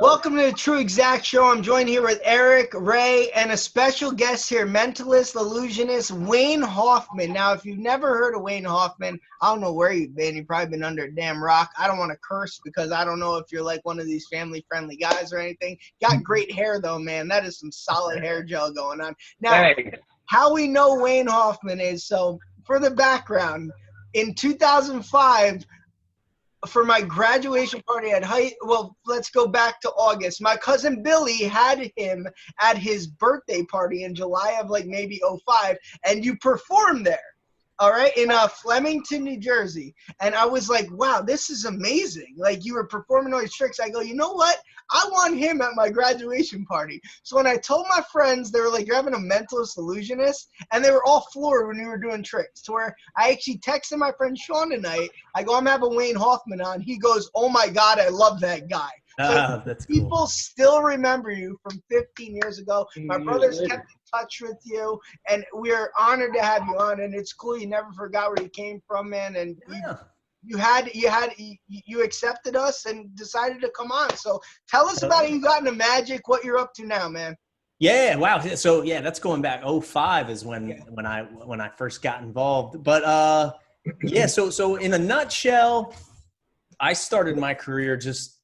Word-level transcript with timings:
Welcome 0.00 0.36
to 0.36 0.46
the 0.46 0.52
True 0.52 0.78
Exact 0.78 1.24
Show. 1.24 1.44
I'm 1.44 1.62
joined 1.62 1.88
here 1.88 2.02
with 2.02 2.20
Eric, 2.24 2.72
Ray, 2.74 3.30
and 3.32 3.50
a 3.52 3.56
special 3.56 4.10
guest 4.10 4.48
here, 4.48 4.66
mentalist, 4.66 5.36
illusionist, 5.36 6.10
Wayne 6.10 6.62
Hoffman. 6.62 7.32
Now, 7.32 7.52
if 7.52 7.64
you've 7.64 7.78
never 7.78 8.08
heard 8.08 8.34
of 8.34 8.42
Wayne 8.42 8.64
Hoffman, 8.64 9.18
I 9.42 9.50
don't 9.50 9.60
know 9.60 9.72
where 9.72 9.92
you've 9.92 10.16
been. 10.16 10.36
You've 10.36 10.46
probably 10.46 10.70
been 10.70 10.84
under 10.84 11.04
a 11.04 11.14
damn 11.14 11.42
rock. 11.42 11.70
I 11.78 11.86
don't 11.86 11.98
want 11.98 12.12
to 12.12 12.18
curse 12.28 12.60
because 12.64 12.92
I 12.92 13.04
don't 13.04 13.20
know 13.20 13.36
if 13.36 13.52
you're 13.52 13.62
like 13.62 13.84
one 13.84 13.98
of 13.98 14.06
these 14.06 14.26
family 14.32 14.64
friendly 14.68 14.96
guys 14.96 15.32
or 15.32 15.38
anything. 15.38 15.78
Got 16.00 16.22
great 16.22 16.52
hair, 16.52 16.80
though, 16.80 16.98
man. 16.98 17.28
That 17.28 17.44
is 17.44 17.58
some 17.58 17.72
solid 17.72 18.22
hair 18.22 18.42
gel 18.42 18.72
going 18.72 19.00
on. 19.00 19.14
Now, 19.40 19.70
how 20.26 20.52
we 20.52 20.66
know 20.66 21.00
Wayne 21.00 21.26
Hoffman 21.26 21.80
is 21.80 22.04
so 22.04 22.38
for 22.64 22.78
the 22.78 22.90
background 22.90 23.70
in 24.14 24.34
2005 24.34 25.66
for 26.66 26.84
my 26.84 27.00
graduation 27.00 27.82
party 27.86 28.10
at 28.10 28.24
high 28.24 28.52
well 28.62 28.96
let's 29.06 29.30
go 29.30 29.46
back 29.46 29.80
to 29.80 29.90
August. 29.90 30.42
My 30.42 30.56
cousin 30.56 31.02
Billy 31.02 31.42
had 31.44 31.90
him 31.96 32.26
at 32.60 32.78
his 32.78 33.06
birthday 33.06 33.64
party 33.64 34.04
in 34.04 34.14
July 34.14 34.58
of 34.60 34.70
like 34.70 34.86
maybe 34.86 35.20
05 35.46 35.76
and 36.04 36.24
you 36.24 36.36
performed 36.38 37.06
there 37.06 37.18
all 37.78 37.90
right 37.90 38.16
in 38.16 38.30
uh 38.30 38.48
Flemington 38.48 39.24
New 39.24 39.38
Jersey. 39.38 39.94
And 40.20 40.34
I 40.34 40.46
was 40.46 40.68
like 40.68 40.88
wow 40.90 41.20
this 41.20 41.50
is 41.50 41.64
amazing. 41.64 42.34
Like 42.36 42.64
you 42.64 42.74
were 42.74 42.86
performing 42.86 43.34
all 43.34 43.40
these 43.40 43.54
tricks. 43.54 43.80
I 43.80 43.90
go 43.90 44.00
you 44.00 44.14
know 44.14 44.32
what 44.32 44.58
I 44.90 45.06
want 45.10 45.36
him 45.36 45.60
at 45.60 45.74
my 45.74 45.88
graduation 45.88 46.64
party 46.66 47.00
so 47.22 47.36
when 47.36 47.46
I 47.46 47.56
told 47.56 47.86
my 47.88 48.02
friends, 48.12 48.50
they 48.50 48.60
were 48.60 48.70
like, 48.70 48.86
"You're 48.86 48.96
having 48.96 49.14
a 49.14 49.18
mentalist 49.18 49.78
illusionist," 49.78 50.48
and 50.72 50.84
they 50.84 50.90
were 50.90 51.04
all 51.04 51.26
floored 51.32 51.68
when 51.68 51.78
we 51.78 51.86
were 51.86 51.98
doing 51.98 52.22
tricks. 52.22 52.62
To 52.62 52.72
where 52.72 52.96
I 53.16 53.30
actually 53.30 53.58
texted 53.58 53.98
my 53.98 54.12
friend 54.12 54.36
Sean 54.36 54.70
tonight. 54.70 55.10
I 55.34 55.42
go, 55.42 55.56
"I'm 55.56 55.66
having 55.66 55.94
Wayne 55.94 56.16
Hoffman 56.16 56.60
on." 56.60 56.80
He 56.80 56.98
goes, 56.98 57.30
"Oh 57.34 57.48
my 57.48 57.68
God, 57.68 57.98
I 57.98 58.08
love 58.08 58.40
that 58.40 58.68
guy." 58.68 58.90
Ah, 59.20 59.62
that's 59.64 59.86
People 59.86 60.10
cool. 60.10 60.26
still 60.26 60.82
remember 60.82 61.30
you 61.30 61.56
from 61.62 61.80
15 61.88 62.34
years 62.34 62.58
ago. 62.58 62.86
My 62.96 63.16
brothers 63.16 63.60
kept 63.60 63.86
in 63.88 64.00
touch 64.12 64.40
with 64.40 64.58
you, 64.64 65.00
and 65.28 65.44
we're 65.52 65.92
honored 65.98 66.34
to 66.34 66.42
have 66.42 66.66
you 66.66 66.76
on. 66.78 67.00
And 67.00 67.14
it's 67.14 67.32
cool 67.32 67.56
you 67.56 67.68
never 67.68 67.92
forgot 67.92 68.30
where 68.30 68.42
you 68.42 68.50
came 68.50 68.82
from, 68.88 69.10
man. 69.10 69.36
And 69.36 69.62
Yeah. 69.68 69.98
You 70.46 70.56
had 70.56 70.90
you 70.94 71.08
had 71.08 71.32
you, 71.36 72.02
accepted 72.02 72.56
us 72.56 72.86
and 72.86 73.14
decided 73.16 73.60
to 73.62 73.70
come 73.76 73.90
on. 73.90 74.14
So 74.16 74.40
tell 74.68 74.86
us 74.88 75.02
about 75.02 75.24
it. 75.24 75.30
You 75.30 75.40
got 75.40 75.60
into 75.60 75.72
magic. 75.72 76.28
What 76.28 76.44
you're 76.44 76.58
up 76.58 76.74
to 76.74 76.86
now, 76.86 77.08
man? 77.08 77.36
Yeah, 77.78 78.16
wow. 78.16 78.38
So 78.40 78.82
yeah, 78.82 79.00
that's 79.00 79.18
going 79.18 79.42
back 79.42 79.62
05 79.64 80.30
is 80.30 80.44
when 80.44 80.68
Yeah. 80.68 80.80
when 80.90 81.06
I 81.06 81.22
when 81.22 81.60
I 81.60 81.68
first 81.68 82.02
got 82.02 82.22
involved. 82.22 82.82
But 82.84 83.04
uh 83.04 83.52
yeah, 84.02 84.26
so 84.26 84.50
so 84.50 84.76
in 84.76 84.94
a 84.94 84.98
nutshell, 84.98 85.94
I 86.80 86.92
started 86.92 87.36
my 87.38 87.54
career 87.54 87.96
just 87.96 88.40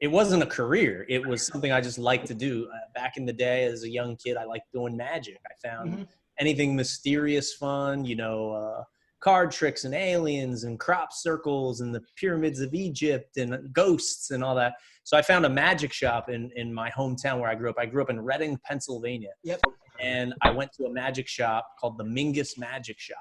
it 0.00 0.08
wasn't 0.08 0.42
a 0.42 0.46
career. 0.46 1.04
It 1.08 1.26
was 1.26 1.44
something 1.44 1.72
I 1.72 1.80
just 1.80 1.98
liked 1.98 2.26
to 2.28 2.34
do. 2.34 2.68
Uh, 2.72 2.76
back 2.94 3.16
in 3.16 3.26
the 3.26 3.32
day 3.32 3.64
as 3.64 3.82
a 3.82 3.88
young 3.90 4.14
kid, 4.16 4.36
I 4.36 4.44
liked 4.44 4.66
doing 4.72 4.96
magic. 4.96 5.38
I 5.46 5.68
found 5.68 5.90
Mhm. 5.92 6.08
anything 6.38 6.76
mysterious 6.76 7.52
fun, 7.54 8.04
you 8.04 8.14
know, 8.14 8.52
uh 8.52 8.84
card 9.20 9.50
tricks 9.50 9.84
and 9.84 9.94
aliens 9.94 10.64
and 10.64 10.78
crop 10.78 11.12
circles 11.12 11.80
and 11.80 11.94
the 11.94 12.02
pyramids 12.16 12.60
of 12.60 12.74
Egypt 12.74 13.36
and 13.36 13.72
ghosts 13.72 14.30
and 14.30 14.44
all 14.44 14.54
that. 14.54 14.74
So 15.04 15.16
I 15.16 15.22
found 15.22 15.46
a 15.46 15.50
magic 15.50 15.92
shop 15.92 16.28
in 16.28 16.50
in 16.56 16.72
my 16.72 16.90
hometown 16.90 17.40
where 17.40 17.50
I 17.50 17.54
grew 17.54 17.70
up. 17.70 17.76
I 17.78 17.86
grew 17.86 18.02
up 18.02 18.10
in 18.10 18.20
Reading, 18.20 18.58
Pennsylvania. 18.64 19.30
Yep. 19.42 19.60
And 20.00 20.34
I 20.42 20.50
went 20.50 20.72
to 20.74 20.84
a 20.84 20.90
magic 20.90 21.26
shop 21.26 21.66
called 21.80 21.98
the 21.98 22.04
Mingus 22.04 22.56
Magic 22.56 23.00
Shop. 23.00 23.18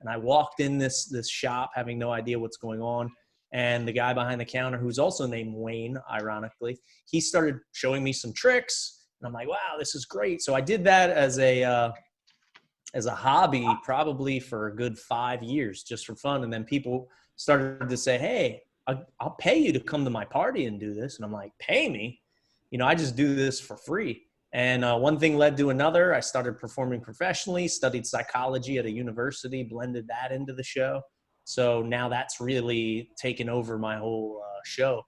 And 0.00 0.08
I 0.08 0.16
walked 0.16 0.60
in 0.60 0.78
this 0.78 1.06
this 1.06 1.30
shop 1.30 1.70
having 1.74 1.98
no 1.98 2.12
idea 2.12 2.38
what's 2.38 2.56
going 2.56 2.82
on. 2.82 3.10
And 3.52 3.88
the 3.88 3.92
guy 3.92 4.12
behind 4.12 4.40
the 4.40 4.44
counter, 4.44 4.76
who's 4.76 4.98
also 4.98 5.26
named 5.26 5.54
Wayne, 5.54 5.96
ironically, 6.10 6.78
he 7.10 7.20
started 7.20 7.58
showing 7.72 8.04
me 8.04 8.12
some 8.12 8.32
tricks. 8.34 9.06
And 9.20 9.26
I'm 9.26 9.32
like, 9.32 9.48
wow, 9.48 9.76
this 9.78 9.94
is 9.94 10.04
great. 10.04 10.42
So 10.42 10.54
I 10.54 10.60
did 10.60 10.84
that 10.84 11.10
as 11.10 11.38
a 11.38 11.64
uh, 11.64 11.92
as 12.94 13.06
a 13.06 13.14
hobby 13.14 13.68
probably 13.82 14.40
for 14.40 14.68
a 14.68 14.74
good 14.74 14.98
five 14.98 15.42
years 15.42 15.82
just 15.82 16.06
for 16.06 16.14
fun 16.14 16.44
and 16.44 16.52
then 16.52 16.64
people 16.64 17.08
started 17.36 17.88
to 17.88 17.96
say 17.96 18.18
hey 18.18 18.62
I'll, 19.20 19.36
pay 19.38 19.58
you 19.58 19.70
to 19.74 19.80
come 19.80 20.02
to 20.04 20.10
my 20.10 20.24
party 20.24 20.64
and 20.64 20.80
do 20.80 20.94
this 20.94 21.16
and 21.16 21.24
i'm 21.24 21.32
like 21.32 21.52
pay 21.58 21.88
me? 21.88 22.20
You 22.70 22.78
know 22.78 22.86
i 22.86 22.94
just 22.94 23.16
do 23.16 23.34
this 23.34 23.60
for 23.60 23.76
free. 23.76 24.22
And 24.54 24.82
uh, 24.82 24.96
one 24.96 25.18
thing 25.18 25.36
led 25.36 25.58
to 25.58 25.68
another. 25.68 26.14
I 26.14 26.20
started 26.20 26.56
performing 26.56 27.02
professionally 27.02 27.68
studied 27.68 28.06
psychology 28.06 28.78
at 28.78 28.86
a 28.86 28.90
university 28.90 29.62
blended 29.62 30.08
that 30.08 30.32
into 30.32 30.54
the 30.54 30.62
show. 30.62 31.02
So 31.44 31.82
now 31.82 32.08
that's 32.08 32.40
really 32.40 33.10
taken 33.20 33.50
over 33.50 33.78
my 33.78 33.98
whole 33.98 34.42
uh, 34.42 34.60
show 34.64 35.04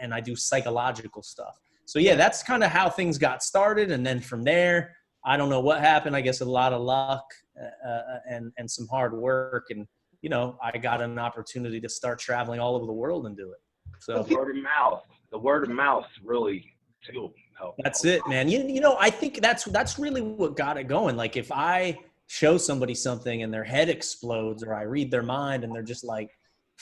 and 0.00 0.14
i 0.14 0.20
do 0.20 0.36
psychological 0.36 1.22
stuff. 1.22 1.58
So 1.86 1.98
yeah 1.98 2.14
that's 2.14 2.42
kind 2.42 2.62
of 2.62 2.70
how 2.70 2.90
things 2.90 3.18
got 3.18 3.42
started 3.42 3.90
and 3.90 4.06
then 4.06 4.20
from 4.20 4.42
there 4.42 4.94
I 5.24 5.36
don't 5.36 5.48
know 5.48 5.60
what 5.60 5.80
happened. 5.80 6.16
I 6.16 6.20
guess 6.20 6.40
a 6.40 6.44
lot 6.44 6.72
of 6.72 6.82
luck 6.82 7.24
uh, 7.60 7.88
uh, 7.88 8.18
and 8.28 8.52
and 8.58 8.70
some 8.70 8.88
hard 8.88 9.12
work, 9.14 9.66
and 9.70 9.86
you 10.20 10.28
know, 10.28 10.58
I 10.62 10.76
got 10.78 11.00
an 11.00 11.18
opportunity 11.18 11.80
to 11.80 11.88
start 11.88 12.18
traveling 12.18 12.60
all 12.60 12.76
over 12.76 12.86
the 12.86 12.92
world 12.92 13.26
and 13.26 13.36
do 13.36 13.50
it. 13.52 13.60
So 14.00 14.22
the 14.22 14.34
word 14.34 14.56
of 14.56 14.62
mouth. 14.62 15.02
The 15.30 15.38
word 15.38 15.64
of 15.64 15.70
mouth 15.70 16.06
really 16.22 16.74
too 17.04 17.32
helped. 17.58 17.80
that's 17.82 18.04
it, 18.04 18.26
man. 18.26 18.48
You 18.48 18.66
you 18.66 18.80
know, 18.80 18.96
I 18.98 19.10
think 19.10 19.40
that's 19.40 19.64
that's 19.64 19.98
really 19.98 20.22
what 20.22 20.56
got 20.56 20.76
it 20.76 20.88
going. 20.88 21.16
Like 21.16 21.36
if 21.36 21.50
I 21.52 21.98
show 22.26 22.56
somebody 22.56 22.94
something 22.94 23.42
and 23.42 23.52
their 23.52 23.64
head 23.64 23.88
explodes, 23.88 24.62
or 24.62 24.74
I 24.74 24.82
read 24.82 25.10
their 25.10 25.22
mind 25.22 25.64
and 25.64 25.74
they're 25.74 25.82
just 25.82 26.04
like 26.04 26.30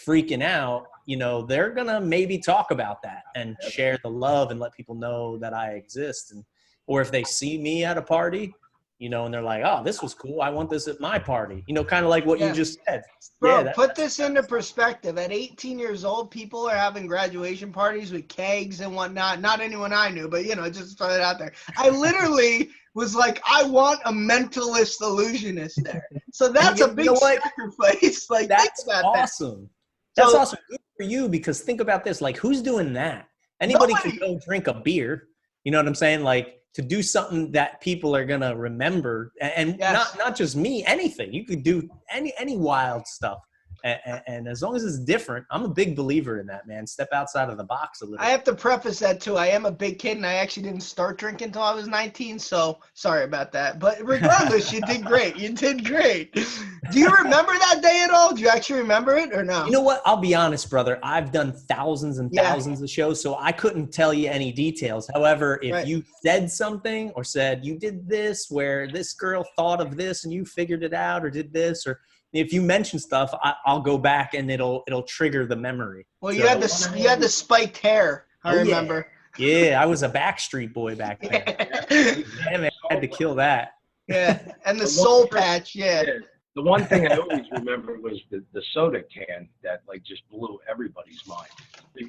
freaking 0.06 0.42
out, 0.42 0.84
you 1.06 1.16
know, 1.16 1.42
they're 1.42 1.70
gonna 1.70 2.00
maybe 2.00 2.38
talk 2.38 2.70
about 2.70 3.02
that 3.02 3.24
and 3.36 3.56
share 3.68 3.98
the 4.02 4.10
love 4.10 4.50
and 4.50 4.60
let 4.60 4.72
people 4.74 4.94
know 4.94 5.36
that 5.38 5.52
I 5.52 5.72
exist. 5.72 6.32
And 6.32 6.44
or 6.90 7.00
if 7.00 7.12
they 7.12 7.22
see 7.22 7.56
me 7.56 7.84
at 7.84 7.96
a 7.96 8.02
party, 8.02 8.52
you 8.98 9.08
know, 9.08 9.24
and 9.24 9.32
they're 9.32 9.40
like, 9.54 9.62
"Oh, 9.64 9.80
this 9.84 10.02
was 10.02 10.12
cool. 10.12 10.42
I 10.42 10.50
want 10.50 10.68
this 10.68 10.88
at 10.88 10.98
my 11.00 11.20
party." 11.20 11.62
You 11.68 11.74
know, 11.74 11.84
kind 11.84 12.04
of 12.04 12.10
like 12.10 12.26
what 12.26 12.40
Yeah. 12.40 12.48
you 12.48 12.52
just 12.52 12.80
said. 12.84 13.04
Bro, 13.40 13.50
yeah, 13.58 13.62
that- 13.62 13.76
put 13.76 13.94
this 13.94 14.18
into 14.18 14.42
perspective. 14.42 15.16
At 15.16 15.30
18 15.30 15.78
years 15.78 16.04
old, 16.04 16.32
people 16.32 16.68
are 16.68 16.74
having 16.76 17.06
graduation 17.06 17.72
parties 17.72 18.10
with 18.12 18.26
kegs 18.28 18.80
and 18.80 18.92
whatnot. 18.94 19.40
Not 19.40 19.60
anyone 19.60 19.92
I 19.92 20.08
knew, 20.10 20.26
but 20.28 20.44
you 20.44 20.56
know, 20.56 20.68
just 20.68 20.98
throw 20.98 21.10
it 21.10 21.20
out 21.20 21.38
there. 21.38 21.52
I 21.76 21.88
literally 22.06 22.70
was 22.96 23.14
like, 23.14 23.40
I 23.48 23.62
want 23.62 24.00
a 24.04 24.10
mentalist 24.12 25.00
illusionist 25.00 25.78
there. 25.84 26.04
So 26.32 26.48
that's 26.48 26.80
a 26.80 26.88
big 26.88 27.06
know 27.06 27.12
what? 27.12 27.40
sacrifice. 27.40 28.26
Like, 28.30 28.48
That's 28.48 28.82
about 28.82 29.14
that. 29.14 29.22
awesome. 29.22 29.70
That's 30.16 30.32
So- 30.32 30.38
awesome. 30.40 30.58
Good 30.68 30.80
for 30.96 31.04
you 31.04 31.28
because 31.28 31.60
think 31.60 31.80
about 31.80 32.02
this. 32.02 32.20
Like, 32.20 32.36
who's 32.36 32.60
doing 32.62 32.92
that? 32.94 33.28
Anybody 33.60 33.94
Nobody. 33.94 34.18
can 34.18 34.18
go 34.18 34.40
drink 34.44 34.66
a 34.66 34.74
beer. 34.74 35.28
You 35.62 35.70
know 35.70 35.78
what 35.78 35.86
I'm 35.86 35.94
saying? 35.94 36.22
Like 36.24 36.59
to 36.74 36.82
do 36.82 37.02
something 37.02 37.50
that 37.52 37.80
people 37.80 38.14
are 38.14 38.24
gonna 38.24 38.56
remember, 38.56 39.32
and 39.40 39.76
Yes. 39.78 39.92
not 39.92 40.18
not 40.18 40.36
just 40.36 40.56
me. 40.56 40.84
Anything 40.84 41.32
you 41.32 41.44
could 41.44 41.62
do, 41.62 41.88
any 42.10 42.32
any 42.38 42.56
wild 42.56 43.06
stuff. 43.06 43.38
And, 43.84 44.22
and 44.26 44.48
as 44.48 44.62
long 44.62 44.76
as 44.76 44.84
it's 44.84 44.98
different, 44.98 45.46
I'm 45.50 45.64
a 45.64 45.68
big 45.68 45.96
believer 45.96 46.38
in 46.40 46.46
that, 46.46 46.66
man. 46.66 46.86
Step 46.86 47.08
outside 47.12 47.48
of 47.48 47.56
the 47.56 47.64
box 47.64 48.02
a 48.02 48.04
little. 48.04 48.24
I 48.24 48.30
have 48.30 48.44
to 48.44 48.54
preface 48.54 48.98
that 49.00 49.20
too. 49.20 49.36
I 49.36 49.46
am 49.46 49.66
a 49.66 49.70
big 49.72 49.98
kid 49.98 50.16
and 50.16 50.26
I 50.26 50.34
actually 50.34 50.64
didn't 50.64 50.82
start 50.82 51.18
drinking 51.18 51.48
until 51.48 51.62
I 51.62 51.74
was 51.74 51.88
19. 51.88 52.38
So 52.38 52.80
sorry 52.94 53.24
about 53.24 53.52
that. 53.52 53.78
But 53.78 53.98
regardless, 54.04 54.72
you 54.72 54.80
did 54.80 55.04
great. 55.04 55.36
You 55.36 55.52
did 55.52 55.84
great. 55.84 56.34
Do 56.34 56.98
you 56.98 57.10
remember 57.10 57.52
that 57.52 57.80
day 57.82 58.02
at 58.04 58.10
all? 58.10 58.34
Do 58.34 58.42
you 58.42 58.48
actually 58.48 58.80
remember 58.80 59.16
it 59.16 59.32
or 59.32 59.44
no? 59.44 59.64
You 59.64 59.72
know 59.72 59.80
what? 59.80 60.02
I'll 60.04 60.16
be 60.16 60.34
honest, 60.34 60.68
brother. 60.68 60.98
I've 61.02 61.30
done 61.32 61.52
thousands 61.68 62.18
and 62.18 62.30
Yeah. 62.32 62.42
thousands 62.42 62.82
of 62.82 62.90
shows, 62.90 63.20
so 63.20 63.36
I 63.38 63.52
couldn't 63.52 63.92
tell 63.92 64.12
you 64.12 64.28
any 64.28 64.52
details. 64.52 65.08
However, 65.14 65.58
if 65.62 65.72
Right. 65.72 65.86
you 65.86 66.02
said 66.24 66.50
something 66.50 67.10
or 67.14 67.24
said 67.24 67.64
you 67.64 67.78
did 67.78 68.08
this 68.08 68.46
where 68.50 68.90
this 68.90 69.12
girl 69.12 69.44
thought 69.56 69.80
of 69.80 69.96
this 69.96 70.24
and 70.24 70.32
you 70.32 70.44
figured 70.44 70.82
it 70.82 70.92
out 70.94 71.24
or 71.24 71.30
did 71.30 71.52
this 71.52 71.86
or 71.86 72.00
if 72.32 72.52
you 72.52 72.62
mention 72.62 72.98
stuff, 72.98 73.32
I, 73.42 73.54
I'll 73.66 73.80
go 73.80 73.98
back 73.98 74.34
and 74.34 74.50
it'll 74.50 74.84
it'll 74.86 75.02
trigger 75.02 75.46
the 75.46 75.56
memory. 75.56 76.06
well, 76.20 76.32
you 76.32 76.42
So- 76.42 76.48
had 76.48 76.60
the 76.60 76.94
you 76.98 77.08
had 77.08 77.20
the 77.20 77.28
spiked 77.28 77.78
hair. 77.78 78.26
I 78.44 78.54
Oh, 78.54 78.58
remember. 78.58 79.06
Yeah, 79.38 79.78
I 79.80 79.86
was 79.86 80.02
a 80.02 80.08
Backstreet 80.08 80.72
Boy 80.72 80.94
back 80.96 81.20
then. 81.22 81.44
Yeah, 82.50 82.56
man, 82.58 82.70
I 82.90 82.94
had 82.94 83.00
to 83.02 83.08
kill 83.08 83.34
that. 83.36 83.72
yeah, 84.08 84.40
and 84.64 84.78
the 84.80 84.86
soul 84.86 85.26
patch. 85.26 85.74
Yeah. 85.74 86.02
Yeah. 86.02 86.12
The 86.56 86.62
one 86.62 86.84
thing 86.84 87.06
I 87.06 87.16
always 87.16 87.46
remember 87.52 88.00
was 88.00 88.20
the, 88.30 88.44
the 88.52 88.62
soda 88.72 89.02
can 89.04 89.48
that 89.62 89.82
like 89.86 90.02
just 90.02 90.28
blew 90.30 90.58
everybody's 90.68 91.24
mind. 91.26 91.48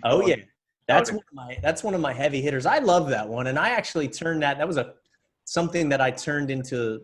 Oh 0.03 0.25
yeah, 0.25 0.37
that's 0.87 1.11
one 1.11 1.19
of 1.19 1.33
my 1.33 1.57
that's 1.61 1.83
one 1.83 1.93
of 1.93 2.01
my 2.01 2.11
heavy 2.13 2.41
hitters. 2.41 2.65
I 2.65 2.79
love 2.79 3.09
that 3.09 3.27
one, 3.27 3.47
and 3.47 3.59
I 3.59 3.69
actually 3.69 4.07
turned 4.07 4.41
that. 4.41 4.57
That 4.57 4.67
was 4.67 4.77
a 4.77 4.93
something 5.45 5.89
that 5.89 6.01
I 6.01 6.09
turned 6.11 6.49
into 6.49 6.93
r- 6.93 6.99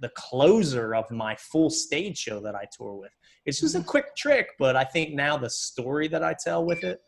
the 0.00 0.10
closer 0.16 0.94
of 0.94 1.10
my 1.10 1.36
full 1.36 1.70
stage 1.70 2.18
show 2.18 2.40
that 2.40 2.54
I 2.54 2.66
tour 2.76 2.94
with. 2.94 3.12
It's 3.46 3.60
just 3.60 3.74
a 3.74 3.82
quick 3.82 4.16
trick, 4.16 4.48
but 4.58 4.76
I 4.76 4.84
think 4.84 5.14
now 5.14 5.36
the 5.36 5.50
story 5.50 6.08
that 6.08 6.22
I 6.22 6.34
tell 6.34 6.64
with 6.64 6.84
it 6.84 7.00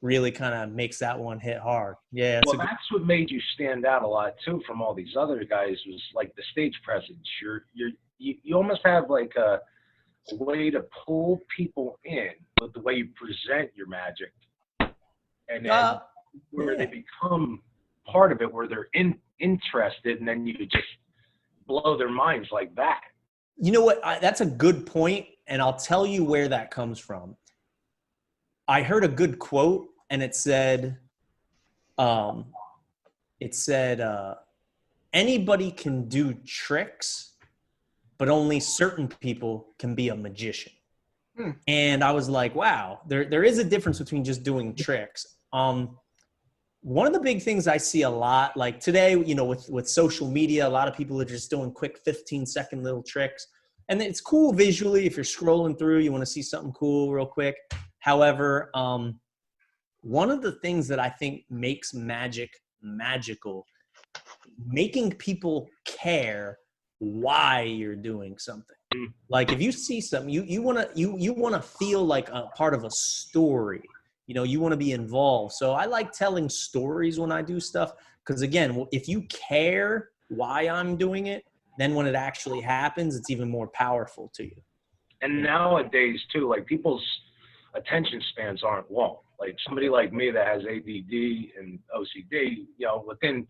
really 0.00 0.30
kind 0.32 0.54
of 0.54 0.74
makes 0.74 0.98
that 0.98 1.18
one 1.18 1.38
hit 1.38 1.58
hard. 1.58 1.94
Yeah, 2.10 2.40
Well, 2.44 2.56
good, 2.56 2.62
that's 2.62 2.90
what 2.90 3.04
made 3.06 3.30
you 3.30 3.40
stand 3.54 3.86
out 3.86 4.02
a 4.02 4.06
lot 4.06 4.34
too 4.44 4.60
from 4.66 4.82
all 4.82 4.94
these 4.94 5.14
other 5.16 5.44
guys 5.44 5.76
was 5.86 6.02
like 6.14 6.34
the 6.36 6.42
stage 6.52 6.74
presence. 6.84 7.26
You're 7.40 7.64
you're 7.72 7.90
you, 8.18 8.34
you 8.42 8.56
almost 8.56 8.80
have 8.84 9.10
like 9.10 9.32
a, 9.36 9.60
way 10.34 10.70
to 10.70 10.84
pull 11.04 11.40
people 11.56 11.98
in 12.04 12.28
with 12.60 12.72
the 12.74 12.80
way 12.80 12.94
you 12.94 13.08
present 13.16 13.70
your 13.74 13.88
magic. 13.88 14.32
And 15.48 15.64
then 15.66 15.70
Uh, 15.70 16.00
where 16.50 16.72
Yeah. 16.72 16.78
they 16.86 16.86
become 16.86 17.60
part 18.06 18.30
of 18.30 18.40
it, 18.40 18.52
where 18.52 18.68
they're 18.68 18.88
in 18.94 19.20
interested, 19.40 20.20
and 20.20 20.28
then 20.28 20.46
you 20.46 20.54
just 20.66 20.86
blow 21.66 21.96
their 21.96 22.10
minds 22.10 22.48
like 22.50 22.74
that. 22.76 23.00
You 23.56 23.72
know 23.72 23.82
what? 23.82 24.04
I, 24.04 24.18
that's 24.18 24.40
a 24.40 24.46
good 24.46 24.86
point, 24.86 25.26
and 25.46 25.60
I'll 25.60 25.76
tell 25.76 26.06
you 26.06 26.24
where 26.24 26.48
that 26.48 26.70
comes 26.70 26.98
from. 26.98 27.36
I 28.68 28.82
heard 28.82 29.04
a 29.04 29.08
good 29.08 29.38
quote, 29.38 29.88
and 30.10 30.22
it 30.22 30.34
said, 30.34 30.98
um, 31.98 32.46
"It 33.40 33.54
said 33.54 34.00
uh, 34.00 34.36
anybody 35.12 35.70
can 35.70 36.08
do 36.08 36.34
tricks, 36.46 37.32
but 38.18 38.28
only 38.28 38.60
certain 38.60 39.08
people 39.08 39.74
can 39.78 39.94
be 39.94 40.08
a 40.08 40.16
magician." 40.16 40.72
Hmm. 41.36 41.50
And 41.66 42.02
I 42.02 42.12
was 42.12 42.28
like, 42.28 42.54
"Wow, 42.54 43.00
there 43.06 43.24
there 43.24 43.44
is 43.44 43.58
a 43.58 43.64
difference 43.64 43.98
between 43.98 44.24
just 44.24 44.42
doing 44.42 44.74
tricks." 44.74 45.38
Um, 45.52 45.98
one 46.82 47.06
of 47.06 47.12
the 47.12 47.20
big 47.20 47.42
things 47.42 47.68
I 47.68 47.76
see 47.76 48.02
a 48.02 48.10
lot, 48.10 48.56
like 48.56 48.80
today, 48.80 49.12
you 49.12 49.34
know, 49.34 49.44
with 49.44 49.68
with 49.70 49.88
social 49.88 50.28
media, 50.28 50.66
a 50.66 50.68
lot 50.68 50.88
of 50.88 50.96
people 50.96 51.20
are 51.20 51.24
just 51.24 51.48
doing 51.48 51.70
quick 51.70 51.98
15 52.04 52.44
second 52.44 52.82
little 52.82 53.02
tricks. 53.02 53.46
And 53.88 54.02
it's 54.02 54.20
cool 54.20 54.52
visually 54.52 55.06
if 55.06 55.16
you're 55.16 55.24
scrolling 55.24 55.78
through, 55.78 55.98
you 55.98 56.12
want 56.12 56.22
to 56.22 56.30
see 56.30 56.42
something 56.42 56.72
cool 56.72 57.12
real 57.12 57.26
quick. 57.26 57.56
However, 58.00 58.70
um, 58.74 59.20
one 60.00 60.30
of 60.30 60.42
the 60.42 60.52
things 60.60 60.88
that 60.88 60.98
I 60.98 61.08
think 61.08 61.44
makes 61.50 61.94
magic 61.94 62.50
magical, 62.82 63.64
making 64.66 65.12
people 65.12 65.68
care 65.84 66.58
why 66.98 67.62
you're 67.62 67.96
doing 67.96 68.38
something. 68.38 68.76
Mm. 68.94 69.12
Like 69.28 69.52
if 69.52 69.62
you 69.62 69.70
see 69.70 70.00
something, 70.00 70.30
you 70.30 70.42
you 70.42 70.62
want 70.62 70.78
to 70.78 70.90
you 70.98 71.16
you 71.16 71.32
want 71.32 71.54
to 71.54 71.62
feel 71.62 72.04
like 72.04 72.28
a 72.30 72.48
part 72.56 72.74
of 72.74 72.82
a 72.82 72.90
story 72.90 73.82
you 74.26 74.34
know 74.34 74.42
you 74.44 74.60
want 74.60 74.72
to 74.72 74.76
be 74.76 74.92
involved. 74.92 75.54
So 75.54 75.72
i 75.72 75.84
like 75.84 76.12
telling 76.12 76.48
stories 76.48 77.18
when 77.18 77.32
i 77.32 77.42
do 77.42 77.60
stuff 77.60 77.92
because 78.24 78.42
again 78.42 78.86
if 78.92 79.08
you 79.08 79.22
care 79.22 80.10
why 80.28 80.68
i'm 80.68 80.96
doing 80.96 81.26
it 81.26 81.44
then 81.78 81.94
when 81.94 82.06
it 82.06 82.14
actually 82.14 82.60
happens 82.60 83.16
it's 83.16 83.30
even 83.30 83.48
more 83.48 83.68
powerful 83.68 84.30
to 84.34 84.44
you. 84.44 84.56
And 85.22 85.42
nowadays 85.42 86.18
too, 86.32 86.48
like 86.48 86.66
people's 86.66 87.02
attention 87.74 88.20
spans 88.30 88.62
aren't 88.62 88.90
long. 88.90 89.18
Like 89.38 89.56
somebody 89.66 89.88
like 89.88 90.12
me 90.12 90.30
that 90.30 90.46
has 90.46 90.62
ADD 90.62 91.14
and 91.58 91.78
OCD, 91.96 92.66
you 92.76 92.86
know, 92.86 93.04
within 93.06 93.46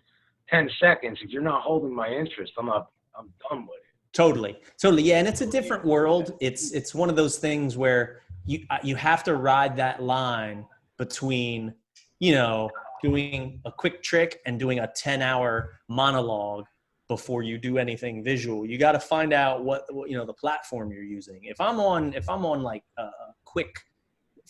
10 0.51 0.71
seconds, 0.81 1.19
if 1.23 1.31
you're 1.31 1.43
not 1.43 1.63
holding 1.63 1.95
my 1.95 2.09
interest, 2.09 2.53
I'm 2.59 2.67
not, 2.67 2.89
I'm 3.19 3.31
done 3.49 3.63
with 3.63 3.79
it. 3.79 4.13
totally 4.13 4.57
totally 4.81 5.03
yeah 5.03 5.19
and 5.19 5.27
it's 5.27 5.41
a 5.41 5.51
different 5.51 5.85
world. 5.85 6.33
It's 6.41 6.73
it's 6.73 6.95
one 6.95 7.09
of 7.09 7.17
those 7.17 7.39
things 7.39 7.77
where 7.77 8.21
you 8.45 8.65
uh, 8.71 8.79
you 8.83 8.97
have 8.97 9.23
to 9.25 9.37
ride 9.37 9.77
that 9.77 10.03
line 10.03 10.67
between 10.99 11.75
you 12.21 12.33
know 12.33 12.71
doing 13.03 13.61
a 13.65 13.73
quick 13.73 14.03
trick 14.03 14.41
and 14.47 14.59
doing 14.61 14.79
a 14.79 14.87
10 14.95 15.23
hour 15.23 15.71
monologue 15.89 16.65
before 17.09 17.43
you 17.43 17.59
do 17.59 17.77
anything 17.79 18.23
visual. 18.23 18.65
You 18.65 18.79
got 18.79 18.93
to 18.93 19.01
find 19.01 19.33
out 19.33 19.65
what, 19.65 19.93
what 19.93 20.09
you 20.09 20.17
know 20.17 20.25
the 20.25 20.33
platform 20.33 20.93
you're 20.93 21.03
using. 21.03 21.41
If 21.43 21.61
i'm 21.61 21.79
on 21.81 22.15
if 22.15 22.29
i'm 22.29 22.45
on 22.47 22.63
like 22.63 22.85
a 22.99 23.09
quick 23.45 23.75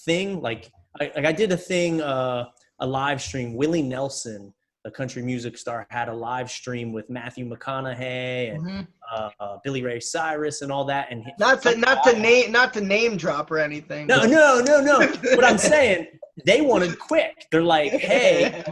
thing 0.01 0.41
like 0.41 0.71
I, 1.01 1.11
like 1.17 1.25
I 1.25 1.33
did 1.33 1.53
a 1.53 1.57
thing 1.57 2.01
uh 2.03 2.47
a 2.81 2.87
live 2.87 3.21
stream. 3.23 3.55
Willie 3.55 3.83
nelson 3.83 4.53
the 4.85 4.91
country 4.91 5.23
music 5.23 5.57
star 5.57 5.87
had 5.91 6.09
a 6.09 6.13
live 6.15 6.51
stream 6.51 6.93
with 6.93 7.09
matthew 7.09 7.49
mcconaughey 7.49 8.53
and 8.55 8.63
Mhm. 8.63 8.87
Uh, 9.13 9.31
uh, 9.39 9.59
Billy 9.63 9.83
Ray 9.83 10.01
Cyrus 10.01 10.63
and 10.63 10.73
all 10.73 10.85
that. 10.87 11.09
And 11.11 11.25
Not 11.39 11.63
to 11.63 11.77
not 11.77 12.03
to 12.05 12.19
name 12.19 12.51
not 12.51 12.73
to 12.75 12.81
name 12.81 13.17
drop 13.17 13.51
or 13.51 13.59
anything. 13.59 14.07
no, 14.07 14.23
no, 14.23 14.61
no, 14.65 14.81
no. 14.81 14.99
but 15.35 15.45
I'm 15.45 15.59
saying 15.59 16.07
they 16.47 16.61
wanted 16.61 16.99
quick. 16.99 17.47
They're 17.51 17.63
like, 17.63 17.93
hey, 17.93 18.65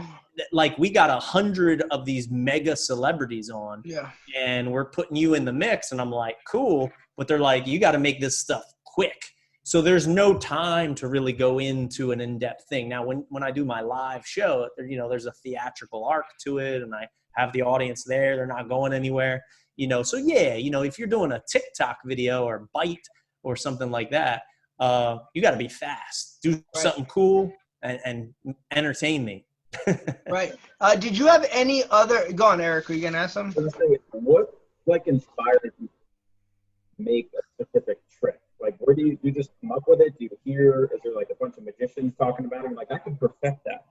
like 0.51 0.77
we 0.77 0.89
got 0.89 1.09
a 1.09 1.19
hundred 1.19 1.83
of 1.91 2.05
these 2.05 2.29
mega 2.29 2.75
celebrities 2.75 3.49
on, 3.49 3.83
yeah. 3.85 4.09
and 4.37 4.71
we're 4.71 4.85
putting 4.85 5.15
you 5.15 5.35
in 5.35 5.45
the 5.45 5.53
mix. 5.53 5.91
And 5.91 6.01
I'm 6.01 6.11
like, 6.11 6.37
cool. 6.47 6.91
But 7.17 7.27
they're 7.27 7.39
like, 7.39 7.67
you 7.67 7.79
got 7.79 7.91
to 7.91 7.99
make 7.99 8.19
this 8.19 8.39
stuff 8.39 8.63
quick. 8.85 9.21
So 9.63 9.81
there's 9.81 10.07
no 10.07 10.37
time 10.37 10.95
to 10.95 11.07
really 11.07 11.33
go 11.33 11.59
into 11.59 12.11
an 12.11 12.19
in-depth 12.19 12.65
thing. 12.67 12.89
Now, 12.89 13.05
when 13.05 13.25
when 13.29 13.43
I 13.43 13.51
do 13.51 13.63
my 13.63 13.81
live 13.81 14.25
show, 14.25 14.67
you 14.79 14.97
know, 14.97 15.07
there's 15.07 15.27
a 15.27 15.33
theatrical 15.43 16.03
arc 16.03 16.25
to 16.45 16.57
it, 16.57 16.81
and 16.81 16.95
I 16.95 17.07
have 17.35 17.53
the 17.53 17.61
audience 17.61 18.03
there. 18.03 18.35
They're 18.35 18.47
not 18.47 18.67
going 18.69 18.91
anywhere. 18.91 19.43
You 19.77 19.87
know, 19.87 20.03
so 20.03 20.17
yeah, 20.17 20.55
you 20.55 20.69
know, 20.69 20.83
if 20.83 20.99
you're 20.99 21.07
doing 21.07 21.31
a 21.31 21.41
TikTok 21.49 21.99
video 22.05 22.45
or 22.45 22.67
Byte 22.75 22.97
or 23.43 23.55
something 23.55 23.89
like 23.89 24.11
that, 24.11 24.43
uh, 24.79 25.19
you 25.33 25.41
got 25.41 25.51
to 25.51 25.57
be 25.57 25.67
fast. 25.67 26.39
Do 26.43 26.61
something 26.75 27.05
cool 27.05 27.53
and, 27.83 27.99
and 28.05 28.55
entertain 28.71 29.23
me. 29.25 29.45
Right. 30.29 30.53
Uh, 30.79 30.95
did 30.95 31.17
you 31.17 31.27
have 31.27 31.45
any 31.51 31.83
other? 31.91 32.31
Go 32.33 32.45
on, 32.45 32.61
Eric. 32.61 32.89
Are 32.89 32.93
you 32.93 33.01
gonna 33.01 33.17
ask 33.17 33.35
I 33.37 33.41
something? 33.41 33.63
was 33.63 33.73
gonna 33.73 33.95
say, 33.95 33.99
what 34.11 34.53
like 34.85 35.07
inspired 35.07 35.73
you 35.79 35.87
to 35.87 37.03
make 37.03 37.29
a 37.37 37.63
specific 37.63 37.99
trick? 38.17 38.39
Like, 38.61 38.75
where 38.79 38.95
do 38.95 39.01
you, 39.01 39.17
you 39.21 39.31
just 39.31 39.51
come 39.59 39.71
up 39.71 39.83
with 39.87 39.99
it? 39.99 40.17
Do 40.17 40.25
you 40.25 40.37
hear? 40.45 40.89
Is 40.93 41.01
there 41.03 41.13
like 41.13 41.29
a 41.31 41.35
bunch 41.35 41.57
of 41.57 41.63
magicians 41.65 42.13
talking 42.17 42.45
about 42.45 42.63
it? 42.63 42.69
You're 42.69 42.77
like, 42.77 42.91
I 42.91 42.97
can 42.97 43.17
perfect 43.17 43.63
that. 43.65 43.85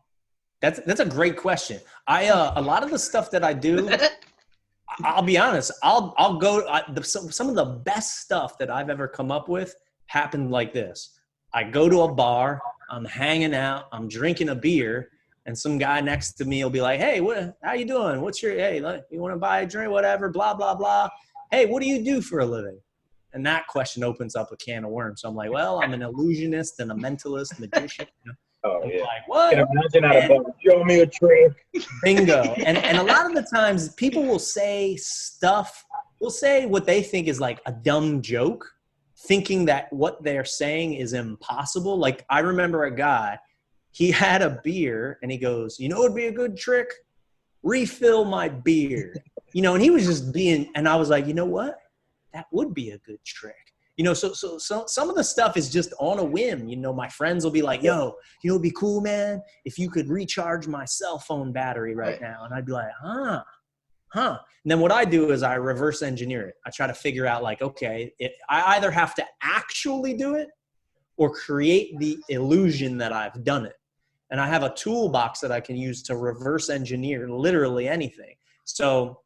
That's 0.60 0.80
that's 0.80 1.00
a 1.00 1.04
great 1.04 1.36
question. 1.36 1.80
I 2.06 2.28
uh, 2.28 2.52
a 2.56 2.62
lot 2.62 2.82
of 2.82 2.90
the 2.90 2.98
stuff 2.98 3.30
that 3.32 3.44
I 3.44 3.52
do, 3.52 3.88
I'll 5.05 5.23
be 5.23 5.38
honest. 5.38 5.73
I'll 5.82 6.14
I'll 6.19 6.38
go. 6.38 6.67
I, 6.69 6.82
the, 6.93 7.02
some 7.02 7.31
some 7.31 7.49
of 7.49 7.55
the 7.55 7.64
best 7.64 8.20
stuff 8.20 8.58
that 8.58 8.70
I've 8.70 8.91
ever 8.91 9.08
come 9.08 9.31
up 9.31 9.49
with 9.49 9.75
happened 10.06 10.50
like 10.50 10.73
this. 10.73 11.19
I 11.55 11.64
go 11.64 11.88
to 11.88 12.02
a 12.02 12.12
bar. 12.12 12.61
I'm 12.91 13.05
hanging 13.05 13.55
out. 13.55 13.85
I'm 13.93 14.08
drinking 14.08 14.49
a 14.49 14.55
beer, 14.55 15.11
and 15.47 15.56
some 15.56 15.79
guy 15.79 16.00
next 16.00 16.32
to 16.35 16.44
me 16.44 16.62
will 16.62 16.70
be 16.70 16.81
like, 16.81 17.00
"Hey, 17.00 17.20
what? 17.20 17.56
How 17.62 17.73
you 17.75 17.85
doing? 17.85 18.20
What's 18.20 18.43
your 18.43 18.52
hey? 18.52 18.76
You 18.79 19.20
want 19.20 19.35
to 19.35 19.38
buy 19.38 19.61
a 19.61 19.67
drink? 19.67 19.91
Whatever. 19.91 20.29
Blah 20.29 20.55
blah 20.55 20.75
blah. 20.75 21.08
Hey, 21.50 21.67
what 21.67 21.82
do 21.82 21.88
you 21.88 22.05
do 22.05 22.20
for 22.20 22.41
a 22.41 22.47
living?" 22.47 22.79
And 23.32 23.47
that 23.47 23.67
question 23.69 24.02
opens 24.02 24.35
up 24.35 24.50
a 24.50 24.56
can 24.56 24.85
of 24.85 24.91
worms. 24.91 25.23
So 25.23 25.29
I'm 25.29 25.37
like, 25.37 25.52
"Well, 25.52 25.82
I'm 25.82 25.93
an 25.93 26.02
illusionist 26.02 26.81
and 26.81 26.91
a 26.91 26.94
mentalist, 26.94 27.58
magician." 27.61 28.06
Oh 28.62 28.84
yeah. 28.84 29.00
like, 29.00 29.26
"What?" 29.26 29.54
Can 29.54 29.66
imagine 29.70 30.04
a 30.04 30.28
bar. 30.28 30.54
Show 30.64 30.84
me 30.84 31.00
a 31.00 31.06
trick. 31.06 31.66
Bingo. 32.02 32.42
And 32.42 32.76
and 32.76 32.98
a 32.98 33.02
lot 33.02 33.26
of 33.26 33.34
the 33.34 33.46
times 33.54 33.94
people 33.94 34.22
will 34.22 34.38
say 34.38 34.96
stuff, 34.96 35.84
will 36.20 36.30
say 36.30 36.66
what 36.66 36.86
they 36.86 37.02
think 37.02 37.26
is 37.26 37.40
like 37.40 37.60
a 37.66 37.72
dumb 37.72 38.20
joke, 38.20 38.70
thinking 39.26 39.64
that 39.66 39.90
what 39.92 40.22
they're 40.22 40.44
saying 40.44 40.94
is 40.94 41.14
impossible. 41.14 41.96
Like 41.96 42.24
I 42.28 42.40
remember 42.40 42.84
a 42.84 42.94
guy, 42.94 43.38
he 43.92 44.11
had 44.11 44.42
a 44.42 44.61
beer 44.62 45.18
and 45.23 45.32
he 45.32 45.38
goes, 45.38 45.78
"You 45.78 45.88
know 45.88 46.02
it'd 46.02 46.14
be 46.14 46.26
a 46.26 46.32
good 46.32 46.56
trick? 46.56 46.88
Refill 47.62 48.26
my 48.26 48.49
beer." 48.49 49.14
You 49.54 49.62
know, 49.62 49.75
and 49.75 49.82
he 49.82 49.90
was 49.90 50.04
just 50.04 50.32
being 50.35 50.70
and 50.75 50.87
I 50.87 50.96
was 50.96 51.08
like, 51.08 51.26
"You 51.26 51.35
know 51.35 51.46
what? 51.46 51.78
That 52.35 52.46
would 52.52 52.75
be 52.75 52.90
a 52.90 52.99
good 52.99 53.25
trick." 53.25 53.69
You 54.00 54.04
know, 54.04 54.14
so 54.14 54.33
so 54.33 54.57
so 54.57 54.85
some 54.87 55.11
of 55.11 55.14
the 55.14 55.23
stuff 55.23 55.59
is 55.59 55.69
just 55.69 55.92
on 56.00 56.19
a 56.19 56.25
whim. 56.25 56.66
You 56.71 56.76
know, 56.78 56.90
my 56.90 57.07
friends 57.11 57.45
will 57.45 57.50
be 57.50 57.61
like, 57.61 57.83
"Yo, 57.83 58.14
you 58.42 58.49
know, 58.49 58.54
it'd 58.54 58.62
be 58.62 58.71
cool, 58.71 59.02
man, 59.02 59.42
if 59.66 59.78
you 59.78 59.90
could 59.90 60.09
recharge 60.09 60.66
my 60.66 60.87
cell 60.87 61.19
phone 61.19 61.52
battery 61.52 61.95
right, 61.95 62.12
Right. 62.12 62.23
now. 62.23 62.45
And 62.47 62.54
I'd 62.54 62.64
be 62.64 62.73
like, 62.73 62.88
huh, 62.99 63.42
huh. 64.14 64.38
And 64.64 64.71
then 64.71 64.80
what 64.80 64.90
I 64.90 65.04
do 65.04 65.33
is 65.33 65.42
I 65.42 65.57
reverse 65.57 66.00
engineer 66.00 66.49
it. 66.49 66.54
I 66.64 66.71
try 66.71 66.87
to 66.87 66.95
figure 66.95 67.26
out, 67.26 67.42
like, 67.42 67.61
okay, 67.61 68.11
it, 68.19 68.33
I 68.49 68.76
either 68.78 68.90
have 68.90 69.14
to 69.16 69.26
actually 69.42 70.14
do 70.14 70.35
it 70.35 70.49
or 71.19 71.35
create 71.35 71.99
the 71.99 72.16
illusion 72.30 72.97
that 72.97 73.12
I've 73.12 73.45
done 73.45 73.66
it. 73.66 73.76
And 74.30 74.40
I 74.40 74.47
have 74.47 74.62
a 74.62 74.73
toolbox 74.75 75.40
that 75.40 75.52
I 75.52 75.61
can 75.61 75.76
use 75.76 76.02
to 76.04 76.16
reverse 76.16 76.71
engineer 76.71 77.28
literally 77.28 77.87
anything. 77.87 78.35
So 78.64 79.21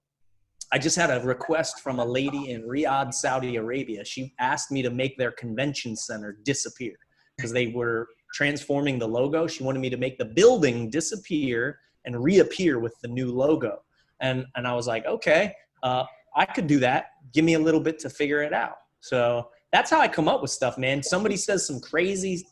I 0.73 0.79
just 0.79 0.97
had 0.97 1.11
a 1.11 1.25
request 1.25 1.81
from 1.81 1.99
a 1.99 2.05
lady 2.05 2.51
in 2.51 2.63
Riyadh, 2.63 3.15
Saudi 3.15 3.57
Arabia. 3.57 4.05
She 4.05 4.35
asked 4.39 4.71
me 4.71 4.83
to 4.83 4.91
make 4.91 5.17
their 5.17 5.33
convention 5.33 5.97
center 5.97 6.39
disappear 6.45 6.95
because 7.37 7.53
they 7.53 7.69
were 7.69 8.09
transforming 8.33 8.99
the 8.99 9.07
logo. 9.07 9.47
She 9.47 9.63
wanted 9.63 9.81
me 9.81 9.91
to 9.91 9.97
make 9.97 10.19
the 10.19 10.25
building 10.25 10.91
disappear 10.91 11.79
and 12.05 12.23
reappear 12.23 12.79
with 12.79 12.95
the 13.03 13.09
new 13.09 13.33
logo. 13.33 13.83
And 14.21 14.47
and 14.57 14.67
I 14.67 14.75
was 14.75 14.87
like, 14.87 15.07
okay, 15.07 15.55
uh, 15.83 16.05
I 16.35 16.45
could 16.45 16.67
do 16.67 16.81
that. 16.81 17.07
Give 17.33 17.45
me 17.45 17.55
a 17.55 17.59
little 17.59 17.81
bit 17.81 17.99
to 18.01 18.11
figure 18.11 18.43
it 18.43 18.53
out. 18.53 18.77
So 19.01 19.51
that's 19.73 19.91
how 19.91 20.01
I 20.01 20.09
come 20.09 20.29
up 20.29 20.43
with 20.43 20.51
stuff, 20.51 20.79
man. 20.79 21.03
Somebody 21.03 21.37
says 21.37 21.67
some 21.67 21.81
crazy, 21.81 22.47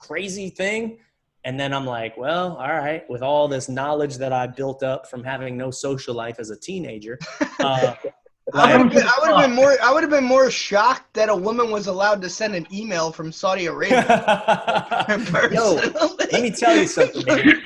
crazy 0.00 0.50
thing, 0.50 0.98
and 1.44 1.58
then 1.58 1.72
I'm 1.74 1.86
like, 1.86 2.16
well, 2.16 2.56
all 2.56 2.68
right. 2.72 3.08
With 3.10 3.22
all 3.22 3.48
this 3.48 3.68
knowledge 3.68 4.16
that 4.18 4.32
I 4.32 4.46
built 4.46 4.82
up 4.82 5.08
from 5.08 5.24
having 5.24 5.56
no 5.56 5.70
social 5.70 6.14
life 6.14 6.38
as 6.38 6.50
a 6.50 6.56
teenager, 6.56 7.18
uh, 7.60 7.94
I 8.54 8.76
would 8.76 8.86
have 8.86 8.92
been, 8.92 9.06
I 9.06 9.18
would 9.20 9.30
have 9.30 9.40
been 9.46 9.54
more 9.54 9.76
I 9.82 9.92
would 9.92 10.02
have 10.02 10.10
been 10.10 10.24
more 10.24 10.50
shocked 10.50 11.14
that 11.14 11.28
a 11.28 11.34
woman 11.34 11.70
was 11.70 11.86
allowed 11.86 12.20
to 12.22 12.28
send 12.28 12.54
an 12.54 12.66
email 12.72 13.10
from 13.10 13.32
Saudi 13.32 13.66
Arabia. 13.66 14.04
Yo, 15.52 15.74
let 16.32 16.42
me 16.42 16.50
tell 16.50 16.76
you 16.76 16.86
something, 16.86 17.24
man. 17.26 17.62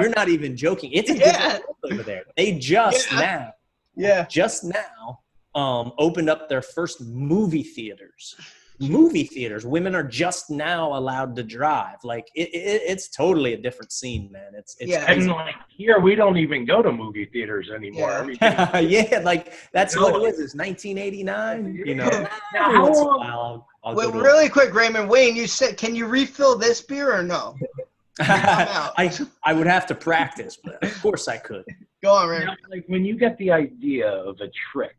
You're 0.00 0.10
not 0.10 0.28
even 0.28 0.56
joking. 0.56 0.92
It's 0.92 1.10
a 1.10 1.16
Yeah. 1.16 1.32
different 1.32 1.64
world 1.64 1.92
over 1.92 2.02
there. 2.02 2.24
They 2.36 2.52
just 2.58 3.10
Yeah. 3.12 3.18
now, 3.18 3.52
Yeah. 3.96 4.26
just 4.26 4.64
now, 4.64 5.20
um, 5.54 5.92
opened 5.98 6.28
up 6.28 6.48
their 6.48 6.60
first 6.62 7.00
movie 7.00 7.62
theaters 7.62 8.36
movie 8.80 9.24
theaters. 9.24 9.64
Women 9.64 9.94
are 9.94 10.02
just 10.02 10.50
now 10.50 10.96
allowed 10.96 11.34
to 11.36 11.42
drive. 11.42 11.96
Like 12.04 12.28
it, 12.34 12.48
it, 12.54 12.82
it's 12.86 13.08
totally 13.08 13.54
a 13.54 13.56
different 13.56 13.92
scene, 13.92 14.30
man. 14.30 14.52
It's 14.54 14.76
it's 14.80 14.90
Yeah. 14.90 15.04
crazy. 15.04 15.20
And 15.22 15.30
like 15.30 15.54
here, 15.68 15.98
we 15.98 16.14
don't 16.14 16.36
even 16.36 16.64
go 16.64 16.82
to 16.82 16.92
movie 16.92 17.26
theaters 17.26 17.70
anymore. 17.74 18.30
Yeah. 18.40 18.78
Yeah, 18.80 19.20
like 19.24 19.52
that's 19.72 19.96
No. 19.96 20.02
what 20.02 20.14
it 20.16 20.20
was. 20.20 20.38
It's 20.38 20.54
1989. 20.54 21.82
You 21.86 21.94
know, 21.94 22.04
Now, 22.54 22.66
every 22.66 22.76
how 22.76 22.82
once 22.82 22.98
in 22.98 23.04
a 23.04 23.06
long- 23.06 23.18
while 23.20 23.40
I'll, 23.40 23.68
I'll 23.84 23.94
Wait, 23.94 24.04
go 24.06 24.12
to 24.12 24.18
really 24.20 24.48
quick, 24.48 24.74
Raymond 24.74 25.08
Wayne, 25.08 25.36
you 25.36 25.46
said, 25.46 25.76
can 25.76 25.94
you 25.94 26.06
refill 26.06 26.56
this 26.58 26.80
beer 26.80 27.12
or 27.14 27.22
no? 27.22 27.56
I 28.20 29.12
I 29.44 29.52
would 29.52 29.66
have 29.66 29.86
to 29.86 29.94
practice, 29.94 30.56
but 30.62 30.82
of 30.82 31.00
course 31.02 31.28
I 31.28 31.36
could. 31.36 31.64
Go 32.02 32.12
on, 32.12 32.28
Now, 32.28 32.32
Raymond. 32.38 32.56
like 32.70 32.84
when 32.88 33.04
you 33.04 33.16
get 33.18 33.36
the 33.38 33.50
idea 33.50 34.08
of 34.08 34.40
a 34.40 34.48
trick, 34.72 34.96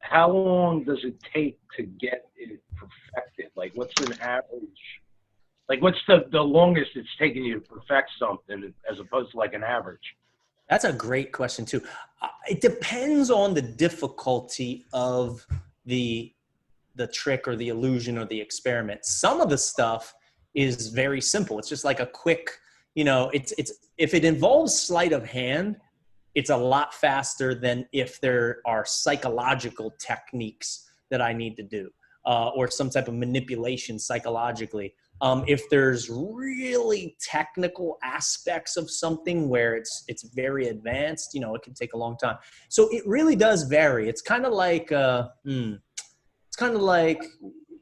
how 0.00 0.30
long 0.30 0.84
does 0.84 0.98
it 1.04 1.16
take 1.34 1.58
to 1.76 1.82
get 1.84 2.12
it 2.14 2.25
perfected? 2.76 3.50
Like, 3.56 3.72
what's 3.74 3.98
an 4.00 4.20
average? 4.20 4.82
Like, 5.68 5.82
what's 5.82 5.98
the 6.06 6.26
the 6.30 6.40
longest 6.40 6.90
it's 6.94 7.08
taken 7.18 7.44
you 7.44 7.54
to 7.54 7.60
perfect 7.60 8.10
something 8.18 8.72
as 8.90 9.00
opposed 9.00 9.32
to 9.32 9.36
like 9.36 9.54
an 9.54 9.64
average? 9.64 10.14
That's 10.68 10.84
a 10.84 10.92
great 10.92 11.32
question 11.32 11.64
too. 11.64 11.82
Uh, 12.22 12.28
It 12.48 12.60
depends 12.60 13.30
on 13.30 13.54
the 13.54 13.62
difficulty 13.62 14.86
of 14.92 15.46
the 15.84 16.32
the 16.94 17.06
trick 17.06 17.46
or 17.46 17.56
the 17.56 17.68
illusion 17.68 18.16
or 18.18 18.24
the 18.24 18.40
experiment. 18.40 19.04
Some 19.04 19.40
of 19.40 19.50
the 19.50 19.58
stuff 19.58 20.14
is 20.54 20.88
very 20.88 21.20
simple. 21.20 21.58
It's 21.58 21.68
just 21.68 21.84
like 21.84 22.00
a 22.00 22.06
quick, 22.06 22.50
you 22.94 23.04
know, 23.04 23.30
it's 23.34 23.52
it's 23.58 23.72
if 23.98 24.14
it 24.14 24.24
involves 24.24 24.78
sleight 24.78 25.12
of 25.12 25.24
hand, 25.24 25.76
it's 26.34 26.50
a 26.50 26.56
lot 26.56 26.94
faster 26.94 27.54
than 27.54 27.86
if 27.92 28.20
there 28.20 28.60
are 28.66 28.84
psychological 28.84 29.94
techniques 29.98 30.88
that 31.10 31.20
I 31.20 31.32
need 31.32 31.56
to 31.56 31.62
do 31.62 31.90
uh, 32.26 32.48
or 32.54 32.68
some 32.68 32.90
type 32.90 33.08
of 33.08 33.14
manipulation 33.14 33.98
psychologically. 33.98 34.94
Um, 35.20 35.44
if 35.46 35.62
there's 35.70 36.10
really 36.10 37.16
technical 37.20 37.98
aspects 38.02 38.76
of 38.76 38.90
something 38.90 39.48
where 39.48 39.74
it's 39.76 40.04
it's 40.08 40.24
very 40.34 40.68
advanced, 40.68 41.32
you 41.32 41.40
know, 41.40 41.54
it 41.54 41.62
can 41.62 41.72
take 41.72 41.94
a 41.94 41.96
long 41.96 42.16
time. 42.18 42.36
So 42.68 42.88
it 42.90 43.02
really 43.06 43.36
does 43.36 43.62
vary. 43.62 44.08
It's 44.08 44.20
kind 44.20 44.44
of 44.44 44.52
like 44.52 44.92
uh, 44.92 45.28
hmm, 45.44 45.74
it's 46.48 46.56
kind 46.56 46.74
of 46.74 46.82
like 46.82 47.24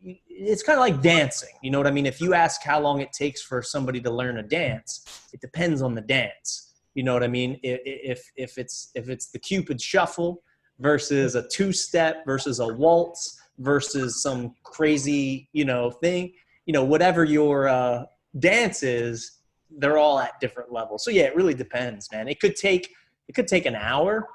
it's 0.04 0.62
kind 0.62 0.78
of 0.78 0.80
like 0.80 1.00
dancing. 1.00 1.54
You 1.62 1.70
know 1.70 1.78
what 1.78 1.86
I 1.86 1.90
mean? 1.90 2.06
If 2.06 2.20
you 2.20 2.34
ask 2.34 2.62
how 2.62 2.80
long 2.80 3.00
it 3.00 3.12
takes 3.12 3.42
for 3.42 3.62
somebody 3.62 4.00
to 4.02 4.10
learn 4.10 4.38
a 4.38 4.42
dance, 4.42 5.26
it 5.32 5.40
depends 5.40 5.80
on 5.82 5.94
the 5.94 6.02
dance. 6.02 6.74
You 6.94 7.02
know 7.02 7.14
what 7.14 7.24
I 7.24 7.28
mean? 7.28 7.58
If 7.62 8.30
if 8.36 8.58
it's 8.58 8.90
if 8.94 9.08
it's 9.08 9.30
the 9.30 9.38
Cupid 9.38 9.80
shuffle 9.80 10.42
versus 10.78 11.34
a 11.34 11.48
two 11.48 11.72
step 11.72 12.24
versus 12.26 12.60
a 12.60 12.66
waltz 12.66 13.40
versus 13.58 14.22
some 14.22 14.54
crazy 14.62 15.48
you 15.52 15.64
know 15.64 15.90
thing, 15.90 16.32
you 16.66 16.72
know 16.72 16.84
whatever 16.84 17.24
your 17.24 17.68
uh, 17.68 18.04
dance 18.38 18.82
is, 18.82 19.40
they're 19.78 19.98
all 19.98 20.18
at 20.18 20.38
different 20.40 20.72
levels. 20.72 21.04
So 21.04 21.10
yeah, 21.10 21.24
it 21.24 21.36
really 21.36 21.54
depends, 21.54 22.10
man. 22.12 22.28
It 22.28 22.40
could 22.40 22.56
take 22.56 22.90
it 23.28 23.34
could 23.34 23.48
take 23.48 23.66
an 23.66 23.74
hour 23.74 24.28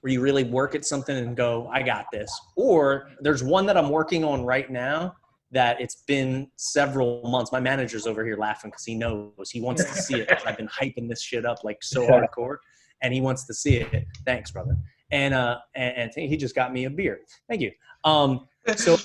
where 0.00 0.12
you 0.12 0.20
really 0.20 0.44
work 0.44 0.74
at 0.74 0.84
something 0.84 1.16
and 1.16 1.36
go, 1.36 1.68
I 1.72 1.82
got 1.82 2.06
this. 2.12 2.30
Or 2.56 3.08
there's 3.20 3.42
one 3.42 3.66
that 3.66 3.76
I'm 3.76 3.90
working 3.90 4.24
on 4.24 4.44
right 4.44 4.70
now 4.70 5.16
that 5.50 5.80
it's 5.80 5.96
been 6.06 6.48
several 6.56 7.22
months. 7.22 7.52
My 7.52 7.60
manager's 7.60 8.06
over 8.06 8.24
here 8.24 8.36
laughing 8.36 8.70
because 8.70 8.84
he 8.84 8.94
knows 8.94 9.50
he 9.50 9.60
wants 9.60 9.84
to 9.84 9.94
see 9.94 10.20
it. 10.20 10.42
I've 10.46 10.56
been 10.56 10.68
hyping 10.68 11.08
this 11.08 11.22
shit 11.22 11.44
up 11.44 11.64
like 11.64 11.78
so 11.82 12.06
hardcore, 12.08 12.58
and 13.02 13.12
he 13.12 13.20
wants 13.20 13.46
to 13.46 13.54
see 13.54 13.76
it. 13.76 14.06
Thanks, 14.24 14.50
brother. 14.50 14.76
And 15.12 15.34
uh, 15.34 15.58
and, 15.74 16.10
and 16.16 16.28
he 16.28 16.36
just 16.36 16.54
got 16.54 16.72
me 16.72 16.84
a 16.84 16.90
beer. 16.90 17.20
Thank 17.48 17.60
you. 17.60 17.70
Um, 18.06 18.46
so 18.76 18.96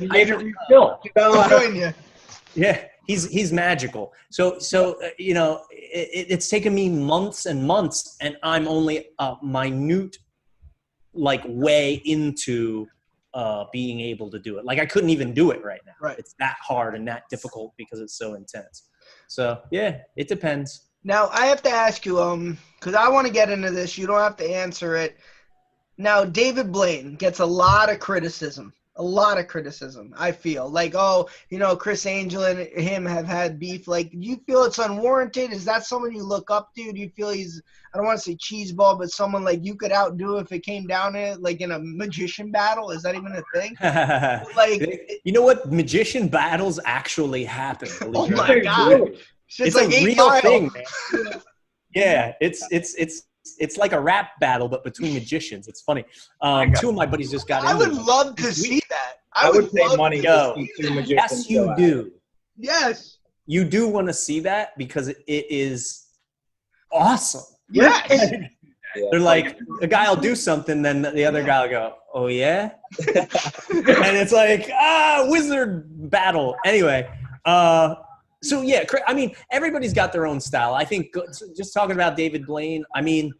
You 0.00 0.08
made 0.08 0.30
it. 0.30 0.38
I'm 0.38 1.76
you. 1.76 1.92
yeah, 2.54 2.84
he's 3.06 3.28
he's 3.28 3.52
magical. 3.52 4.14
So 4.30 4.58
so 4.58 5.02
uh, 5.02 5.08
you 5.18 5.34
know, 5.34 5.64
it, 5.70 6.26
it's 6.30 6.48
taken 6.48 6.74
me 6.74 6.88
months 6.88 7.46
and 7.46 7.66
months, 7.66 8.16
and 8.20 8.36
I'm 8.42 8.66
only 8.68 9.08
a 9.18 9.36
minute 9.42 10.16
like 11.12 11.42
way 11.46 11.94
into 12.04 12.86
uh, 13.34 13.64
being 13.72 14.00
able 14.00 14.30
to 14.30 14.38
do 14.38 14.58
it. 14.58 14.64
Like 14.64 14.78
I 14.78 14.86
couldn't 14.86 15.10
even 15.10 15.34
do 15.34 15.50
it 15.50 15.64
right 15.64 15.80
now. 15.84 15.92
Right. 16.00 16.18
It's 16.18 16.34
that 16.38 16.56
hard 16.60 16.94
and 16.94 17.06
that 17.08 17.24
difficult 17.28 17.74
because 17.76 18.00
it's 18.00 18.16
so 18.16 18.34
intense. 18.34 18.88
So 19.28 19.60
yeah, 19.70 19.98
it 20.16 20.28
depends. 20.28 20.88
Now 21.04 21.28
I 21.32 21.46
have 21.46 21.62
to 21.62 21.70
ask 21.70 22.06
you, 22.06 22.20
um, 22.20 22.58
because 22.78 22.94
I 22.94 23.08
want 23.08 23.26
to 23.26 23.32
get 23.32 23.50
into 23.50 23.70
this. 23.70 23.98
You 23.98 24.06
don't 24.06 24.18
have 24.18 24.36
to 24.36 24.48
answer 24.48 24.96
it. 24.96 25.16
Now 25.98 26.24
David 26.24 26.72
Blaine 26.72 27.14
gets 27.16 27.40
a 27.40 27.46
lot 27.46 27.90
of 27.90 27.98
criticism. 27.98 28.72
A 28.98 29.02
lot 29.02 29.36
of 29.38 29.46
criticism. 29.46 30.14
I 30.16 30.32
feel 30.32 30.70
like, 30.70 30.94
oh, 30.94 31.28
you 31.50 31.58
know, 31.58 31.76
Criss 31.76 32.06
Angel 32.06 32.44
and 32.44 32.60
him 32.60 33.04
have 33.04 33.26
had 33.26 33.58
beef. 33.58 33.86
Like, 33.86 34.10
do 34.10 34.18
you 34.20 34.38
feel 34.46 34.64
it's 34.64 34.78
unwarranted? 34.78 35.52
Is 35.52 35.66
that 35.66 35.84
someone 35.84 36.14
you 36.14 36.22
look 36.22 36.50
up 36.50 36.74
to? 36.76 36.92
Do 36.92 36.98
you 36.98 37.10
feel 37.10 37.28
he's, 37.28 37.60
I 37.92 37.98
don't 37.98 38.06
want 38.06 38.18
to 38.18 38.24
say 38.24 38.36
cheeseball, 38.36 38.98
but 38.98 39.10
someone 39.10 39.44
like 39.44 39.62
you 39.62 39.74
could 39.74 39.92
outdo 39.92 40.38
if 40.38 40.50
it 40.50 40.60
came 40.60 40.86
down 40.86 41.12
to 41.12 41.18
it, 41.18 41.42
like 41.42 41.60
in 41.60 41.72
a 41.72 41.78
magician 41.78 42.50
battle? 42.50 42.90
Is 42.90 43.02
that 43.02 43.14
even 43.14 43.32
a 43.32 43.42
thing? 43.54 43.76
Like, 44.56 45.20
you 45.24 45.32
know 45.32 45.42
what? 45.42 45.70
Magician 45.70 46.28
battles 46.28 46.80
actually 46.86 47.44
happen. 47.44 47.88
oh 48.14 48.28
my 48.28 48.60
god, 48.60 49.10
it's, 49.48 49.60
it's 49.60 49.76
like 49.76 49.92
a 49.92 50.04
real 50.04 50.28
Mile. 50.28 50.40
thing, 50.40 50.70
man. 50.72 51.42
yeah, 51.94 52.32
it's 52.40 52.66
it's 52.70 52.94
it's 52.94 53.22
it's 53.58 53.76
like 53.76 53.92
a 53.92 54.00
rap 54.00 54.30
battle, 54.40 54.68
but 54.68 54.82
between 54.84 55.14
magicians. 55.20 55.68
It's 55.68 55.82
funny. 55.82 56.04
Um, 56.40 56.72
two 56.78 56.88
of 56.88 56.94
my 56.94 57.06
buddies 57.06 57.30
just 57.30 57.46
got 57.48 57.64
I 57.64 57.72
into 57.72 57.90
would 57.90 57.98
it. 57.98 58.02
love 58.02 58.36
to 58.36 58.52
see 58.52 58.80
that. 58.90 59.14
I 59.34 59.50
would 59.50 59.70
pay 59.72 59.86
love- 59.86 59.98
money 59.98 60.20
Yo. 60.20 60.54
to 60.54 60.60
see 60.60 60.70
two 60.82 60.90
magicians. 60.94 61.10
Yes, 61.10 61.50
you 61.50 61.64
go 61.64 61.72
at 61.72 61.78
it. 61.78 61.82
do. 61.82 62.12
Yes. 62.58 63.18
You 63.46 63.64
do 63.64 63.86
want 63.88 64.06
to 64.08 64.12
see 64.14 64.40
that 64.40 64.76
because 64.78 65.08
it, 65.08 65.18
it 65.26 65.46
is 65.50 66.06
awesome. 66.92 67.44
Yes. 67.70 68.32
Yeah. 68.94 69.08
They're 69.10 69.20
like, 69.20 69.58
a 69.82 69.86
guy 69.86 70.08
will 70.08 70.16
do 70.16 70.34
something, 70.34 70.80
then 70.80 71.02
the 71.02 71.22
other 71.26 71.42
guy 71.42 71.60
will 71.64 71.68
go, 71.70 71.94
"Oh 72.14 72.28
yeah," 72.28 72.70
and 73.14 74.16
it's 74.16 74.32
like 74.32 74.70
ah, 74.72 75.26
wizard 75.28 75.84
battle. 76.10 76.56
Anyway, 76.64 77.06
uh, 77.44 77.96
so 78.48 78.62
yeah, 78.62 78.84
I 79.06 79.14
mean, 79.14 79.34
everybody's 79.50 79.92
got 79.92 80.12
their 80.12 80.26
own 80.26 80.40
style. 80.40 80.74
I 80.74 80.84
think 80.84 81.14
just 81.56 81.72
talking 81.74 81.94
about 81.94 82.16
David 82.16 82.46
Blaine. 82.46 82.84
I 82.94 83.02
mean, 83.02 83.32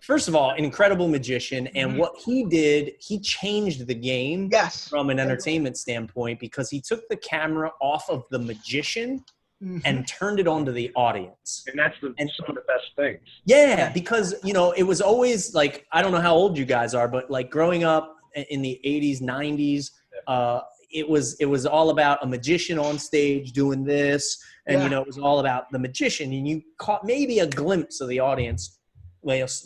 first 0.00 0.28
of 0.28 0.34
all, 0.34 0.50
an 0.50 0.64
incredible 0.64 1.08
magician, 1.08 1.66
and 1.68 1.92
Mhm. 1.92 1.98
what 1.98 2.16
he 2.24 2.44
did, 2.44 2.94
he 3.00 3.18
changed 3.20 3.86
the 3.86 3.94
game 3.94 4.48
Yes. 4.50 4.88
from 4.88 5.10
an 5.10 5.18
entertainment 5.18 5.76
standpoint 5.76 6.40
because 6.40 6.70
he 6.70 6.80
took 6.80 7.08
the 7.08 7.16
camera 7.16 7.70
off 7.80 8.08
of 8.08 8.24
the 8.30 8.38
magician 8.38 9.24
Mhm. 9.62 9.82
and 9.84 10.06
turned 10.08 10.38
it 10.40 10.46
onto 10.48 10.72
the 10.72 10.90
audience. 10.94 11.64
And 11.66 11.78
that's 11.78 11.96
the, 12.00 12.14
And- 12.18 12.30
some 12.36 12.46
of 12.48 12.54
the 12.54 12.62
best 12.62 12.86
things. 12.96 13.20
Yeah, 13.44 13.90
because 13.92 14.34
you 14.44 14.52
know 14.52 14.70
it 14.72 14.84
was 14.84 15.00
always 15.00 15.54
like 15.54 15.86
I 15.92 16.00
don't 16.02 16.12
know 16.12 16.20
how 16.20 16.34
old 16.34 16.56
you 16.56 16.64
guys 16.64 16.94
are, 16.94 17.08
but 17.08 17.30
like 17.30 17.50
growing 17.50 17.84
up 17.84 18.16
in 18.50 18.62
the 18.62 18.80
'80s, 18.84 19.20
'90s, 19.20 19.90
uh, 20.28 20.60
it 20.90 21.08
was 21.08 21.34
it 21.40 21.46
was 21.46 21.66
all 21.66 21.90
about 21.90 22.18
a 22.22 22.26
magician 22.26 22.78
on 22.78 22.98
stage 22.98 23.52
doing 23.52 23.84
this, 23.84 24.38
and 24.66 24.78
Yeah. 24.78 24.84
you 24.84 24.90
know 24.90 25.00
it 25.00 25.06
was 25.06 25.18
all 25.18 25.40
about 25.40 25.70
the 25.72 25.78
magician, 25.78 26.32
and 26.32 26.48
you 26.48 26.62
caught 26.78 27.04
maybe 27.04 27.40
a 27.40 27.46
glimpse 27.46 28.00
of 28.00 28.08
the 28.08 28.20
audience 28.20 28.78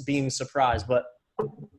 being 0.05 0.31
surprised, 0.31 0.87
but 0.89 1.05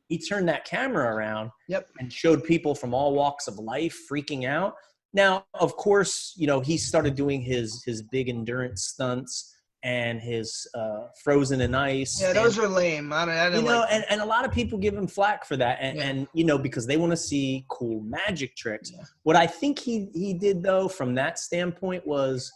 he 0.08 0.18
turned 0.18 0.48
that 0.48 0.64
camera 0.66 1.14
around 1.14 1.52
Yep. 1.68 1.90
and 2.00 2.12
showed 2.14 2.44
people 2.44 2.76
from 2.76 2.94
all 2.94 3.14
walks 3.14 3.48
of 3.48 3.58
life 3.58 3.98
freaking 4.10 4.46
out. 4.48 4.76
Now, 5.14 5.46
of 5.54 5.76
course, 5.76 6.34
you 6.38 6.48
know 6.48 6.60
he 6.60 6.78
started 6.78 7.16
doing 7.16 7.42
his 7.42 7.84
his 7.86 8.02
big 8.02 8.30
endurance 8.30 8.86
stunts 8.86 9.53
and 9.84 10.22
his 10.22 10.66
uh, 10.74 11.08
frozen 11.24 11.60
in 11.62 11.76
ice. 11.76 12.22
Yeah, 12.22 12.30
and- 12.30 12.38
those 12.38 12.58
are 12.58 12.68
lame. 12.68 13.12
I, 13.12 13.26
don't, 13.26 13.36
I 13.36 13.46
you 13.46 13.52
didn't 13.52 13.66
know, 13.66 13.80
like 13.80 13.90
and, 13.92 14.06
and 14.10 14.22
a 14.22 14.26
lot 14.26 14.46
of 14.46 14.52
people 14.52 14.78
give 14.80 14.94
him 14.94 15.08
flack 15.08 15.46
for 15.46 15.58
that, 15.58 15.78
and, 15.82 15.98
Yeah. 15.98 16.04
and 16.06 16.28
you 16.34 16.46
know 16.46 16.58
because 16.58 16.88
they 16.88 16.98
want 16.98 17.12
to 17.12 17.18
see 17.18 17.66
cool 17.70 18.02
magic 18.02 18.56
tricks. 18.56 18.92
What 19.24 19.36
I 19.36 19.46
think 19.48 19.80
he 19.80 20.08
he 20.14 20.34
did 20.34 20.64
though, 20.64 20.88
from 20.88 21.16
that 21.16 21.38
standpoint, 21.40 22.08
was 22.08 22.52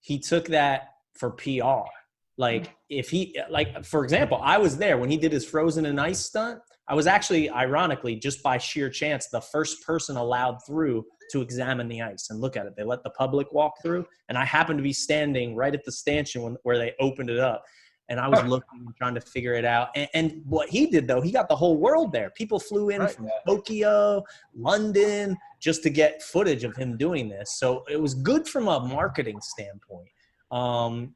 he 0.00 0.18
took 0.18 0.46
that 0.48 0.90
for 1.14 1.30
PR. 1.30 1.88
Like 2.38 2.76
if 2.90 3.08
he 3.08 3.38
like 3.50 3.84
for 3.84 4.04
example, 4.04 4.38
I 4.42 4.58
was 4.58 4.76
there 4.76 4.98
when 4.98 5.10
he 5.10 5.16
did 5.16 5.32
his 5.32 5.44
frozen 5.46 5.86
in 5.86 5.98
ice 5.98 6.20
stunt. 6.20 6.60
I 6.88 6.94
was 6.94 7.06
actually, 7.06 7.50
ironically, 7.50 8.16
just 8.16 8.42
by 8.42 8.58
sheer 8.58 8.88
chance, 8.88 9.26
the 9.26 9.40
first 9.40 9.84
person 9.84 10.16
allowed 10.16 10.58
through 10.66 11.04
to 11.32 11.40
examine 11.40 11.88
the 11.88 12.02
ice 12.02 12.30
and 12.30 12.40
look 12.40 12.56
at 12.56 12.66
it. 12.66 12.74
They 12.76 12.84
let 12.84 13.02
the 13.02 13.10
public 13.10 13.52
walk 13.52 13.82
through, 13.82 14.06
and 14.28 14.38
I 14.38 14.44
happened 14.44 14.78
to 14.78 14.84
be 14.84 14.92
standing 14.92 15.56
right 15.56 15.74
at 15.74 15.84
the 15.84 15.92
stanchion 15.92 16.42
when, 16.42 16.56
where 16.62 16.78
they 16.78 16.94
opened 17.00 17.30
it 17.30 17.38
up 17.40 17.64
and 18.08 18.20
I 18.20 18.28
was 18.28 18.42
looking 18.44 18.84
and 18.86 18.94
trying 18.96 19.14
to 19.14 19.20
figure 19.20 19.54
it 19.54 19.64
out. 19.64 19.88
And, 19.94 20.08
and 20.14 20.42
what 20.46 20.68
he 20.68 20.86
did 20.86 21.08
though, 21.08 21.20
he 21.20 21.32
got 21.32 21.48
the 21.48 21.56
whole 21.56 21.76
world 21.76 22.12
there. 22.12 22.30
People 22.30 22.60
flew 22.60 22.90
in 22.90 23.00
Right. 23.00 23.10
from 23.10 23.28
Tokyo, 23.46 24.22
London, 24.54 25.36
just 25.60 25.82
to 25.82 25.90
get 25.90 26.22
footage 26.22 26.64
of 26.64 26.76
him 26.76 26.96
doing 26.96 27.28
this. 27.28 27.58
So 27.58 27.84
it 27.90 28.00
was 28.00 28.14
good 28.14 28.46
from 28.46 28.68
a 28.68 28.80
marketing 28.80 29.40
standpoint. 29.40 30.08
Um, 30.50 31.14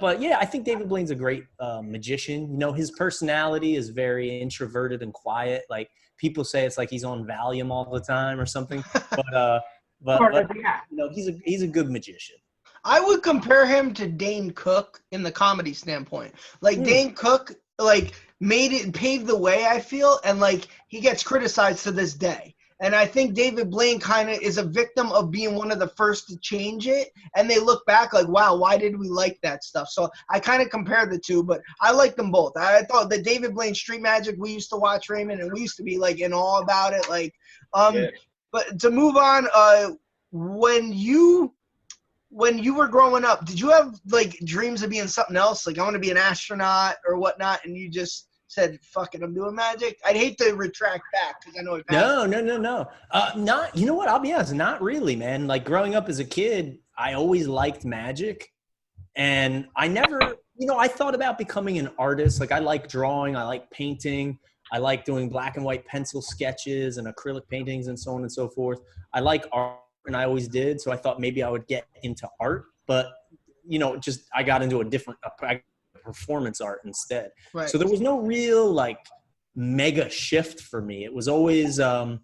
but 0.00 0.20
yeah, 0.20 0.38
I 0.40 0.44
think 0.46 0.64
David 0.64 0.88
Blaine's 0.88 1.10
a 1.10 1.14
great 1.14 1.44
uh, 1.60 1.82
magician. 1.82 2.50
You 2.50 2.58
know, 2.58 2.72
his 2.72 2.90
personality 2.92 3.76
is 3.76 3.90
very 3.90 4.40
introverted 4.40 5.02
and 5.02 5.12
quiet. 5.12 5.62
Like 5.70 5.90
people 6.18 6.44
say, 6.44 6.64
it's 6.66 6.78
like 6.78 6.90
he's 6.90 7.04
on 7.04 7.24
Valium 7.26 7.70
all 7.70 7.90
the 7.90 8.00
time 8.00 8.40
or 8.40 8.46
something. 8.46 8.82
but 8.92 9.34
uh, 9.34 9.60
but, 10.02 10.18
Part 10.18 10.32
but 10.32 10.42
of 10.42 10.48
the 10.56 10.62
act. 10.64 10.90
you 10.90 10.96
know, 10.96 11.08
he's 11.08 11.28
a 11.28 11.32
he's 11.44 11.62
a 11.62 11.66
good 11.66 11.90
magician. 11.90 12.36
I 12.84 13.00
would 13.00 13.22
compare 13.22 13.66
him 13.66 13.92
to 13.94 14.06
Dane 14.06 14.50
Cook 14.52 15.02
in 15.12 15.22
the 15.22 15.32
comedy 15.32 15.72
standpoint. 15.72 16.34
Like 16.60 16.78
Hmm. 16.78 16.84
Dane 16.84 17.14
Cook, 17.14 17.52
like 17.78 18.14
made 18.40 18.72
it 18.72 18.92
paved 18.92 19.26
the 19.26 19.36
way. 19.36 19.66
I 19.66 19.80
feel, 19.80 20.20
and 20.24 20.40
like 20.40 20.68
he 20.88 21.00
gets 21.00 21.22
criticized 21.22 21.82
to 21.84 21.92
this 21.92 22.14
day. 22.14 22.54
And 22.80 22.94
I 22.94 23.06
think 23.06 23.34
David 23.34 23.70
Blaine 23.70 23.98
kind 23.98 24.28
of 24.28 24.38
is 24.40 24.58
a 24.58 24.62
victim 24.62 25.10
of 25.12 25.30
being 25.30 25.54
one 25.54 25.70
of 25.70 25.78
the 25.78 25.88
first 25.88 26.28
to 26.28 26.36
change 26.38 26.86
it. 26.86 27.08
And 27.34 27.48
they 27.48 27.58
look 27.58 27.84
back 27.86 28.12
like, 28.12 28.28
wow, 28.28 28.54
why 28.56 28.76
did 28.76 28.98
we 28.98 29.08
like 29.08 29.38
that 29.42 29.64
stuff? 29.64 29.88
So 29.88 30.10
I 30.30 30.40
kind 30.40 30.62
of 30.62 30.68
compare 30.68 31.06
the 31.06 31.18
two, 31.18 31.42
but 31.42 31.62
I 31.80 31.92
like 31.92 32.16
them 32.16 32.30
both. 32.30 32.56
I 32.56 32.82
thought 32.82 33.08
the 33.08 33.22
David 33.22 33.54
Blaine 33.54 33.74
Street 33.74 34.02
Magic 34.02 34.36
we 34.38 34.52
used 34.52 34.68
to 34.70 34.76
watch 34.76 35.08
Raymond, 35.08 35.40
and 35.40 35.52
we 35.52 35.60
used 35.60 35.76
to 35.78 35.82
be 35.82 35.96
like 35.96 36.20
in 36.20 36.34
awe 36.34 36.60
about 36.60 36.92
it. 36.92 37.08
Like, 37.08 37.34
um, 37.72 37.94
Yeah. 37.94 38.10
but 38.52 38.78
to 38.80 38.90
move 38.90 39.16
on, 39.16 39.48
uh, 39.54 39.92
when 40.32 40.92
you 40.92 41.54
when 42.28 42.58
you 42.58 42.74
were 42.74 42.88
growing 42.88 43.24
up, 43.24 43.46
did 43.46 43.58
you 43.58 43.70
have 43.70 43.98
like 44.10 44.36
dreams 44.44 44.82
of 44.82 44.90
being 44.90 45.06
something 45.08 45.36
else? 45.36 45.66
Like 45.66 45.78
I 45.78 45.82
want 45.82 45.94
to 45.94 46.00
be 46.00 46.10
an 46.10 46.18
astronaut 46.18 46.96
or 47.08 47.16
whatnot, 47.16 47.64
and 47.64 47.74
you 47.74 47.88
just 47.88 48.28
said, 48.56 48.80
"Fuck 48.82 49.14
it, 49.14 49.22
I'm 49.22 49.34
doing 49.34 49.54
magic." 49.54 49.98
I'd 50.04 50.16
hate 50.16 50.38
to 50.38 50.52
retract 50.54 51.04
back 51.12 51.40
because 51.40 51.58
I 51.58 51.62
know 51.62 51.74
it. 51.74 51.84
No, 51.90 52.26
no, 52.26 52.40
no, 52.40 52.56
no. 52.56 52.88
Uh, 53.10 53.32
not. 53.36 53.76
You 53.76 53.86
know 53.86 53.94
what? 53.94 54.08
I'll 54.08 54.18
be 54.18 54.32
honest. 54.32 54.54
Not 54.54 54.82
really, 54.82 55.14
man. 55.14 55.46
Like 55.46 55.64
growing 55.64 55.94
up 55.94 56.08
as 56.08 56.18
a 56.18 56.24
kid, 56.24 56.78
I 56.98 57.12
always 57.12 57.46
liked 57.46 57.84
magic, 57.84 58.48
and 59.14 59.66
I 59.76 59.88
never. 59.88 60.18
You 60.58 60.66
know, 60.66 60.78
I 60.78 60.88
thought 60.88 61.14
about 61.14 61.36
becoming 61.36 61.78
an 61.78 61.90
artist. 61.98 62.40
Like 62.40 62.52
I 62.52 62.60
like 62.60 62.88
drawing. 62.88 63.36
I 63.36 63.44
like 63.44 63.70
painting. 63.70 64.38
I 64.72 64.78
like 64.78 65.04
doing 65.04 65.28
black 65.28 65.56
and 65.56 65.64
white 65.64 65.86
pencil 65.86 66.22
sketches 66.22 66.96
and 66.96 67.06
acrylic 67.06 67.46
paintings 67.48 67.86
and 67.86 67.98
so 67.98 68.12
on 68.14 68.22
and 68.22 68.32
so 68.32 68.48
forth. 68.48 68.80
I 69.12 69.20
like 69.20 69.46
art, 69.52 69.78
and 70.06 70.16
I 70.16 70.24
always 70.24 70.48
did. 70.48 70.80
So 70.80 70.90
I 70.90 70.96
thought 70.96 71.20
maybe 71.20 71.42
I 71.42 71.50
would 71.50 71.66
get 71.66 71.86
into 72.02 72.28
art, 72.40 72.64
but 72.86 73.06
you 73.68 73.78
know, 73.78 73.96
just 73.96 74.20
I 74.34 74.42
got 74.42 74.62
into 74.62 74.80
a 74.80 74.84
different 74.84 75.18
a 75.24 75.30
performance 76.06 76.60
art 76.60 76.80
instead. 76.84 77.30
Right. 77.52 77.68
So 77.68 77.76
there 77.78 77.88
was 77.88 78.00
no 78.00 78.20
real 78.20 78.70
like 78.70 78.98
mega 79.56 80.08
shift 80.08 80.60
for 80.60 80.80
me. 80.80 81.04
It 81.04 81.12
was 81.12 81.26
always 81.26 81.80
um, 81.80 82.20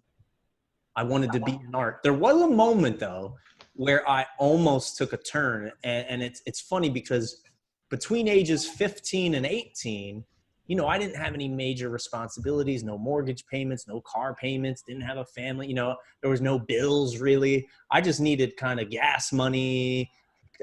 I 0.95 1.03
wanted 1.03 1.31
to 1.33 1.39
be 1.41 1.59
in 1.67 1.75
art. 1.75 1.99
There 2.03 2.13
was 2.13 2.41
a 2.41 2.47
moment 2.47 2.99
though 2.99 3.35
where 3.75 4.07
I 4.07 4.25
almost 4.39 4.97
took 4.97 5.13
a 5.13 5.17
turn, 5.17 5.71
and, 5.83 6.05
and 6.07 6.23
it's 6.23 6.41
it's 6.45 6.61
funny 6.61 6.89
because 6.89 7.41
between 7.89 8.27
ages 8.27 8.65
15 8.67 9.35
and 9.35 9.45
18, 9.45 10.23
you 10.67 10.75
know, 10.75 10.87
I 10.87 10.97
didn't 10.97 11.17
have 11.17 11.33
any 11.33 11.47
major 11.47 11.89
responsibilities, 11.89 12.83
no 12.83 12.97
mortgage 12.97 13.45
payments, 13.47 13.87
no 13.87 14.01
car 14.01 14.33
payments, 14.33 14.81
didn't 14.81 15.01
have 15.01 15.17
a 15.17 15.25
family, 15.25 15.67
you 15.67 15.75
know, 15.75 15.95
there 16.21 16.31
was 16.31 16.41
no 16.41 16.57
bills 16.57 17.17
really. 17.17 17.67
I 17.91 18.01
just 18.01 18.21
needed 18.21 18.55
kind 18.57 18.79
of 18.79 18.89
gas 18.89 19.33
money, 19.33 20.09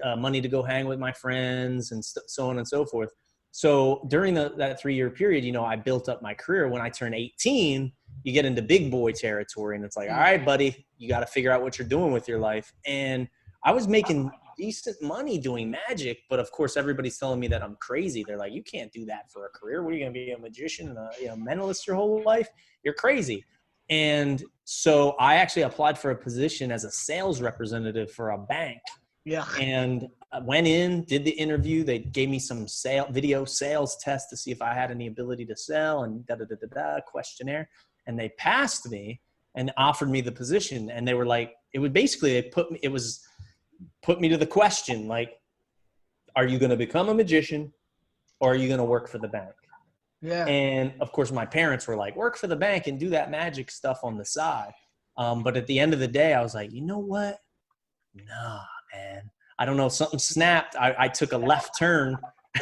uh, 0.02 0.16
money 0.16 0.40
to 0.40 0.48
go 0.48 0.62
hang 0.62 0.86
with 0.86 0.98
my 0.98 1.12
friends, 1.12 1.92
and 1.92 2.04
st- 2.04 2.28
so 2.28 2.48
on 2.48 2.58
and 2.58 2.66
so 2.66 2.84
forth. 2.84 3.10
So 3.52 4.06
during 4.08 4.34
the, 4.34 4.52
that 4.56 4.80
three 4.80 4.94
year 4.94 5.10
period, 5.10 5.44
you 5.44 5.52
know, 5.52 5.64
I 5.64 5.76
built 5.76 6.08
up 6.08 6.22
my 6.22 6.34
career. 6.34 6.68
When 6.68 6.80
I 6.80 6.88
turned 6.88 7.14
18, 7.14 7.92
you 8.22 8.32
get 8.32 8.44
into 8.44 8.62
big 8.62 8.90
boy 8.90 9.12
territory, 9.12 9.76
and 9.76 9.84
it's 9.84 9.96
like, 9.96 10.10
all 10.10 10.16
right, 10.16 10.44
buddy, 10.44 10.86
you 10.98 11.08
got 11.08 11.20
to 11.20 11.26
figure 11.26 11.50
out 11.50 11.62
what 11.62 11.78
you're 11.78 11.88
doing 11.88 12.12
with 12.12 12.28
your 12.28 12.38
life. 12.38 12.72
And 12.86 13.28
I 13.64 13.72
was 13.72 13.88
making 13.88 14.30
decent 14.56 15.00
money 15.02 15.38
doing 15.38 15.70
magic, 15.70 16.20
but 16.28 16.38
of 16.38 16.50
course, 16.52 16.76
everybody's 16.76 17.18
telling 17.18 17.40
me 17.40 17.48
that 17.48 17.62
I'm 17.62 17.76
crazy. 17.80 18.22
They're 18.26 18.36
like, 18.36 18.52
you 18.52 18.62
can't 18.62 18.92
do 18.92 19.04
that 19.06 19.30
for 19.30 19.46
a 19.46 19.48
career. 19.48 19.82
What 19.82 19.92
are 19.92 19.96
you 19.96 20.04
going 20.04 20.12
to 20.12 20.18
be 20.18 20.30
a 20.32 20.38
magician 20.38 20.88
and 20.88 20.98
a 20.98 21.10
you 21.20 21.26
know, 21.28 21.36
mentalist 21.36 21.86
your 21.86 21.96
whole 21.96 22.22
life? 22.22 22.48
You're 22.84 22.94
crazy. 22.94 23.44
And 23.88 24.44
so 24.64 25.12
I 25.18 25.36
actually 25.36 25.62
applied 25.62 25.98
for 25.98 26.12
a 26.12 26.16
position 26.16 26.70
as 26.70 26.84
a 26.84 26.90
sales 26.90 27.40
representative 27.40 28.12
for 28.12 28.30
a 28.30 28.38
bank 28.38 28.80
yeah. 29.24 29.44
and 29.58 30.08
I 30.32 30.38
went 30.38 30.66
in, 30.66 31.04
did 31.04 31.24
the 31.24 31.30
interview. 31.30 31.82
They 31.82 31.98
gave 31.98 32.28
me 32.28 32.38
some 32.38 32.68
sale 32.68 33.08
video 33.10 33.44
sales 33.44 33.96
test 33.96 34.30
to 34.30 34.36
see 34.36 34.52
if 34.52 34.62
I 34.62 34.74
had 34.74 34.90
any 34.90 35.08
ability 35.08 35.44
to 35.46 35.56
sell 35.56 36.04
and 36.04 36.24
da 36.26 36.36
da 36.36 36.44
da 36.44 36.54
da 36.60 36.66
da 36.72 37.00
questionnaire. 37.00 37.68
And 38.06 38.18
they 38.18 38.28
passed 38.30 38.88
me 38.90 39.20
and 39.56 39.72
offered 39.76 40.08
me 40.08 40.20
the 40.20 40.32
position. 40.32 40.90
And 40.90 41.06
they 41.06 41.14
were 41.14 41.26
like, 41.26 41.54
it 41.74 41.80
would 41.80 41.92
basically 41.92 42.34
they 42.34 42.42
put 42.42 42.70
me. 42.70 42.78
It 42.82 42.88
was 42.88 43.26
put 44.02 44.20
me 44.20 44.28
to 44.28 44.36
the 44.36 44.46
question 44.46 45.08
like, 45.08 45.40
are 46.36 46.46
you 46.46 46.58
going 46.58 46.70
to 46.70 46.76
become 46.76 47.08
a 47.08 47.14
magician, 47.14 47.72
or 48.38 48.52
are 48.52 48.56
you 48.56 48.68
going 48.68 48.78
to 48.78 48.84
work 48.84 49.08
for 49.08 49.18
the 49.18 49.28
bank? 49.28 49.50
Yeah. 50.22 50.46
And 50.46 50.92
of 51.00 51.10
course, 51.12 51.32
my 51.32 51.46
parents 51.46 51.88
were 51.88 51.96
like, 51.96 52.14
work 52.14 52.36
for 52.36 52.46
the 52.46 52.56
bank 52.56 52.86
and 52.86 53.00
do 53.00 53.08
that 53.10 53.30
magic 53.30 53.70
stuff 53.70 54.00
on 54.04 54.16
the 54.16 54.24
side. 54.24 54.72
Um, 55.16 55.42
but 55.42 55.56
at 55.56 55.66
the 55.66 55.78
end 55.78 55.92
of 55.92 55.98
the 55.98 56.08
day, 56.08 56.34
I 56.34 56.42
was 56.42 56.54
like, 56.54 56.72
you 56.72 56.82
know 56.82 56.98
what? 56.98 57.40
Nah, 58.14 58.60
man. 58.94 59.30
I 59.58 59.64
don't 59.64 59.76
know. 59.76 59.88
Something 59.88 60.18
snapped. 60.18 60.76
I, 60.76 60.94
I 60.98 61.08
took 61.08 61.32
a 61.32 61.38
left 61.38 61.78
turn 61.78 62.16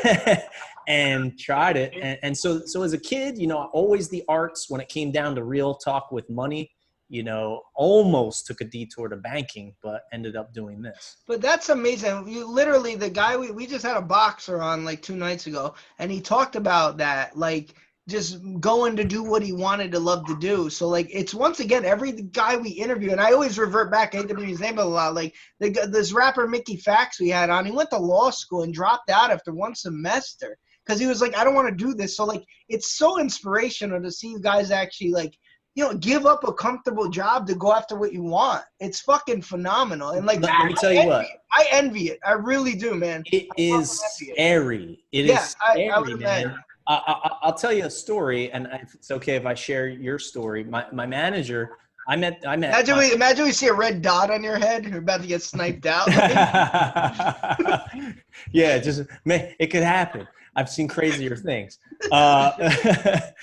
and 0.88 1.38
tried 1.38 1.76
it. 1.76 1.94
And, 2.00 2.18
and 2.22 2.36
so, 2.36 2.62
so 2.66 2.82
as 2.82 2.92
a 2.92 2.98
kid, 2.98 3.38
you 3.38 3.46
know, 3.46 3.70
always 3.72 4.08
the 4.08 4.24
arts 4.28 4.66
when 4.68 4.80
it 4.80 4.88
came 4.88 5.12
down 5.12 5.34
to 5.36 5.44
real 5.44 5.74
talk 5.74 6.10
with 6.10 6.28
money, 6.28 6.70
you 7.08 7.22
know, 7.22 7.62
almost 7.74 8.46
took 8.46 8.60
a 8.60 8.64
detour 8.64 9.08
to 9.08 9.16
banking, 9.16 9.74
but 9.82 10.02
ended 10.12 10.36
up 10.36 10.52
doing 10.52 10.82
this. 10.82 11.18
But 11.26 11.40
that's 11.40 11.70
amazing. 11.70 12.28
You 12.28 12.46
literally 12.46 12.96
the 12.96 13.08
guy 13.08 13.36
we, 13.36 13.50
we 13.50 13.66
just 13.66 13.84
had 13.84 13.96
a 13.96 14.02
boxer 14.02 14.60
on 14.60 14.84
like 14.84 15.00
two 15.00 15.16
nights 15.16 15.46
ago, 15.46 15.74
and 15.98 16.10
he 16.10 16.20
talked 16.20 16.56
about 16.56 16.98
that, 16.98 17.36
like 17.36 17.74
just 18.08 18.38
going 18.60 18.96
to 18.96 19.04
do 19.04 19.22
what 19.22 19.42
he 19.42 19.52
wanted 19.52 19.92
to 19.92 19.98
love 19.98 20.26
to 20.26 20.36
do. 20.38 20.70
So 20.70 20.88
like 20.88 21.08
it's 21.12 21.34
once 21.34 21.60
again 21.60 21.84
every 21.84 22.12
guy 22.12 22.56
we 22.56 22.70
interview, 22.70 23.12
and 23.12 23.20
I 23.20 23.32
always 23.32 23.58
revert 23.58 23.90
back. 23.92 24.14
I 24.14 24.18
hate 24.18 24.28
to 24.28 24.34
bring 24.34 24.48
his 24.48 24.60
name 24.60 24.78
a 24.78 24.84
lot. 24.84 25.14
Like 25.14 25.34
the 25.60 25.70
this 25.90 26.12
rapper 26.12 26.48
Mickey 26.48 26.76
Fax 26.76 27.20
we 27.20 27.28
had 27.28 27.50
on, 27.50 27.66
he 27.66 27.72
went 27.72 27.90
to 27.90 27.98
law 27.98 28.30
school 28.30 28.62
and 28.62 28.72
dropped 28.74 29.10
out 29.10 29.30
after 29.30 29.52
one 29.52 29.74
semester 29.74 30.56
because 30.84 30.98
he 30.98 31.06
was 31.06 31.20
like, 31.20 31.36
I 31.36 31.44
don't 31.44 31.54
want 31.54 31.68
to 31.68 31.74
do 31.84 31.94
this. 31.94 32.16
So 32.16 32.24
like 32.24 32.42
it's 32.68 32.96
so 32.96 33.20
inspirational 33.20 34.02
to 34.02 34.10
see 34.10 34.28
you 34.28 34.40
guys 34.40 34.70
actually 34.70 35.10
like 35.10 35.34
you 35.74 35.84
know, 35.84 35.94
give 35.94 36.26
up 36.26 36.42
a 36.42 36.52
comfortable 36.52 37.08
job 37.08 37.46
to 37.46 37.54
go 37.54 37.72
after 37.72 37.96
what 37.96 38.12
you 38.12 38.20
want. 38.22 38.64
It's 38.80 38.98
fucking 39.00 39.42
phenomenal. 39.42 40.10
And 40.10 40.26
like, 40.26 40.40
Let- 40.40 40.58
let 40.58 40.66
me 40.66 40.74
tell 40.74 40.92
you 40.92 40.98
I 40.98 41.02
envy 41.02 41.08
what. 41.08 41.24
it. 41.26 41.30
I 41.52 41.66
envy 41.70 42.08
it. 42.08 42.18
I 42.26 42.32
really 42.32 42.74
do, 42.74 42.96
man. 42.96 43.22
It 43.26 43.46
fucking 43.50 43.74
is 43.80 44.02
scary. 44.16 45.04
It 45.12 45.26
is 45.26 45.30
Yeah, 45.30 45.46
I- 45.64 45.70
I 45.70 45.74
scary, 45.74 46.00
would 46.00 46.20
man. 46.20 46.42
imagine. 46.42 46.60
I, 46.88 46.94
I, 47.06 47.30
I'll 47.42 47.54
tell 47.54 47.72
you 47.72 47.84
a 47.84 47.90
story, 47.90 48.50
and 48.50 48.66
if 48.72 48.94
it's 48.94 49.10
okay 49.10 49.36
if 49.36 49.44
I 49.46 49.54
share 49.54 49.88
your 49.88 50.18
story. 50.18 50.64
My 50.64 50.86
my 50.92 51.06
manager, 51.06 51.76
I 52.08 52.16
met 52.16 52.42
I 52.46 52.56
met. 52.56 52.70
Imagine 52.70 52.96
my- 52.96 53.00
we 53.02 53.12
imagine 53.12 53.44
we 53.44 53.52
see 53.52 53.66
a 53.68 53.74
red 53.74 54.00
dot 54.00 54.30
on 54.30 54.42
your 54.42 54.58
head. 54.58 54.86
You're 54.86 54.98
about 54.98 55.20
to 55.20 55.26
get 55.26 55.42
sniped 55.42 55.84
out. 55.86 56.08
yeah, 58.52 58.78
just 58.78 59.02
man, 59.24 59.54
it 59.58 59.66
could 59.68 59.82
happen. 59.82 60.26
I've 60.56 60.70
seen 60.70 60.88
crazier 60.88 61.36
things. 61.36 61.78
Uh, 62.10 62.70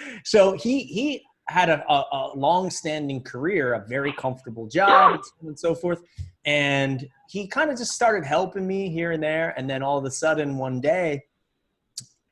so 0.25 0.53
he 0.53 0.84
he 0.84 1.23
had 1.47 1.69
a, 1.69 1.86
a, 1.88 2.05
a 2.12 2.31
long-standing 2.36 3.21
career, 3.21 3.73
a 3.73 3.88
very 3.88 4.12
comfortable 4.12 4.67
job, 4.67 5.21
and 5.41 5.58
so 5.58 5.75
forth. 5.75 6.01
And 6.45 7.08
he 7.29 7.47
kind 7.47 7.69
of 7.69 7.77
just 7.77 7.91
started 7.91 8.25
helping 8.25 8.65
me 8.65 8.89
here 8.89 9.12
and 9.12 9.21
there. 9.21 9.53
And 9.55 9.69
then 9.69 9.84
all 9.84 9.99
of 9.99 10.05
a 10.05 10.12
sudden, 10.12 10.58
one 10.58 10.81
day, 10.81 11.23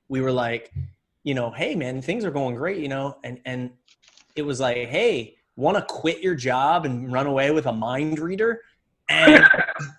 we 0.10 0.21
were 0.21 0.32
like, 0.32 0.73
you 1.24 1.34
know, 1.34 1.52
hey 1.52 1.76
man, 1.76 2.02
things 2.02 2.26
are 2.26 2.32
going 2.32 2.56
great, 2.56 2.80
you 2.80 2.90
know, 2.90 3.18
and 3.24 3.40
and 3.46 3.72
it 4.36 4.44
was 4.44 4.60
like, 4.60 4.88
hey, 4.88 5.36
want 5.56 5.78
to 5.78 5.84
quit 5.84 6.22
your 6.22 6.36
job 6.36 6.86
and 6.86 7.12
run 7.12 7.28
away 7.28 7.52
with 7.52 7.66
a 7.66 7.74
mind 7.74 8.20
reader? 8.20 8.62
And 9.10 9.44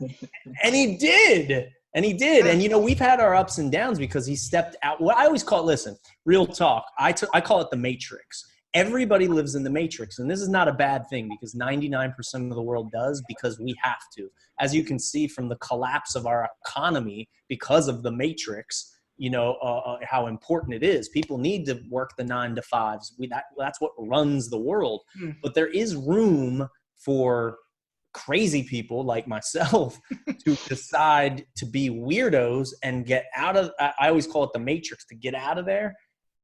and 0.63 0.75
he 0.75 0.97
did. 0.97 1.71
And 1.95 2.05
he 2.05 2.13
did. 2.13 2.47
And 2.47 2.63
you 2.63 2.69
know, 2.69 2.79
we've 2.79 2.99
had 2.99 3.21
our 3.21 3.35
ups 3.35 3.59
and 3.59 3.71
downs 3.71 3.99
because 3.99 4.27
he 4.27 4.35
stepped 4.35 4.77
out. 4.83 5.01
What 5.01 5.17
I 5.17 5.27
always 5.27 5.45
call 5.45 5.61
it, 5.61 5.67
listen, 5.67 5.97
real 6.25 6.47
talk. 6.47 6.85
I 6.99 7.13
took 7.13 7.31
I 7.33 7.41
call 7.41 7.61
it 7.61 7.71
the 7.71 7.77
matrix. 7.77 8.45
Everybody 8.75 9.29
lives 9.29 9.55
in 9.55 9.63
the 9.63 9.71
matrix. 9.71 10.19
And 10.19 10.29
this 10.29 10.41
is 10.41 10.49
not 10.49 10.67
a 10.67 10.73
bad 10.73 11.09
thing 11.09 11.29
because 11.29 11.55
99% 11.55 12.13
of 12.51 12.57
the 12.57 12.63
world 12.63 12.91
does 12.91 13.23
because 13.29 13.61
we 13.61 13.77
have 13.81 14.01
to. 14.17 14.29
As 14.59 14.75
you 14.75 14.83
can 14.83 14.99
see 14.99 15.29
from 15.29 15.49
the 15.49 15.55
collapse 15.57 16.17
of 16.17 16.27
our 16.27 16.49
economy 16.67 17.29
because 17.49 17.87
of 17.87 18.03
the 18.03 18.11
matrix, 18.11 18.99
you 19.17 19.31
know 19.31 19.57
uh, 19.63 19.79
uh, 19.79 19.99
how 20.03 20.27
important 20.27 20.75
it 20.75 20.83
is. 20.83 21.09
People 21.09 21.39
need 21.39 21.67
to 21.67 21.81
work 21.89 22.11
the 22.17 22.25
nine 22.25 22.55
to 22.57 22.63
fives. 22.63 23.15
We 23.19 23.27
that 23.29 23.45
that's 23.57 23.81
what 23.81 23.93
runs 23.99 24.51
the 24.51 24.59
world. 24.59 25.03
Hmm. 25.19 25.31
But 25.43 25.55
there 25.55 25.69
is 25.69 25.95
room 25.95 26.69
for 26.99 27.59
crazy 28.13 28.63
people 28.63 29.05
like 29.05 29.27
myself 29.27 30.01
to 30.45 30.55
decide 30.69 31.45
to 31.57 31.67
be 31.67 31.91
weirdos 31.91 32.71
and 32.83 33.07
get 33.07 33.27
out 33.37 33.57
of. 33.57 33.71
I 33.79 33.93
I 34.01 34.09
always 34.09 34.27
call 34.27 34.45
it 34.45 34.51
the 34.53 34.59
matrix 34.59 35.05
to 35.07 35.15
get 35.15 35.35
out 35.35 35.59
of 35.59 35.67
there 35.67 35.95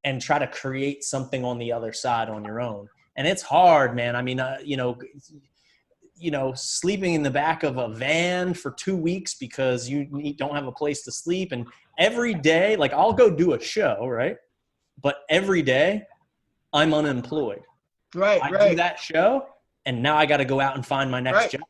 and 0.05 0.21
try 0.21 0.39
to 0.39 0.47
create 0.47 1.05
something 1.05 1.45
on 1.45 1.59
the 1.59 1.73
other 1.73 1.93
side 1.93 2.29
on 2.29 2.45
your 2.45 2.61
own. 2.61 2.89
And 3.17 3.27
it's 3.27 3.43
hard, 3.43 3.95
man. 3.95 4.17
I 4.17 4.23
mean, 4.23 4.41
uh, 4.41 4.59
you 4.65 4.77
know, 4.77 4.99
you 6.17 6.31
know, 6.31 6.53
sleeping 6.55 7.15
in 7.15 7.23
the 7.23 7.31
back 7.31 7.63
of 7.63 7.79
a 7.79 7.89
van 7.89 8.55
for 8.55 8.71
two 8.73 8.97
weeks 8.97 9.35
because 9.35 9.89
you 9.89 10.35
don't 10.35 10.55
have 10.55 10.67
a 10.67 10.73
place 10.73 11.03
to 11.05 11.13
sleep, 11.13 11.53
and 11.53 11.67
every 12.01 12.35
day, 12.35 12.75
like 12.77 12.93
I'll 12.93 13.13
go 13.13 13.31
do 13.31 13.53
a 13.53 13.61
show, 13.61 14.07
right? 14.07 14.37
But 15.01 15.19
every 15.29 15.63
day, 15.63 16.03
I'm 16.73 16.93
unemployed. 16.95 17.63
right, 18.15 18.43
I 18.43 18.69
do 18.71 18.75
that 18.77 18.99
show, 18.99 19.47
and 19.87 20.03
now 20.03 20.17
I 20.17 20.27
got 20.27 20.39
to 20.39 20.45
go 20.45 20.61
out 20.61 20.75
and 20.75 20.85
find 20.85 21.11
my 21.11 21.21
next 21.21 21.37
Right. 21.37 21.51
job. 21.53 21.61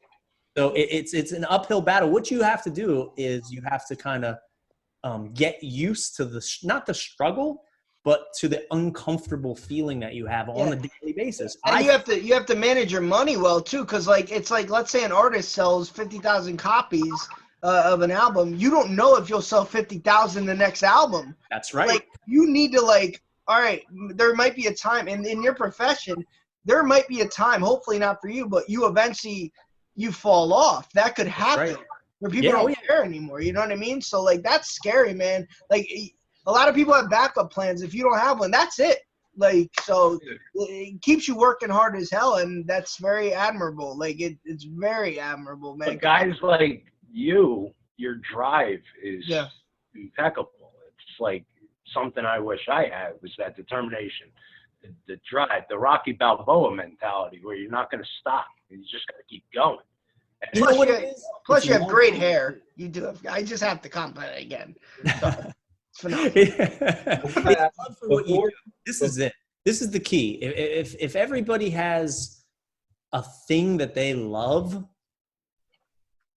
So 0.57 0.71
it, 0.71 0.89
it's 0.91 1.15
it's 1.15 1.33
an 1.33 1.45
uphill 1.45 1.81
battle. 1.81 2.11
What 2.11 2.31
you 2.31 2.43
have 2.43 2.63
to 2.65 2.71
do 2.71 3.13
is 3.17 3.53
you 3.53 3.63
have 3.69 3.87
to 3.89 3.97
kind 3.97 4.25
of 4.25 4.37
um, 5.05 5.33
get 5.33 5.63
used 5.63 6.17
to 6.17 6.25
the 6.25 6.47
not 6.63 6.87
the 6.87 6.95
struggle, 6.95 7.63
but 8.05 8.25
to 8.41 8.49
the 8.49 8.65
uncomfortable 8.73 9.55
feeling 9.55 10.01
that 10.01 10.15
you 10.15 10.27
have 10.27 10.49
on 10.49 10.73
a 10.73 10.77
daily 10.77 11.13
basis. 11.17 11.57
And 11.67 11.77
I 11.77 11.81
you 11.81 11.91
have 11.91 12.05
to 12.05 12.21
you 12.21 12.35
have 12.35 12.47
to 12.47 12.57
manage 12.57 12.91
your 12.93 13.01
money 13.01 13.37
well 13.37 13.61
too, 13.61 13.85
because 13.85 14.09
like 14.09 14.33
it's 14.33 14.51
like 14.51 14.71
let's 14.71 14.91
say 14.91 15.05
an 15.05 15.13
artist 15.13 15.53
sells 15.53 15.89
fifty 15.89 16.19
thousand 16.19 16.57
copies 16.57 17.29
uh, 17.63 17.83
of 17.87 18.03
an 18.03 18.11
album, 18.11 18.55
you 18.55 18.71
don't 18.71 18.91
know 18.91 19.17
if 19.17 19.29
you'll 19.29 19.43
sell 19.43 19.65
fifty 19.65 19.99
thousand 19.99 20.47
the 20.47 20.55
next 20.55 20.83
album. 20.83 21.35
that's 21.51 21.75
right. 21.75 21.89
Like 21.89 22.09
you 22.27 22.47
need 22.49 22.73
to 22.73 22.81
like, 22.81 23.23
all 23.49 23.61
right, 23.61 23.83
there 24.15 24.35
might 24.35 24.57
be 24.57 24.67
a 24.67 24.75
time, 24.75 25.09
and 25.09 25.27
in 25.27 25.43
your 25.43 25.55
profession, 25.55 26.25
there 26.65 26.83
might 26.83 27.07
be 27.09 27.21
a 27.21 27.29
time. 27.29 27.61
Hopefully 27.63 27.99
not 27.99 28.21
for 28.21 28.29
you, 28.29 28.47
but 28.49 28.69
you 28.69 28.87
eventually 28.87 29.53
you 29.97 30.13
fall 30.13 30.53
off. 30.53 30.91
That 30.93 31.17
could 31.17 31.29
happen. 31.29 31.75
right. 31.75 31.85
Where 32.21 32.31
people 32.31 32.51
Yeah, 32.51 32.57
oh, 32.57 32.63
don't 32.67 32.71
yeah. 32.71 32.87
care 32.87 33.03
anymore. 33.05 33.41
You 33.41 33.53
know 33.55 33.61
what 33.61 33.73
I 33.73 33.77
mean? 33.77 34.01
So 34.03 34.23
like 34.23 34.43
that's 34.43 34.71
scary, 34.73 35.15
man. 35.15 35.47
Like 35.71 35.89
a 36.47 36.53
lot 36.53 36.69
of 36.69 36.75
people 36.75 36.93
have 36.95 37.09
backup 37.11 37.51
plans. 37.51 37.83
If 37.83 37.95
you 37.95 38.03
don't 38.03 38.19
have 38.19 38.39
one, 38.41 38.51
that's 38.51 38.79
it. 38.79 38.99
Like 39.37 39.71
so, 39.85 40.19
it 40.55 41.01
keeps 41.01 41.27
you 41.27 41.37
working 41.37 41.71
hard 41.71 41.97
as 41.97 42.11
hell, 42.11 42.37
and 42.37 42.67
that's 42.67 42.99
very 42.99 43.33
admirable. 43.33 43.97
Like 43.97 44.21
it, 44.21 44.37
it's 44.45 44.65
very 44.65 45.19
admirable, 45.19 45.77
man. 45.77 45.89
But 45.91 46.03
guys 46.03 46.35
like 46.43 46.85
you, 47.13 47.71
your 47.97 48.17
drive 48.33 48.81
is 49.03 49.25
Yeah. 49.27 49.49
impeccable. 49.95 50.73
It's 50.89 51.21
like 51.21 51.45
something 51.93 52.25
I 52.25 52.39
wish 52.39 52.61
I 52.71 52.83
had 52.85 53.13
was 53.23 53.33
that 53.39 53.57
determination, 53.57 54.29
the, 54.83 54.89
the 55.09 55.21
drive, 55.31 55.65
the 55.69 55.79
Rocky 55.79 56.13
Balboa 56.13 56.75
mentality, 56.75 57.41
where 57.43 57.57
you're 57.57 57.71
not 57.71 57.91
going 57.91 58.03
to 58.03 58.09
stop. 58.21 58.47
You 58.69 58.79
just 58.79 59.07
got 59.09 59.17
to 59.19 59.25
keep 59.29 59.45
going. 59.55 59.79
And 60.43 60.51
You 60.55 60.61
know 60.61 60.67
Plus 60.69 60.79
what 60.79 60.89
you- 60.89 60.95
it 60.95 61.05
is? 61.17 61.25
Plus, 61.45 61.59
It's 61.59 61.67
you 61.67 61.73
have 61.75 61.83
long- 61.83 61.91
great 61.91 62.15
hair. 62.15 62.61
You 62.77 62.89
do. 62.89 63.05
Have, 63.05 63.27
I 63.29 63.43
just 63.43 63.63
have 63.63 63.83
to 63.83 63.89
compliment 63.89 64.37
it 64.37 64.43
again. 64.43 64.75
So, 65.93 66.09
it's 66.13 67.33
phenomenal. 67.35 67.69
It's 67.89 67.99
for 67.99 68.09
what 68.09 68.27
you 68.27 68.35
Before, 68.37 68.53
this 68.87 69.03
is 69.03 69.19
it. 69.19 69.35
This 69.67 69.83
is 69.83 69.91
the 69.91 69.99
key. 70.01 70.39
If, 70.41 70.55
if 70.95 71.01
if 71.01 71.17
everybody 71.17 71.69
has 71.71 72.43
a 73.13 73.23
thing 73.49 73.77
that 73.79 73.95
they 73.95 74.15
love, 74.15 74.83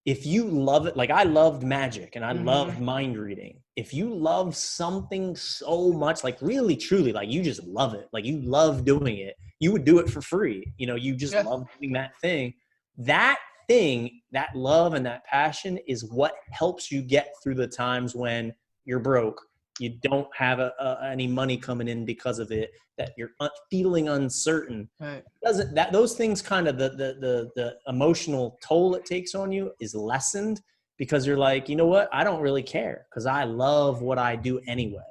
if 0.06 0.26
you 0.26 0.46
love 0.46 0.86
it, 0.86 0.98
like 0.98 1.10
I 1.10 1.24
loved 1.24 1.63
magic 1.63 2.16
and 2.16 2.26
I 2.26 2.34
Mhm. 2.34 2.46
loved 2.46 2.80
mind 2.80 3.18
reading. 3.18 3.62
If 3.76 3.94
you 3.94 4.13
love 4.13 4.56
something 4.56 5.36
so 5.36 5.92
much, 5.94 6.24
like 6.24 6.42
really 6.42 6.76
truly, 6.76 7.13
like 7.13 7.30
you 7.30 7.42
just 7.42 7.63
love 7.63 7.94
it, 7.94 8.08
like 8.12 8.26
you 8.26 8.39
love 8.42 8.86
doing 8.86 9.18
it, 9.18 9.36
you 9.60 9.72
would 9.72 9.86
do 9.86 10.00
it 10.00 10.10
for 10.10 10.22
free. 10.22 10.74
You 10.78 10.88
know, 10.88 10.96
you 10.96 11.16
just 11.16 11.34
Yeah. 11.34 11.44
love 11.44 11.66
doing 11.80 11.94
that 11.94 12.20
thing. 12.20 12.54
That 12.98 13.39
thing, 13.68 14.22
that 14.32 14.54
love 14.56 14.94
and 14.94 15.06
that 15.06 15.24
passion 15.26 15.78
is 15.88 16.04
what 16.12 16.36
helps 16.52 16.92
you 16.92 17.02
get 17.02 17.34
through 17.42 17.56
the 17.56 17.68
times 17.68 18.13
when 18.13 18.54
you're 18.86 19.00
broke 19.00 19.42
you 19.80 19.90
don't 20.02 20.28
have 20.36 20.60
a, 20.60 20.72
a, 20.80 21.10
any 21.12 21.28
money 21.28 21.58
coming 21.58 21.88
in 21.88 22.06
because 22.06 22.40
of 22.40 22.52
it 22.52 22.72
that 22.98 23.12
you're 23.18 23.32
feeling 23.70 24.10
uncertain 24.10 24.90
Right. 25.00 25.24
doesn't 25.44 25.74
that 25.76 25.92
those 25.92 26.14
things 26.16 26.42
kind 26.42 26.68
of 26.68 26.78
the, 26.78 26.90
the 26.90 27.18
the 27.20 27.50
the 27.56 27.76
emotional 27.88 28.58
toll 28.64 28.96
it 28.96 29.06
takes 29.06 29.36
on 29.36 29.52
you 29.52 29.72
is 29.80 29.96
lessened 29.96 30.62
because 30.98 31.26
you're 31.26 31.38
like 31.38 31.68
you 31.70 31.76
know 31.76 31.88
what 31.88 32.08
i 32.14 32.24
don't 32.24 32.42
really 32.42 32.64
care 32.64 33.06
because 33.10 33.26
i 33.26 33.44
love 33.44 34.02
what 34.02 34.18
i 34.18 34.36
do 34.36 34.60
anyway 34.68 35.02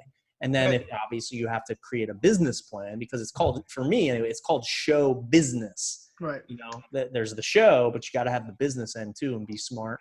and 0.41 0.55
then 0.55 0.71
Right. 0.71 0.81
if 0.81 0.87
obviously 1.05 1.39
you 1.39 1.49
have 1.49 1.65
to 1.65 1.77
create 1.77 2.09
a 2.09 2.15
business 2.15 2.63
plan 2.63 2.99
because 2.99 3.21
it's 3.21 3.33
called 3.33 3.63
for 3.69 3.85
me 3.85 4.11
anyway 4.11 4.29
it's 4.29 4.41
called 4.41 4.65
show 4.65 5.15
business 5.15 6.11
Right. 6.21 6.43
you 6.47 6.57
know 6.57 6.83
there's 7.13 7.35
the 7.35 7.43
show 7.43 7.91
but 7.93 8.05
you 8.05 8.11
got 8.17 8.25
to 8.25 8.31
have 8.31 8.47
the 8.47 8.53
business 8.53 8.95
end 8.97 9.17
too 9.19 9.35
and 9.35 9.47
be 9.47 9.57
smart 9.57 9.99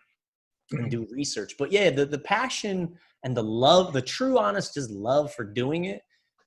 and 0.73 0.89
do 0.91 1.07
research 1.11 1.55
but 1.57 1.71
yeah 1.71 1.89
the, 1.89 2.05
the 2.05 2.19
passion 2.19 2.95
and 3.23 3.35
the 3.35 3.43
love 3.43 3.93
the 3.93 4.01
true 4.01 4.37
honest 4.39 4.73
just 4.73 4.89
love 4.91 5.33
for 5.33 5.43
doing 5.43 5.85
it 5.85 6.01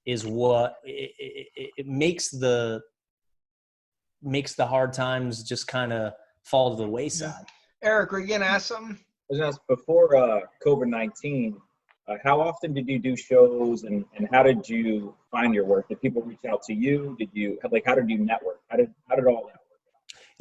is 0.06 0.26
what 0.26 0.76
it, 0.84 1.10
it, 1.18 1.46
it- 1.56 1.70
it 1.78 1.86
makes 1.86 2.30
the 2.30 2.80
makes 4.22 4.54
the 4.54 4.66
hard 4.66 4.92
times 4.92 5.42
just 5.42 5.66
kind 5.68 5.92
of 5.92 6.12
fall 6.42 6.70
to 6.76 6.82
the 6.82 6.88
wayside 6.88 7.44
Eric, 7.82 8.12
were 8.12 8.20
you 8.20 8.28
gonna 8.28 8.46
ask 8.46 8.68
something? 8.68 8.96
I 8.96 9.24
was 9.28 9.38
gonna 9.38 9.52
before 9.68 10.16
uh, 10.16 10.40
COVID 10.66 10.88
nineteen, 10.88 11.60
uh, 12.08 12.14
how 12.24 12.40
often 12.40 12.72
did 12.72 12.88
you 12.88 12.98
do 12.98 13.14
shows, 13.14 13.82
and, 13.84 14.06
and 14.16 14.26
how 14.32 14.42
did 14.42 14.66
you 14.66 15.14
find 15.30 15.54
your 15.54 15.66
work? 15.66 15.88
Did 15.88 16.00
people 16.00 16.22
reach 16.22 16.46
out 16.48 16.62
to 16.62 16.72
you? 16.72 17.14
Did 17.18 17.28
you 17.34 17.58
like 17.70 17.82
how 17.84 17.94
did 17.94 18.08
you 18.08 18.16
network? 18.18 18.60
How 18.70 18.78
did 18.78 18.90
how 19.06 19.16
did 19.16 19.26
all 19.26 19.44
that 19.48 19.52
work? 19.52 19.63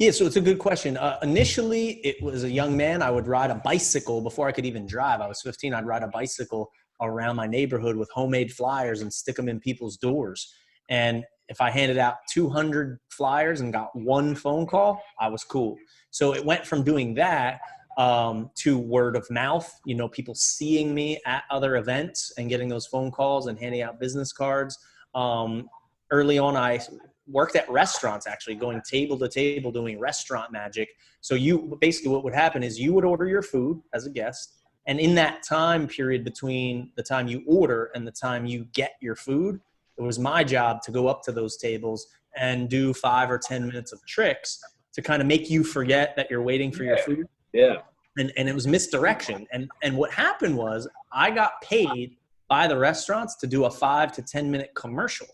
Yeah, 0.00 0.10
so 0.10 0.26
it's 0.26 0.36
a 0.36 0.40
good 0.40 0.58
question. 0.58 0.96
Uh, 0.96 1.18
initially, 1.22 2.00
it 2.04 2.20
was 2.20 2.42
a 2.42 2.50
young 2.50 2.76
man. 2.76 3.00
I 3.00 3.10
would 3.10 3.28
ride 3.28 3.50
a 3.50 3.54
bicycle 3.54 4.20
before 4.20 4.48
I 4.48 4.52
could 4.52 4.66
even 4.66 4.86
drive. 4.86 5.20
I 5.20 5.28
was 5.28 5.40
15. 5.42 5.72
I'd 5.72 5.86
ride 5.86 6.02
a 6.02 6.08
bicycle 6.08 6.68
around 7.00 7.36
my 7.36 7.46
neighborhood 7.46 7.96
with 7.96 8.10
homemade 8.10 8.52
flyers 8.52 9.02
and 9.02 9.12
stick 9.12 9.36
them 9.36 9.48
in 9.48 9.60
people's 9.60 9.96
doors. 9.96 10.52
And 10.90 11.24
if 11.48 11.60
I 11.60 11.70
handed 11.70 11.98
out 11.98 12.16
200 12.32 12.98
flyers 13.10 13.60
and 13.60 13.72
got 13.72 13.88
one 13.94 14.34
phone 14.34 14.66
call, 14.66 15.00
I 15.20 15.28
was 15.28 15.44
cool. 15.44 15.76
So 16.10 16.34
it 16.34 16.44
went 16.44 16.66
from 16.66 16.82
doing 16.82 17.14
that 17.14 17.60
um, 17.96 18.50
to 18.56 18.78
word 18.78 19.14
of 19.14 19.30
mouth, 19.30 19.72
you 19.84 19.94
know, 19.94 20.08
people 20.08 20.34
seeing 20.34 20.92
me 20.92 21.20
at 21.24 21.44
other 21.50 21.76
events 21.76 22.32
and 22.36 22.48
getting 22.48 22.68
those 22.68 22.86
phone 22.86 23.12
calls 23.12 23.46
and 23.46 23.58
handing 23.58 23.82
out 23.82 24.00
business 24.00 24.32
cards. 24.32 24.76
Um, 25.14 25.68
early 26.10 26.38
on, 26.38 26.56
I 26.56 26.80
worked 27.26 27.56
at 27.56 27.68
restaurants 27.70 28.26
actually 28.26 28.54
going 28.54 28.80
table 28.82 29.18
to 29.18 29.28
table 29.28 29.72
doing 29.72 29.98
restaurant 29.98 30.52
magic. 30.52 30.90
So 31.20 31.34
you 31.34 31.76
basically 31.80 32.10
what 32.10 32.24
would 32.24 32.34
happen 32.34 32.62
is 32.62 32.78
you 32.78 32.92
would 32.92 33.04
order 33.04 33.26
your 33.26 33.42
food 33.42 33.80
as 33.94 34.06
a 34.06 34.10
guest 34.10 34.54
and 34.86 35.00
in 35.00 35.14
that 35.14 35.42
time 35.42 35.86
period 35.86 36.24
between 36.24 36.90
the 36.96 37.02
time 37.02 37.28
you 37.28 37.42
order 37.46 37.90
and 37.94 38.06
the 38.06 38.12
time 38.12 38.46
you 38.46 38.66
get 38.72 38.92
your 39.00 39.16
food 39.16 39.60
it 39.96 40.02
was 40.02 40.18
my 40.18 40.42
job 40.42 40.82
to 40.82 40.90
go 40.90 41.06
up 41.06 41.22
to 41.22 41.32
those 41.32 41.56
tables 41.56 42.06
and 42.36 42.68
do 42.68 42.92
five 42.92 43.30
or 43.30 43.38
ten 43.38 43.66
minutes 43.66 43.92
of 43.92 44.04
tricks 44.06 44.60
to 44.92 45.02
kind 45.02 45.20
of 45.22 45.28
make 45.28 45.48
you 45.50 45.62
forget 45.62 46.14
that 46.16 46.28
you're 46.30 46.42
waiting 46.42 46.72
for 46.72 46.84
your 46.84 46.98
food. 46.98 47.26
Yeah. 47.52 47.76
and, 48.18 48.32
and 48.36 48.48
it 48.48 48.54
was 48.54 48.66
misdirection. 48.66 49.46
And 49.52 49.70
and 49.82 49.96
what 49.96 50.12
happened 50.12 50.56
was 50.56 50.88
i 51.12 51.30
got 51.30 51.60
paid 51.62 52.16
by 52.48 52.66
the 52.66 52.76
restaurants 52.76 53.36
to 53.36 53.46
do 53.46 53.64
a 53.64 53.70
five 53.70 54.12
to 54.12 54.22
ten 54.22 54.50
minute 54.50 54.70
commercial 54.74 55.28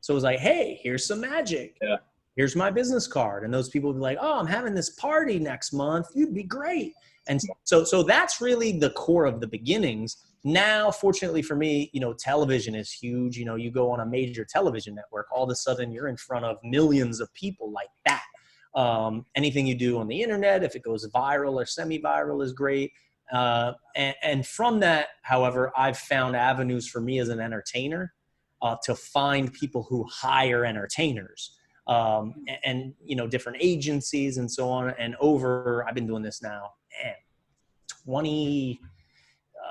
so 0.00 0.12
it 0.12 0.16
was 0.16 0.24
like 0.24 0.38
hey 0.38 0.78
here's 0.82 1.06
some 1.06 1.20
magic. 1.20 1.76
Yeah. 1.82 1.96
here's 2.36 2.56
my 2.56 2.70
business 2.70 3.06
card. 3.06 3.44
And 3.44 3.52
those 3.52 3.68
people 3.68 3.90
would 3.90 3.98
be 3.98 4.02
like 4.02 4.18
oh 4.20 4.38
i'm 4.38 4.46
having 4.46 4.74
this 4.74 4.90
party 4.90 5.38
next 5.38 5.72
month. 5.72 6.08
You'd 6.14 6.34
be 6.34 6.42
great. 6.42 6.92
And 7.28 7.40
so 7.64 7.84
so 7.84 8.02
that's 8.02 8.40
really 8.40 8.78
the 8.78 8.90
core 8.90 9.24
of 9.24 9.40
the 9.40 9.46
beginnings. 9.46 10.16
Now 10.44 10.90
fortunately 10.90 11.42
for 11.42 11.56
me 11.56 11.90
you 11.92 12.00
know 12.00 12.12
television 12.12 12.74
is 12.74 12.92
huge. 12.92 13.36
You 13.36 13.44
know 13.44 13.56
you 13.56 13.70
go 13.70 13.90
on 13.90 14.00
a 14.00 14.06
major 14.06 14.44
television 14.44 14.94
network 14.94 15.26
all 15.32 15.44
of 15.44 15.50
a 15.50 15.56
sudden 15.56 15.90
you're 15.90 16.08
in 16.08 16.16
front 16.16 16.44
of 16.44 16.56
millions 16.62 17.20
of 17.20 17.32
people 17.34 17.72
like 17.72 17.90
that. 18.06 18.22
Um, 18.74 19.24
anything 19.34 19.66
you 19.66 19.74
do 19.74 19.98
on 19.98 20.06
the 20.06 20.20
internet 20.20 20.62
if 20.62 20.76
it 20.76 20.82
goes 20.82 21.08
viral 21.08 21.54
or 21.54 21.64
semi-viral 21.66 22.44
is 22.44 22.52
great. 22.52 22.92
Uh, 23.32 23.72
and, 23.96 24.14
and 24.22 24.46
from 24.46 24.78
that 24.78 25.08
however 25.22 25.72
i've 25.76 25.98
found 25.98 26.36
avenues 26.36 26.86
for 26.86 27.00
me 27.00 27.18
as 27.18 27.28
an 27.28 27.40
entertainer 27.40 28.14
uh, 28.62 28.76
to 28.84 28.94
find 28.94 29.52
people 29.52 29.82
who 29.88 30.04
hire 30.10 30.64
entertainers 30.64 31.56
um, 31.86 32.34
and, 32.48 32.58
and 32.64 32.94
you 33.04 33.16
know 33.16 33.26
different 33.26 33.58
agencies 33.60 34.38
and 34.38 34.50
so 34.50 34.68
on 34.68 34.90
and 34.98 35.14
over 35.20 35.84
i've 35.86 35.94
been 35.94 36.06
doing 36.06 36.22
this 36.22 36.42
now 36.42 36.72
man 37.04 37.14
20 38.04 38.80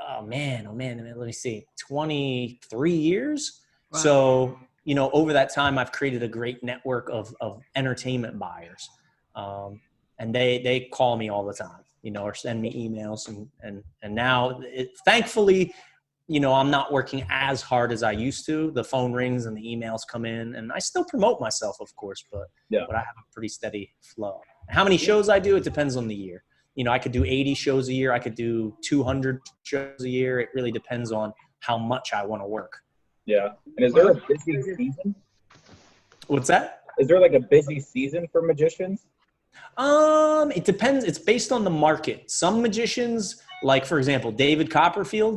oh 0.10 0.21
man 0.21 0.67
oh 0.67 0.74
man 0.74 1.13
let 1.15 1.26
me 1.26 1.32
see 1.32 1.65
23 1.88 2.91
years 2.91 3.62
Wow. 3.91 4.00
so 4.00 4.60
you 4.84 4.95
know 4.95 5.10
over 5.12 5.32
that 5.32 5.54
time 5.54 5.78
i've 5.78 5.91
created 5.91 6.24
a 6.24 6.28
great 6.28 6.63
network 6.63 7.08
of, 7.12 7.34
of 7.39 7.62
entertainment 7.76 8.38
buyers 8.39 8.89
um, 9.36 9.80
and 10.19 10.34
they 10.34 10.62
they 10.63 10.82
call 10.91 11.17
me 11.17 11.30
all 11.30 11.45
the 11.45 11.54
time 11.54 11.84
you 12.02 12.12
know 12.12 12.24
or 12.24 12.34
send 12.34 12.62
me 12.62 12.71
emails 12.74 13.28
and 13.28 13.48
and 13.62 13.84
and 14.02 14.13
now 14.13 14.60
it, 14.63 14.89
thankfully 15.06 15.74
you 16.28 16.40
know 16.40 16.54
i'm 16.54 16.72
not 16.72 16.92
working 16.92 17.26
as 17.30 17.62
hard 17.62 17.92
as 17.92 18.02
i 18.04 18.12
used 18.12 18.46
to 18.46 18.72
the 18.72 18.84
phone 18.84 19.14
rings 19.14 19.46
and 19.46 19.56
the 19.56 19.62
emails 19.62 20.02
come 20.10 20.26
in 20.26 20.56
and 20.56 20.72
i 20.72 20.80
still 20.80 21.06
promote 21.06 21.40
myself 21.40 21.78
of 21.80 21.96
course 21.96 22.24
but 22.32 22.48
Yeah. 22.70 22.82
but 22.88 22.96
i 22.96 23.00
have 23.00 23.16
a 23.20 23.26
pretty 23.34 23.48
steady 23.50 23.94
flow 24.02 24.42
how 24.70 24.84
many 24.84 24.98
shows 24.98 25.30
i 25.30 25.38
do 25.40 25.56
it 25.56 25.64
depends 25.64 25.96
on 25.96 26.08
the 26.08 26.16
year 26.16 26.44
you 26.76 26.84
know 26.84 26.92
i 26.92 26.98
could 27.00 27.12
do 27.12 27.24
80 27.24 27.54
shows 27.54 27.90
a 27.90 27.94
year 27.94 28.12
i 28.12 28.20
could 28.20 28.36
do 28.36 28.76
200 28.84 29.40
shows 29.64 30.02
a 30.02 30.10
year 30.10 30.40
it 30.40 30.50
really 30.56 30.72
depends 30.72 31.12
on 31.12 31.32
how 31.60 31.78
much 31.78 32.12
i 32.14 32.26
want 32.26 32.42
to 32.42 32.48
work 32.48 32.74
Yeah. 33.26 33.50
And 33.78 33.86
is 33.86 33.94
there 33.94 34.10
a 34.12 34.16
busy 34.28 34.62
season? 34.76 35.16
what's 36.28 36.48
that 36.48 36.82
Is 36.98 37.08
there 37.08 37.20
like 37.20 37.34
a 37.34 37.40
busy 37.40 37.80
season 37.80 38.28
for 38.32 38.42
magicians? 38.42 39.06
Um, 39.78 40.52
it 40.52 40.66
depends. 40.66 41.06
It's 41.06 41.18
based 41.20 41.52
on 41.52 41.64
the 41.64 41.70
market. 41.88 42.30
Some 42.30 42.62
magicians, 42.62 43.42
like 43.64 43.86
for 43.86 43.98
example, 44.00 44.32
David 44.32 44.70
Copperfield, 44.70 45.36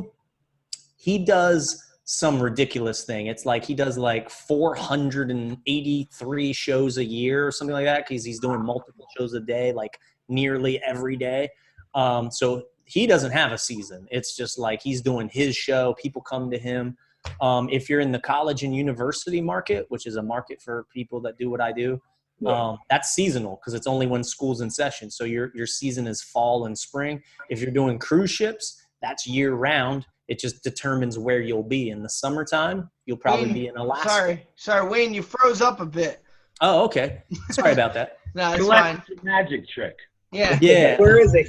he 0.99 1.17
does 1.17 1.83
some 2.03 2.39
ridiculous 2.41 3.05
thing. 3.05 3.27
It's 3.27 3.45
like 3.45 3.63
he 3.63 3.73
does 3.73 3.97
like 3.97 4.29
483 4.29 6.53
shows 6.53 6.97
a 6.97 7.03
year 7.03 7.47
or 7.47 7.51
something 7.51 7.73
like 7.73 7.85
that 7.85 8.07
because 8.07 8.25
he's 8.25 8.39
doing 8.39 8.63
multiple 8.63 9.07
shows 9.17 9.33
a 9.33 9.39
day, 9.39 9.71
like 9.71 9.97
nearly 10.27 10.81
every 10.83 11.15
day. 11.15 11.49
Um, 11.95 12.29
so 12.29 12.63
he 12.85 13.07
doesn't 13.07 13.31
have 13.31 13.51
a 13.51 13.57
season. 13.57 14.07
It's 14.11 14.35
just 14.35 14.59
like 14.59 14.81
he's 14.81 15.01
doing 15.01 15.29
his 15.31 15.55
show. 15.55 15.95
People 16.01 16.21
come 16.21 16.51
to 16.51 16.57
him. 16.57 16.97
Um, 17.41 17.69
if 17.69 17.89
you're 17.89 18.01
in 18.01 18.11
the 18.11 18.19
college 18.19 18.63
and 18.63 18.75
university 18.75 19.39
market, 19.39 19.85
which 19.89 20.05
is 20.05 20.17
a 20.17 20.23
market 20.23 20.61
for 20.61 20.85
people 20.93 21.21
that 21.21 21.37
do 21.37 21.49
what 21.49 21.61
I 21.61 21.71
do, 21.71 22.01
um, 22.45 22.77
that's 22.89 23.11
seasonal 23.11 23.57
because 23.57 23.73
it's 23.73 23.87
only 23.87 24.07
when 24.07 24.23
school's 24.23 24.61
in 24.61 24.69
session. 24.69 25.11
So 25.11 25.25
your 25.25 25.51
your 25.53 25.67
season 25.67 26.07
is 26.07 26.21
fall 26.21 26.65
and 26.65 26.77
spring. 26.77 27.21
If 27.49 27.61
you're 27.61 27.71
doing 27.71 27.99
cruise 27.99 28.31
ships, 28.31 28.81
that's 29.01 29.27
year 29.27 29.53
round. 29.53 30.05
It 30.29 30.37
just 30.39 30.63
determines 30.63 31.17
where 31.17 31.41
you'll 31.41 31.63
be 31.63 31.89
in 31.89 32.03
the 32.03 32.09
summertime. 32.09 32.89
You'll 33.07 33.17
probably 33.17 33.45
Wayne, 33.47 33.53
be 33.53 33.67
in 33.67 33.75
Alaska. 33.77 34.09
Sorry, 34.09 34.47
sorry, 34.55 34.87
Wayne, 34.87 35.11
you 35.13 35.23
froze 35.23 35.59
up 35.59 35.79
a 35.79 35.85
bit. 35.85 36.21
Oh, 36.61 36.83
okay. 36.85 37.23
Sorry 37.51 37.73
about 37.73 37.93
that. 37.95 38.17
No, 38.35 38.51
it's 38.51 38.59
You 38.59 38.67
fine. 38.67 39.01
magic 39.23 39.67
trick. 39.67 39.95
Yeah. 40.31 40.59
Yeah, 40.61 40.97
Where 40.99 41.17
is 41.19 41.33
it? 41.33 41.47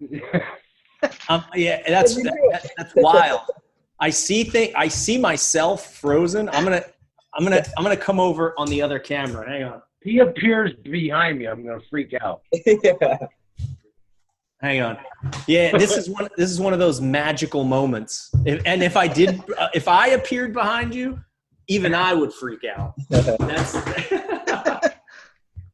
um, 1.28 1.44
yeah. 1.54 1.82
That's 1.88 2.14
that, 2.14 2.32
that- 2.52 2.70
that's 2.76 2.92
wild. 2.94 3.40
I 3.98 4.10
see 4.10 4.44
thing. 4.44 4.72
I 4.76 4.86
see 4.86 5.18
myself 5.18 5.96
frozen. 5.96 6.48
I'm 6.50 6.62
gonna. 6.62 6.84
I'm 7.34 7.42
gonna. 7.42 7.64
I'm 7.76 7.82
gonna 7.82 7.96
come 7.96 8.20
over 8.20 8.54
on 8.56 8.68
the 8.68 8.80
other 8.82 9.00
camera. 9.00 9.48
Hang 9.50 9.64
on. 9.64 9.82
he 10.02 10.20
appears 10.20 10.74
behind 10.84 11.38
me. 11.40 11.46
I'm 11.46 11.64
gonna 11.66 11.80
freak 11.90 12.14
out. 12.20 12.42
yeah. 12.66 13.16
Hang 14.60 14.80
on. 14.80 14.98
Yeah, 15.46 15.76
this 15.76 15.96
is 15.96 16.08
one. 16.08 16.28
This 16.36 16.50
is 16.50 16.60
one 16.60 16.72
of 16.72 16.78
those 16.78 17.00
magical 17.00 17.62
moments. 17.64 18.30
And 18.46 18.82
if 18.82 18.96
I 18.96 19.06
did, 19.06 19.40
uh, 19.58 19.68
if 19.74 19.86
I 19.86 20.08
appeared 20.08 20.52
behind 20.52 20.94
you, 20.94 21.20
even 21.68 21.94
I 21.94 22.14
would 22.14 22.32
freak 22.32 22.64
out. 22.64 22.94
That's 23.10 23.72
that. 24.52 24.94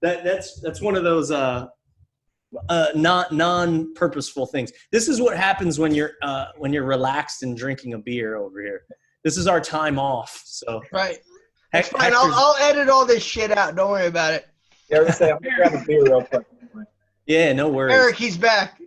That's 0.00 0.60
that's 0.60 0.80
one 0.80 0.96
of 0.96 1.04
those 1.04 1.30
uh, 1.30 1.68
uh, 2.68 2.86
not 2.94 3.32
non 3.32 3.94
purposeful 3.94 4.46
things. 4.46 4.72
This 4.90 5.08
is 5.08 5.20
what 5.20 5.36
happens 5.36 5.78
when 5.78 5.94
you're 5.94 6.12
uh, 6.22 6.46
when 6.58 6.72
you're 6.72 6.84
relaxed 6.84 7.44
and 7.44 7.56
drinking 7.56 7.94
a 7.94 7.98
beer 7.98 8.36
over 8.36 8.60
here. 8.60 8.82
This 9.22 9.36
is 9.36 9.46
our 9.46 9.60
time 9.60 9.98
off. 9.98 10.42
So 10.44 10.82
Right. 10.92 11.18
Hec- 11.72 11.86
fine. 11.86 12.12
I'll, 12.12 12.32
I'll 12.34 12.56
edit 12.56 12.88
all 12.88 13.06
this 13.06 13.22
shit 13.22 13.56
out. 13.56 13.76
Don't 13.76 13.90
worry 13.90 14.06
about 14.06 14.34
it. 14.34 14.46
Yeah, 14.90 14.98
ever 14.98 15.12
say 15.12 15.30
i'm 15.30 15.38
gonna 15.38 15.56
grab 15.56 15.74
a 15.74 15.84
beer 15.86 16.02
real 16.02 16.22
quick. 16.22 16.44
Yeah, 17.32 17.52
no 17.54 17.68
worries. 17.68 17.94
Eric, 17.94 18.16
he's 18.16 18.36
back. 18.36 18.78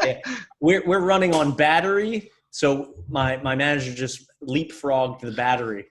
we're 0.60 0.82
we're 0.86 1.00
running 1.00 1.34
on 1.34 1.56
battery. 1.56 2.30
So 2.50 2.94
my 3.08 3.36
my 3.38 3.56
manager 3.56 3.92
just 3.92 4.30
leapfrogged 4.42 5.20
the 5.20 5.32
battery. 5.32 5.86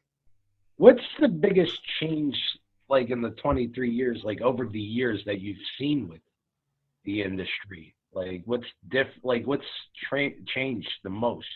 What's 0.78 1.04
the 1.20 1.28
biggest 1.28 1.78
change, 2.00 2.38
like 2.88 3.10
in 3.10 3.22
the 3.22 3.32
23 3.32 3.90
years, 3.92 4.22
like 4.24 4.42
over 4.42 4.66
the 4.68 4.80
years 4.80 5.22
that 5.26 5.42
you've 5.42 5.58
seen 5.78 6.08
with 6.08 6.22
the 7.04 7.24
industry? 7.24 7.94
Like, 8.14 8.44
what's 8.46 8.68
diff? 8.90 9.08
Like, 9.24 9.46
what's 9.46 9.66
tra- 10.08 10.40
changed 10.54 10.90
the 11.04 11.10
most? 11.10 11.48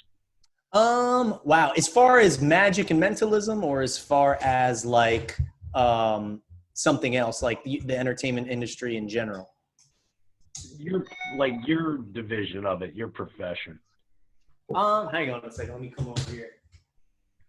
Um, 0.73 1.39
wow. 1.45 1.71
As 1.77 1.87
far 1.87 2.19
as 2.19 2.41
magic 2.41 2.91
and 2.91 2.99
mentalism, 2.99 3.63
or 3.63 3.81
as 3.81 3.97
far 3.97 4.37
as 4.41 4.85
like 4.85 5.37
um 5.73 6.41
something 6.73 7.15
else, 7.15 7.41
like 7.41 7.63
the, 7.63 7.81
the 7.85 7.97
entertainment 7.97 8.49
industry 8.49 8.97
in 8.97 9.07
general. 9.07 9.50
Your 10.77 11.05
like 11.37 11.53
your 11.65 11.97
division 11.97 12.65
of 12.65 12.81
it, 12.81 12.93
your 12.93 13.07
profession. 13.07 13.79
Um, 14.75 15.09
hang 15.09 15.31
on 15.31 15.43
a 15.45 15.51
second. 15.51 15.73
Let 15.73 15.81
me 15.81 15.93
come 15.95 16.07
over 16.07 16.31
here. 16.31 16.51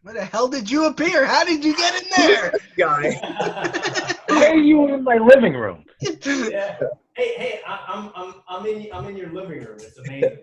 Where 0.02 0.14
the 0.14 0.24
hell 0.24 0.48
did 0.48 0.68
you 0.70 0.86
appear? 0.86 1.24
How 1.24 1.44
did 1.44 1.64
you 1.64 1.76
get 1.76 2.02
in 2.02 2.08
there? 2.16 2.52
Guy. 2.76 4.16
Why 4.28 4.46
are 4.48 4.56
you 4.56 4.92
in 4.92 5.04
my 5.04 5.16
living 5.16 5.54
room? 5.54 5.84
yeah. 6.00 6.76
Hey, 7.14 7.34
hey, 7.36 7.60
I, 7.66 7.84
I'm 7.88 8.10
I'm 8.14 8.34
I'm 8.48 8.66
in 8.66 8.88
I'm 8.92 9.06
in 9.08 9.16
your 9.16 9.32
living 9.32 9.60
room. 9.60 9.78
It's 9.78 9.98
amazing. 9.98 10.38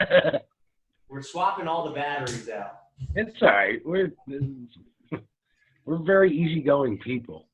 We're 1.08 1.22
swapping 1.22 1.66
all 1.66 1.88
the 1.88 1.94
batteries 1.94 2.48
out. 2.48 2.80
it's 3.14 3.40
all 3.42 3.48
right. 3.48 3.80
We're 3.84 4.12
we're 5.84 6.04
very 6.04 6.30
easygoing 6.32 6.98
people. 6.98 7.46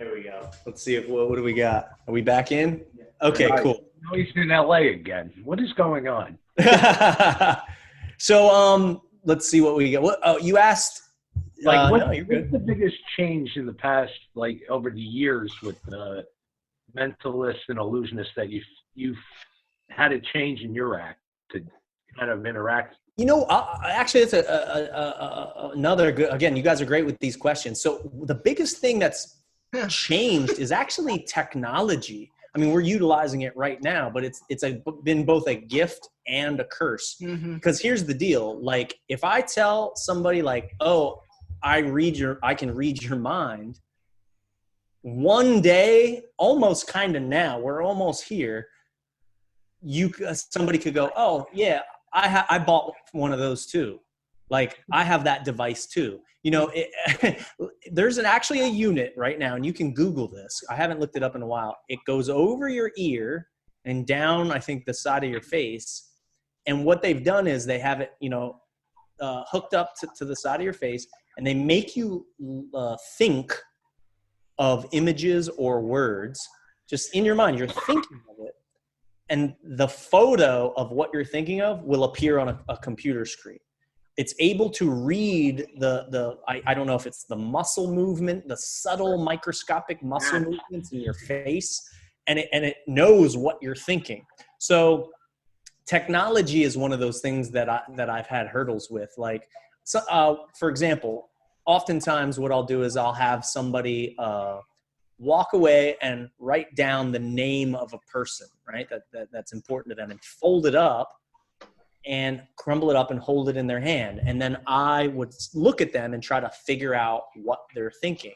There 0.00 0.14
we 0.14 0.22
go. 0.22 0.48
Let's 0.64 0.82
see 0.82 0.94
if 0.94 1.06
what, 1.06 1.28
what 1.28 1.36
do 1.36 1.42
we 1.42 1.52
got? 1.52 1.90
Are 2.08 2.12
we 2.12 2.22
back 2.22 2.52
in? 2.52 2.82
Okay, 3.20 3.48
Right. 3.48 3.62
cool. 3.62 3.84
Now 4.02 4.16
he's 4.16 4.28
in 4.34 4.48
LA 4.48 4.76
again. 4.88 5.30
What 5.44 5.60
is 5.60 5.70
going 5.74 6.08
on? 6.08 6.38
so 8.18 8.48
um 8.48 9.02
let's 9.24 9.46
see 9.46 9.60
what 9.60 9.76
we 9.76 9.90
get. 9.90 10.00
What 10.00 10.18
oh 10.24 10.38
you 10.38 10.56
asked 10.56 11.02
Like, 11.64 11.78
uh, 11.78 11.88
what, 11.90 11.98
no, 11.98 12.06
what's 12.06 12.22
good. 12.30 12.50
the 12.50 12.58
biggest 12.58 12.96
change 13.18 13.50
in 13.56 13.66
the 13.66 13.74
past, 13.74 14.12
like 14.34 14.62
over 14.70 14.88
the 14.90 15.02
years, 15.02 15.54
with 15.62 15.76
uh, 15.92 16.22
mentalists 16.96 17.68
and 17.68 17.78
illusionists 17.78 18.34
that 18.36 18.48
you've 18.48 18.64
you've 18.94 19.18
had 19.90 20.12
a 20.12 20.20
change 20.32 20.62
in 20.62 20.74
your 20.74 20.98
act 20.98 21.20
to 21.52 21.60
kind 22.18 22.30
of 22.30 22.46
interact? 22.46 22.96
You 23.18 23.26
know, 23.26 23.42
uh, 23.44 23.78
actually, 23.84 24.22
it's 24.22 24.32
a, 24.32 24.38
a, 24.38 24.98
a, 24.98 25.66
a, 25.66 25.70
another 25.74 26.10
good. 26.10 26.32
Again, 26.32 26.56
you 26.56 26.62
guys 26.62 26.80
are 26.80 26.86
great 26.86 27.04
with 27.04 27.18
these 27.18 27.36
questions. 27.36 27.82
So 27.82 28.10
the 28.24 28.34
biggest 28.34 28.78
thing 28.78 28.98
that's 28.98 29.22
Yeah. 29.26 29.39
Changed 29.88 30.58
is 30.58 30.72
actually 30.72 31.22
technology. 31.22 32.30
I 32.54 32.58
mean, 32.58 32.72
we're 32.72 32.80
utilizing 32.80 33.42
it 33.42 33.56
right 33.56 33.80
now, 33.82 34.10
but 34.10 34.24
it's 34.24 34.42
it's 34.48 34.64
a, 34.64 34.82
been 35.04 35.24
both 35.24 35.46
a 35.46 35.54
gift 35.54 36.08
and 36.26 36.58
a 36.60 36.64
curse. 36.64 37.16
Mhm. 37.20 37.54
Because 37.54 37.80
here's 37.80 38.04
the 38.04 38.14
deal: 38.14 38.60
like, 38.62 38.98
if 39.08 39.22
I 39.22 39.40
tell 39.40 39.94
somebody, 39.94 40.42
like, 40.42 40.74
"Oh, 40.80 41.22
I 41.62 41.78
read 41.78 42.16
your, 42.16 42.38
I 42.42 42.54
can 42.54 42.74
read 42.74 43.02
your 43.02 43.16
mind," 43.16 43.78
one 45.02 45.60
day, 45.60 46.22
almost 46.38 46.88
kind 46.88 47.14
of 47.16 47.22
now, 47.22 47.58
we're 47.58 47.82
almost 47.82 48.24
here. 48.24 48.68
You, 49.82 50.12
somebody 50.34 50.78
could 50.78 50.94
go, 50.94 51.10
"Oh, 51.16 51.46
yeah, 51.54 51.82
I 52.12 52.28
ha- 52.28 52.46
I 52.50 52.58
bought 52.58 52.94
one 53.12 53.32
of 53.32 53.38
those 53.38 53.66
too. 53.66 54.00
Like 54.50 54.78
I 54.90 55.04
have 55.04 55.22
that 55.24 55.44
device 55.44 55.86
too. 55.86 56.20
You 56.42 56.50
know, 56.50 56.70
it, 56.74 57.42
there's 57.92 58.18
an 58.18 58.26
actually 58.26 58.60
a 58.60 58.66
unit 58.66 59.12
right 59.16 59.38
now, 59.38 59.56
and 59.56 59.64
you 59.64 59.72
can 59.72 59.92
Google 59.92 60.28
this. 60.28 60.62
I 60.70 60.74
haven't 60.74 61.00
looked 61.00 61.16
it 61.16 61.22
up 61.22 61.36
in 61.36 61.42
a 61.42 61.46
while. 61.46 61.76
It 61.88 61.98
goes 62.06 62.28
over 62.28 62.68
your 62.68 62.92
ear 62.96 63.48
and 63.84 64.06
down, 64.06 64.50
I 64.50 64.58
think, 64.58 64.84
the 64.84 64.94
side 64.94 65.24
of 65.24 65.30
your 65.30 65.42
face. 65.42 66.10
And 66.66 66.84
what 66.84 67.02
they've 67.02 67.22
done 67.22 67.46
is 67.46 67.66
they 67.66 67.78
have 67.78 68.00
it, 68.00 68.12
you 68.20 68.30
know, 68.30 68.60
uh, 69.20 69.42
hooked 69.50 69.74
up 69.74 69.92
to, 70.00 70.08
to 70.16 70.24
the 70.24 70.36
side 70.36 70.60
of 70.60 70.64
your 70.64 70.72
face, 70.72 71.06
and 71.36 71.46
they 71.46 71.54
make 71.54 71.96
you 71.96 72.26
uh, 72.74 72.96
think 73.18 73.54
of 74.58 74.86
images 74.92 75.48
or 75.50 75.80
words 75.80 76.40
just 76.88 77.14
in 77.14 77.24
your 77.24 77.34
mind. 77.34 77.58
You're 77.58 77.68
thinking 77.68 78.20
of 78.30 78.46
it 78.46 78.54
and 79.30 79.54
the 79.62 79.88
photo 79.88 80.74
of 80.76 80.90
what 80.90 81.10
you're 81.14 81.24
thinking 81.24 81.62
of 81.62 81.84
will 81.84 82.04
appear 82.04 82.38
on 82.38 82.48
a, 82.48 82.60
a 82.68 82.76
computer 82.76 83.24
screen 83.24 83.60
it's 84.16 84.34
able 84.38 84.70
to 84.70 84.90
read 84.90 85.66
the 85.78 86.06
the 86.10 86.38
I, 86.48 86.62
I 86.66 86.74
don't 86.74 86.86
know 86.86 86.94
if 86.94 87.06
it's 87.06 87.24
the 87.24 87.36
muscle 87.36 87.92
movement 87.92 88.48
the 88.48 88.56
subtle 88.56 89.18
microscopic 89.18 90.02
muscle 90.02 90.40
movements 90.40 90.92
in 90.92 91.00
your 91.00 91.14
face 91.14 91.80
and 92.26 92.38
it 92.38 92.48
and 92.52 92.64
it 92.64 92.76
knows 92.86 93.36
what 93.36 93.58
you're 93.60 93.74
thinking. 93.74 94.24
So 94.58 95.10
technology 95.86 96.64
is 96.64 96.76
one 96.76 96.92
of 96.92 97.00
those 97.00 97.20
things 97.20 97.50
that 97.50 97.68
i 97.68 97.80
that 97.96 98.08
i've 98.08 98.26
had 98.26 98.46
hurdles 98.46 98.90
with. 98.90 99.10
Like 99.16 99.48
so 99.84 100.00
uh, 100.10 100.34
for 100.58 100.68
example 100.68 101.30
oftentimes 101.66 102.38
what 102.38 102.50
i'll 102.52 102.64
do 102.64 102.82
is 102.82 102.96
i'll 102.96 103.12
have 103.12 103.44
somebody 103.44 104.14
uh, 104.18 104.58
walk 105.20 105.48
away 105.52 105.96
and 106.00 106.28
write 106.38 106.74
down 106.74 107.12
the 107.12 107.18
name 107.18 107.74
of 107.74 107.92
a 107.92 107.98
person, 108.10 108.48
right? 108.66 108.88
That, 108.88 109.02
that 109.12 109.28
that's 109.32 109.52
important 109.52 109.92
to 109.92 109.94
them, 109.94 110.10
and 110.10 110.20
fold 110.24 110.66
it 110.66 110.74
up 110.74 111.19
and 112.06 112.42
crumble 112.56 112.90
it 112.90 112.96
up 112.96 113.10
and 113.10 113.20
hold 113.20 113.48
it 113.48 113.56
in 113.56 113.66
their 113.66 113.80
hand. 113.80 114.20
And 114.24 114.40
then 114.40 114.58
I 114.66 115.08
would 115.08 115.34
look 115.54 115.80
at 115.80 115.92
them 115.92 116.14
and 116.14 116.22
try 116.22 116.40
to 116.40 116.50
figure 116.50 116.94
out 116.94 117.24
what 117.36 117.60
they're 117.74 117.92
thinking. 118.00 118.34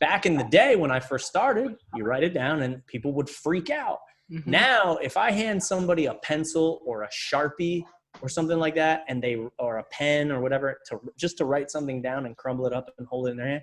Back 0.00 0.26
in 0.26 0.36
the 0.36 0.44
day 0.44 0.76
when 0.76 0.90
I 0.90 1.00
first 1.00 1.26
started, 1.26 1.76
you 1.94 2.04
write 2.04 2.22
it 2.22 2.34
down 2.34 2.62
and 2.62 2.86
people 2.86 3.12
would 3.14 3.28
freak 3.28 3.70
out. 3.70 4.00
Mhm. 4.30 4.46
Now, 4.46 4.96
if 4.96 5.16
I 5.16 5.30
hand 5.30 5.62
somebody 5.62 6.06
a 6.06 6.14
pencil 6.14 6.82
or 6.84 7.02
a 7.02 7.08
sharpie 7.08 7.84
or 8.22 8.28
something 8.28 8.58
like 8.58 8.74
that, 8.76 9.04
and 9.08 9.22
they 9.22 9.36
or 9.58 9.78
a 9.78 9.84
pen 9.84 10.30
or 10.30 10.40
whatever 10.40 10.78
to 10.88 11.00
just 11.16 11.36
to 11.38 11.44
write 11.44 11.70
something 11.70 12.00
down 12.00 12.26
and 12.26 12.36
crumble 12.36 12.66
it 12.66 12.72
up 12.72 12.92
and 12.98 13.06
hold 13.06 13.26
it 13.26 13.32
in 13.32 13.36
their 13.36 13.48
hand, 13.48 13.62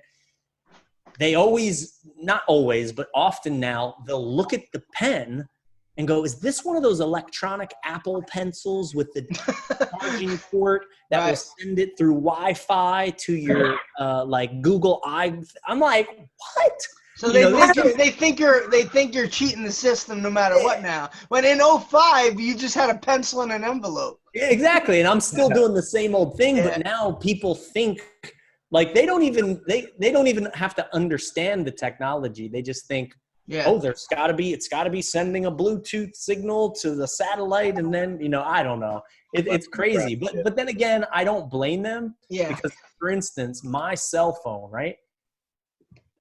they 1.20 1.36
always 1.36 2.00
not 2.18 2.44
always 2.48 2.92
but 2.92 3.10
often 3.14 3.60
now 3.60 3.96
they'll 4.06 4.36
look 4.36 4.54
at 4.54 4.64
the 4.72 4.82
pen 4.94 5.48
and 5.98 6.08
go 6.08 6.24
is 6.24 6.40
this 6.40 6.64
one 6.64 6.76
of 6.76 6.84
those 6.84 7.00
electronic 7.00 7.72
apple 7.84 8.24
pencils 8.28 8.96
with 8.96 9.12
the 9.14 9.26
charging 10.00 10.38
port 10.52 10.86
that 11.10 11.28
will 11.30 11.36
send 11.36 11.80
it 11.80 11.98
through 11.98 12.14
wi-fi 12.16 13.10
to 13.18 13.34
your 13.36 13.78
uh, 14.00 14.24
like 14.26 14.62
google 14.62 15.02
i 15.06 15.34
i'm 15.68 15.80
like 15.80 16.08
what 16.56 16.78
So 17.16 17.28
You 17.28 17.34
they, 17.34 17.42
know, 17.44 17.58
think 17.60 17.76
you're, 17.76 17.94
they 17.98 18.10
think 18.10 18.40
you're 18.40 18.70
they 18.70 18.84
think 18.84 19.14
you're 19.14 19.28
cheating 19.28 19.64
the 19.64 19.72
system 19.72 20.22
no 20.24 20.30
matter 20.32 20.56
what 20.64 20.82
now. 20.82 21.10
When 21.28 21.44
in 21.46 21.60
05 21.60 22.40
you 22.40 22.56
just 22.58 22.74
had 22.74 22.90
a 22.90 22.98
pencil 22.98 23.42
and 23.42 23.52
an 23.52 23.64
envelope. 23.64 24.20
Yeah, 24.34 24.50
exactly 24.58 24.98
and 25.02 25.08
i'm 25.12 25.20
still 25.20 25.50
doing 25.60 25.74
the 25.74 25.84
same 25.98 26.16
old 26.16 26.38
thing 26.38 26.56
Yeah. 26.56 26.70
but 26.70 26.84
now 26.86 27.12
people 27.30 27.54
think 27.76 27.96
like 28.78 28.94
they 28.96 29.06
don't 29.06 29.24
even 29.24 29.62
they 29.68 29.80
they 30.00 30.12
don't 30.16 30.28
even 30.34 30.46
have 30.64 30.74
to 30.80 30.84
understand 30.96 31.68
the 31.68 31.72
technology 31.86 32.48
they 32.48 32.62
just 32.72 32.88
think 32.88 33.08
Yeah. 33.52 33.66
oh 33.68 33.80
there's 33.80 34.08
got 34.10 34.28
to 34.28 34.34
be 34.34 34.54
it's 34.54 34.70
got 34.70 34.86
to 34.86 34.90
be 34.90 35.02
sending 35.02 35.46
a 35.46 35.52
bluetooth 35.52 36.16
signal 36.16 36.72
to 36.76 36.96
the 36.96 37.06
satellite 37.06 37.78
and 37.78 37.94
then 37.94 38.18
you 38.22 38.30
know 38.30 38.44
i 38.44 38.64
don't 38.64 38.80
know. 38.80 39.02
It, 39.34 39.46
it's 39.48 39.68
crazy 39.68 40.16
but 40.16 40.34
but 40.46 40.56
then 40.56 40.70
again 40.70 41.06
i 41.14 41.26
don't 41.26 41.50
blame 41.50 41.84
them 41.84 42.16
yeah. 42.30 42.48
because 42.48 42.72
for 42.98 43.10
instance 43.10 43.62
my 43.64 43.94
cell 43.94 44.40
phone 44.42 44.72
right? 44.72 44.96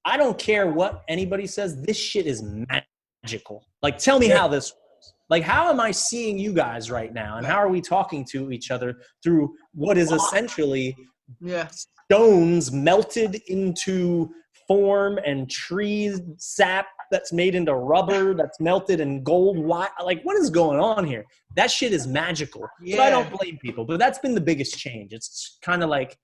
I 0.05 0.17
don't 0.17 0.39
care 0.39 0.67
what 0.67 1.05
anybody 1.09 1.47
says 1.47 1.81
this 1.83 1.97
shit 1.97 2.27
is 2.27 2.43
magical. 2.43 3.65
Like 3.83 3.99
tell 3.99 4.19
me 4.19 4.29
how 4.29 4.49
this 4.49 4.73
works. 4.73 5.13
Like 5.29 5.45
how 5.45 5.71
am 5.71 5.79
i 5.79 5.93
seeing 5.93 6.37
you 6.37 6.53
guys 6.53 6.91
right 6.91 7.13
now? 7.15 7.37
And 7.37 7.47
how 7.47 7.59
are 7.59 7.69
we 7.69 7.81
talking 7.81 8.25
to 8.33 8.51
each 8.51 8.73
other 8.73 8.97
through 9.23 9.55
what 9.73 9.97
is 9.99 10.11
essentially 10.11 10.97
Yeah. 11.41 11.69
stones 12.09 12.73
melted 12.73 13.41
into 13.47 14.31
form 14.67 15.19
and 15.25 15.51
trees 15.51 16.21
sap 16.39 16.87
that's 17.11 17.33
made 17.33 17.55
into 17.55 17.75
rubber 17.75 18.35
that's 18.35 18.61
melted 18.61 19.01
in 19.01 19.23
gold 19.23 19.59
why 19.59 19.89
like 20.05 20.23
what 20.23 20.37
is 20.37 20.51
going 20.51 20.79
on 20.79 21.05
here 21.05 21.25
that 21.57 21.71
shit 21.71 21.93
is 21.93 22.07
magical 22.07 22.69
so 22.87 23.03
i 23.03 23.11
don't 23.11 23.31
blame 23.31 23.59
people 23.59 23.85
but 23.85 23.99
that's 23.99 24.19
been 24.19 24.35
the 24.35 24.41
biggest 24.41 24.79
change 24.79 25.13
it's 25.13 25.59
kind 25.63 25.83
of 25.83 25.89
like 25.91 26.17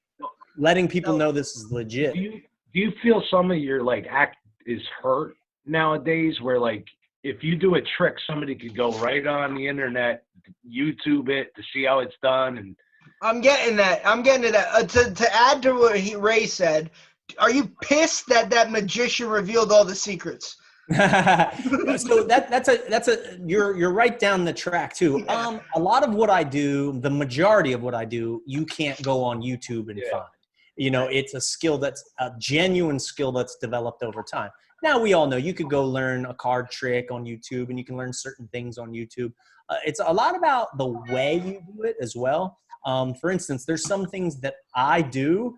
letting 0.59 0.89
people 0.89 1.13
No. 1.13 1.27
know 1.27 1.33
this 1.33 1.57
is 1.57 1.71
legit 1.71 2.15
Do 2.15 2.21
you 2.21 2.41
do 2.73 2.81
you 2.81 2.93
feel 3.03 3.23
some 3.31 3.51
of 3.51 3.59
your 3.59 3.83
like 3.83 4.07
act 4.11 4.37
is 4.67 4.83
hurt 5.03 5.35
nowadays? 5.65 6.41
Where 6.41 6.59
like 6.59 6.85
if 7.25 7.43
you 7.43 7.57
do 7.57 7.75
a 7.77 7.81
trick, 7.97 8.15
somebody 8.27 8.55
could 8.55 8.77
go 8.77 8.93
right 8.99 9.27
on 9.27 9.55
the 9.55 9.67
internet, 9.67 10.25
YouTube 10.69 11.29
it 11.29 11.55
to 11.57 11.63
see 11.73 11.85
how 11.85 12.01
it's 12.01 12.15
done, 12.23 12.59
and 12.59 12.77
I'm 13.23 13.41
getting 13.41 13.77
that. 13.77 14.03
I'm 14.07 14.23
getting 14.23 14.43
to 14.43 14.53
that. 14.53 14.69
Uh, 14.73 14.85
to 14.85 15.15
to 15.15 15.35
add 15.35 15.63
to 15.63 15.73
what 15.73 15.99
he, 15.99 16.17
Ray 16.17 16.47
said, 16.47 16.91
are 17.39 17.51
you 17.51 17.71
pissed 17.83 18.27
that 18.29 18.51
that 18.51 18.71
magician 18.71 19.29
revealed 19.29 19.73
all 19.73 19.85
the 19.85 19.95
secrets? 19.95 20.57
so 20.95 22.23
that 22.23 22.47
that's 22.49 22.69
a 22.69 22.79
that's 22.89 23.09
a 23.09 23.39
you're 23.45 23.77
you're 23.77 23.93
right 23.93 24.19
down 24.21 24.45
the 24.45 24.53
track 24.53 24.95
too. 24.95 25.25
Yeah. 25.27 25.47
Um, 25.47 25.61
a 25.75 25.81
lot 25.81 26.05
of 26.07 26.15
what 26.15 26.31
I 26.31 26.45
do, 26.45 27.01
the 27.01 27.11
majority 27.11 27.73
of 27.73 27.83
what 27.83 27.95
I 27.95 28.05
do, 28.05 28.41
you 28.47 28.65
can't 28.67 29.01
go 29.03 29.25
on 29.25 29.43
YouTube 29.43 29.89
and 29.89 29.99
Yeah. 29.99 30.11
find. 30.13 30.25
You 30.77 30.91
know, 30.91 31.07
it's 31.09 31.35
a 31.35 31.41
skill 31.41 31.79
that's 31.79 32.05
a 32.21 32.31
genuine 32.39 32.99
skill 33.01 33.33
that's 33.33 33.57
developed 33.57 34.03
over 34.03 34.23
time. 34.23 34.51
Now 34.83 35.01
we 35.01 35.15
all 35.15 35.27
know 35.27 35.39
you 35.39 35.55
could 35.55 35.71
go 35.71 35.85
learn 35.85 36.27
a 36.27 36.35
card 36.35 36.71
trick 36.71 37.11
on 37.11 37.25
YouTube, 37.25 37.71
and 37.71 37.79
you 37.79 37.85
can 37.85 37.97
learn 37.97 38.13
certain 38.13 38.47
things 38.49 38.79
on 38.79 38.93
YouTube. 38.93 39.33
Uh, 39.69 39.77
it's 39.85 40.01
a 40.05 40.13
lot 40.13 40.37
about 40.37 40.77
the 40.79 40.87
way 40.87 41.37
you 41.45 41.61
do 41.75 41.83
it 41.83 41.97
as 42.01 42.15
well. 42.15 42.59
Um, 42.85 43.15
for 43.15 43.33
instance, 43.33 43.65
there's 43.65 43.85
some 43.85 44.07
things 44.07 44.39
that 44.41 44.55
I 44.75 45.03
do 45.03 45.57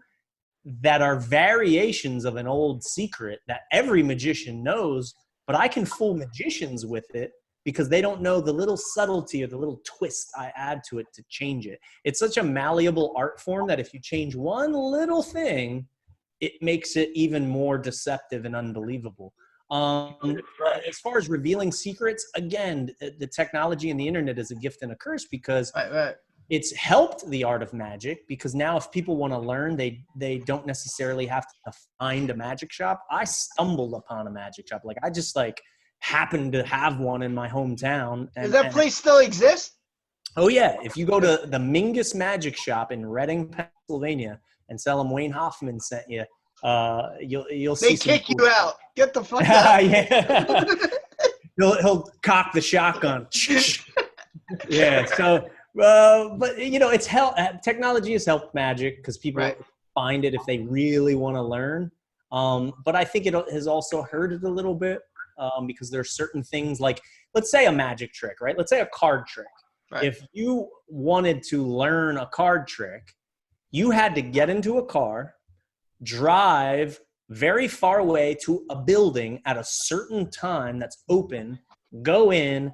that 0.64 1.02
are 1.02 1.18
variations 1.18 2.24
of 2.24 2.36
an 2.36 2.46
old 2.46 2.82
secret 2.84 3.40
that 3.48 3.62
every 3.72 4.02
magician 4.02 4.62
knows, 4.62 5.14
but 5.46 5.56
I 5.56 5.68
can 5.68 5.84
fool 5.84 6.14
magicians 6.14 6.84
with 6.84 7.06
it 7.14 7.32
because 7.64 7.88
they 7.88 8.00
don't 8.00 8.22
know 8.22 8.40
the 8.40 8.52
little 8.52 8.76
subtlety 8.76 9.42
or 9.44 9.46
the 9.46 9.56
little 9.56 9.80
twist 9.84 10.30
I 10.36 10.52
add 10.56 10.82
to 10.88 10.98
it 10.98 11.06
to 11.14 11.22
change 11.28 11.66
it. 11.66 11.78
It's 12.04 12.18
such 12.18 12.36
a 12.36 12.42
malleable 12.42 13.12
art 13.16 13.40
form 13.40 13.66
that 13.68 13.80
if 13.80 13.92
you 13.92 14.00
change 14.00 14.34
one 14.34 14.72
little 14.72 15.22
thing, 15.22 15.86
it 16.40 16.52
makes 16.62 16.96
it 16.96 17.10
even 17.14 17.48
more 17.48 17.78
deceptive 17.78 18.44
and 18.44 18.54
unbelievable. 18.54 19.32
Um, 19.70 20.38
as 20.88 20.98
far 20.98 21.18
as 21.18 21.28
revealing 21.28 21.72
secrets, 21.72 22.26
again, 22.36 22.90
the 23.00 23.26
technology 23.26 23.90
and 23.90 24.00
the 24.00 24.08
internet 24.08 24.38
is 24.38 24.50
a 24.50 24.54
gift 24.54 24.82
and 24.82 24.92
a 24.92 24.96
curse 24.96 25.26
because 25.30 25.70
Right, 25.76 25.92
right. 25.92 26.14
It's 26.50 26.72
helped 26.74 27.28
the 27.28 27.44
art 27.44 27.62
of 27.62 27.72
magic 27.72 28.26
because 28.26 28.54
now 28.54 28.76
if 28.76 28.90
people 28.90 29.16
want 29.16 29.32
to 29.32 29.38
learn 29.38 29.76
they 29.76 30.00
they 30.16 30.38
don't 30.38 30.66
necessarily 30.66 31.26
have 31.26 31.44
to 31.66 31.72
find 31.98 32.30
a 32.30 32.34
magic 32.34 32.72
shop 32.72 33.02
i 33.10 33.24
stumbled 33.24 33.94
upon 33.94 34.26
a 34.26 34.30
magic 34.30 34.66
shop 34.68 34.82
like 34.84 34.96
i 35.02 35.10
just 35.10 35.36
like 35.36 35.60
happened 36.00 36.52
to 36.52 36.62
have 36.64 36.98
one 37.00 37.22
in 37.22 37.34
my 37.34 37.48
hometown 37.48 38.28
and, 38.36 38.44
Does 38.44 38.52
that 38.52 38.72
place 38.72 38.94
still 38.94 39.18
exist? 39.18 39.72
oh 40.36 40.48
yeah 40.48 40.76
if 40.82 40.96
you 40.96 41.04
go 41.04 41.20
to 41.20 41.40
the 41.46 41.58
mingus 41.58 42.14
magic 42.14 42.56
shop 42.56 42.92
in 42.92 43.04
reading 43.04 43.48
pennsylvania 43.48 44.40
and 44.68 44.78
tell 44.78 44.98
them 44.98 45.10
wayne 45.10 45.32
hoffman 45.32 45.78
sent 45.80 46.04
you 46.08 46.24
uh 46.62 47.10
you'll 47.20 47.46
you'll 47.50 47.76
see 47.76 47.88
They 47.90 47.96
kick 47.96 48.26
cool- 48.26 48.46
you 48.46 48.48
out. 48.50 48.74
Get 48.96 49.14
the 49.14 49.22
fuck 49.22 49.42
out. 49.48 49.84
yeah 49.84 50.64
he'll, 51.56 51.76
he'll 51.82 52.10
cock 52.22 52.52
the 52.52 52.60
shotgun 52.60 53.26
yeah 54.68 55.04
so 55.04 55.48
uh, 55.80 56.30
but 56.36 56.58
you 56.58 56.78
know 56.78 56.90
it's 56.90 57.06
help 57.06 57.34
uh, 57.38 57.52
technology 57.62 58.12
has 58.12 58.24
helped 58.24 58.54
magic 58.54 58.96
because 58.98 59.18
people 59.18 59.42
Right. 59.42 59.56
find 59.94 60.24
it 60.24 60.34
if 60.34 60.44
they 60.46 60.58
really 60.58 61.14
want 61.14 61.36
to 61.36 61.42
learn 61.42 61.90
um, 62.32 62.72
but 62.84 62.94
i 62.96 63.04
think 63.04 63.26
it 63.26 63.34
has 63.52 63.66
also 63.66 64.02
hurt 64.02 64.32
it 64.32 64.42
a 64.44 64.48
little 64.48 64.74
bit 64.74 65.00
um, 65.38 65.66
because 65.66 65.90
there 65.90 66.00
are 66.00 66.04
certain 66.04 66.42
things 66.42 66.80
like 66.80 67.00
let's 67.34 67.50
say 67.50 67.66
a 67.66 67.72
magic 67.72 68.12
trick 68.12 68.40
right 68.40 68.56
let's 68.56 68.70
say 68.70 68.80
a 68.80 68.88
card 68.94 69.26
trick 69.26 69.46
Right. 69.90 70.04
if 70.04 70.20
you 70.34 70.68
wanted 70.88 71.42
to 71.44 71.64
learn 71.64 72.18
a 72.18 72.26
card 72.26 72.66
trick 72.68 73.14
you 73.70 73.90
had 73.90 74.14
to 74.16 74.22
get 74.22 74.50
into 74.50 74.76
a 74.78 74.84
car 74.84 75.34
drive 76.02 77.00
very 77.30 77.68
far 77.68 77.98
away 77.98 78.34
to 78.42 78.64
a 78.70 78.76
building 78.76 79.40
at 79.44 79.56
a 79.56 79.64
certain 79.64 80.30
time 80.30 80.78
that's 80.78 81.04
open, 81.08 81.58
go 82.02 82.32
in, 82.32 82.72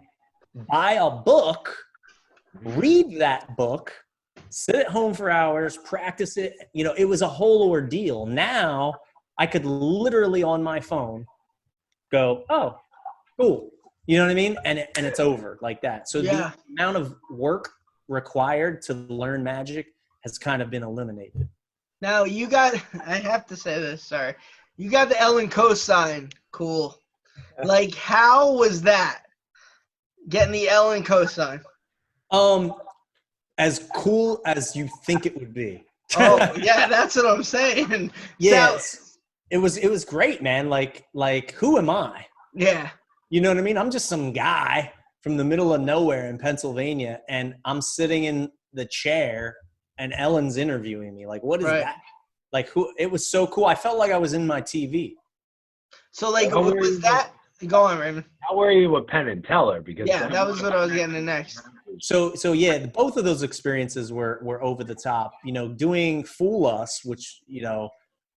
buy 0.70 0.92
a 0.92 1.10
book, 1.10 1.76
read 2.62 3.18
that 3.18 3.56
book, 3.56 3.92
sit 4.50 4.74
at 4.76 4.88
home 4.88 5.14
for 5.14 5.30
hours, 5.30 5.76
practice 5.78 6.36
it. 6.36 6.54
You 6.72 6.84
know, 6.84 6.94
it 6.96 7.04
was 7.04 7.22
a 7.22 7.28
whole 7.28 7.68
ordeal. 7.68 8.26
Now 8.26 8.94
I 9.38 9.46
could 9.46 9.64
literally 9.64 10.42
on 10.42 10.62
my 10.62 10.80
phone 10.80 11.26
go, 12.12 12.44
oh, 12.50 12.76
cool. 13.40 13.70
You 14.06 14.18
know 14.18 14.24
what 14.24 14.30
I 14.30 14.34
mean? 14.34 14.56
And 14.64 14.78
it, 14.78 14.90
and 14.96 15.06
it's 15.06 15.20
over 15.20 15.58
like 15.62 15.80
that. 15.82 16.08
So 16.08 16.18
Yeah. 16.18 16.52
the 16.76 16.82
amount 16.82 16.98
of 16.98 17.16
work 17.30 17.70
required 18.08 18.82
to 18.82 18.94
learn 18.94 19.42
magic 19.42 19.86
has 20.24 20.38
kind 20.38 20.60
of 20.62 20.70
been 20.70 20.82
eliminated. 20.82 21.48
Now 22.00 22.24
you 22.24 22.46
got. 22.46 22.74
I 23.06 23.16
have 23.16 23.46
to 23.46 23.56
say 23.56 23.80
this. 23.80 24.02
Sorry. 24.04 24.34
You 24.76 24.90
got 24.90 25.08
the 25.08 25.18
Ellen 25.20 25.48
cosign. 25.48 26.32
Cool. 26.50 26.98
Like, 27.64 27.94
how 27.94 28.52
was 28.52 28.82
that? 28.82 29.22
Getting 30.28 30.52
the 30.52 30.68
Ellen 30.68 31.02
cosign. 31.04 31.62
Um, 32.30 32.74
as 33.58 33.88
cool 33.94 34.40
as 34.46 34.74
you 34.74 34.88
think 35.06 35.26
it 35.26 35.36
would 35.36 35.54
be. 35.54 35.84
Oh 36.16 36.38
yeah, 36.60 36.86
that's 36.88 37.16
what 37.16 37.26
I'm 37.26 37.42
saying. 37.42 38.10
yes, 38.38 39.18
it 39.50 39.58
was. 39.58 39.76
It 39.76 39.88
was 39.90 40.04
great, 40.04 40.42
man. 40.42 40.68
Like, 40.68 41.04
like, 41.14 41.52
who 41.52 41.78
am 41.78 41.88
I? 41.90 42.26
Yeah. 42.54 42.90
You 43.30 43.40
know 43.40 43.48
what 43.48 43.58
I 43.58 43.62
mean? 43.62 43.78
I'm 43.78 43.90
just 43.90 44.06
some 44.08 44.32
guy 44.32 44.92
from 45.22 45.36
the 45.36 45.44
middle 45.44 45.72
of 45.74 45.80
nowhere 45.80 46.28
in 46.28 46.38
Pennsylvania, 46.38 47.20
and 47.28 47.54
I'm 47.64 47.80
sitting 47.80 48.24
in 48.24 48.50
the 48.72 48.84
chair, 48.86 49.56
and 49.98 50.12
Ellen's 50.16 50.56
interviewing 50.56 51.14
me. 51.14 51.26
Like, 51.26 51.42
what 51.42 51.60
is 51.60 51.66
Right. 51.66 51.80
that? 51.80 51.96
Like, 52.52 52.68
who? 52.68 52.92
It 52.98 53.10
was 53.10 53.26
so 53.30 53.46
cool. 53.46 53.64
I 53.66 53.74
felt 53.74 53.98
like 53.98 54.12
I 54.12 54.18
was 54.18 54.32
in 54.34 54.46
my 54.46 54.60
TV. 54.60 55.14
So 56.12 56.30
like, 56.30 56.50
How 56.50 56.62
was 56.62 57.00
that? 57.00 57.30
Go 57.66 57.82
on, 57.82 57.98
Raymond. 57.98 58.26
how 58.40 58.56
were 58.56 58.70
you 58.70 58.90
with 58.90 59.06
Penn 59.06 59.28
and 59.28 59.42
Teller? 59.44 59.80
Because 59.80 60.06
Yeah, 60.08 60.28
that 60.28 60.46
was 60.46 60.60
what 60.60 60.72
I 60.72 60.84
was 60.84 60.92
getting 60.92 61.14
to 61.14 61.20
next. 61.22 61.60
So, 62.00 62.34
so 62.34 62.52
yeah, 62.52 62.86
both 62.86 63.16
of 63.16 63.24
those 63.24 63.42
experiences 63.42 64.12
were 64.12 64.40
were 64.42 64.62
over 64.62 64.84
the 64.84 64.94
top. 64.94 65.32
You 65.44 65.52
know, 65.52 65.68
doing 65.68 66.24
Fool 66.24 66.66
Us, 66.66 67.00
which 67.04 67.42
you 67.46 67.62
know 67.62 67.90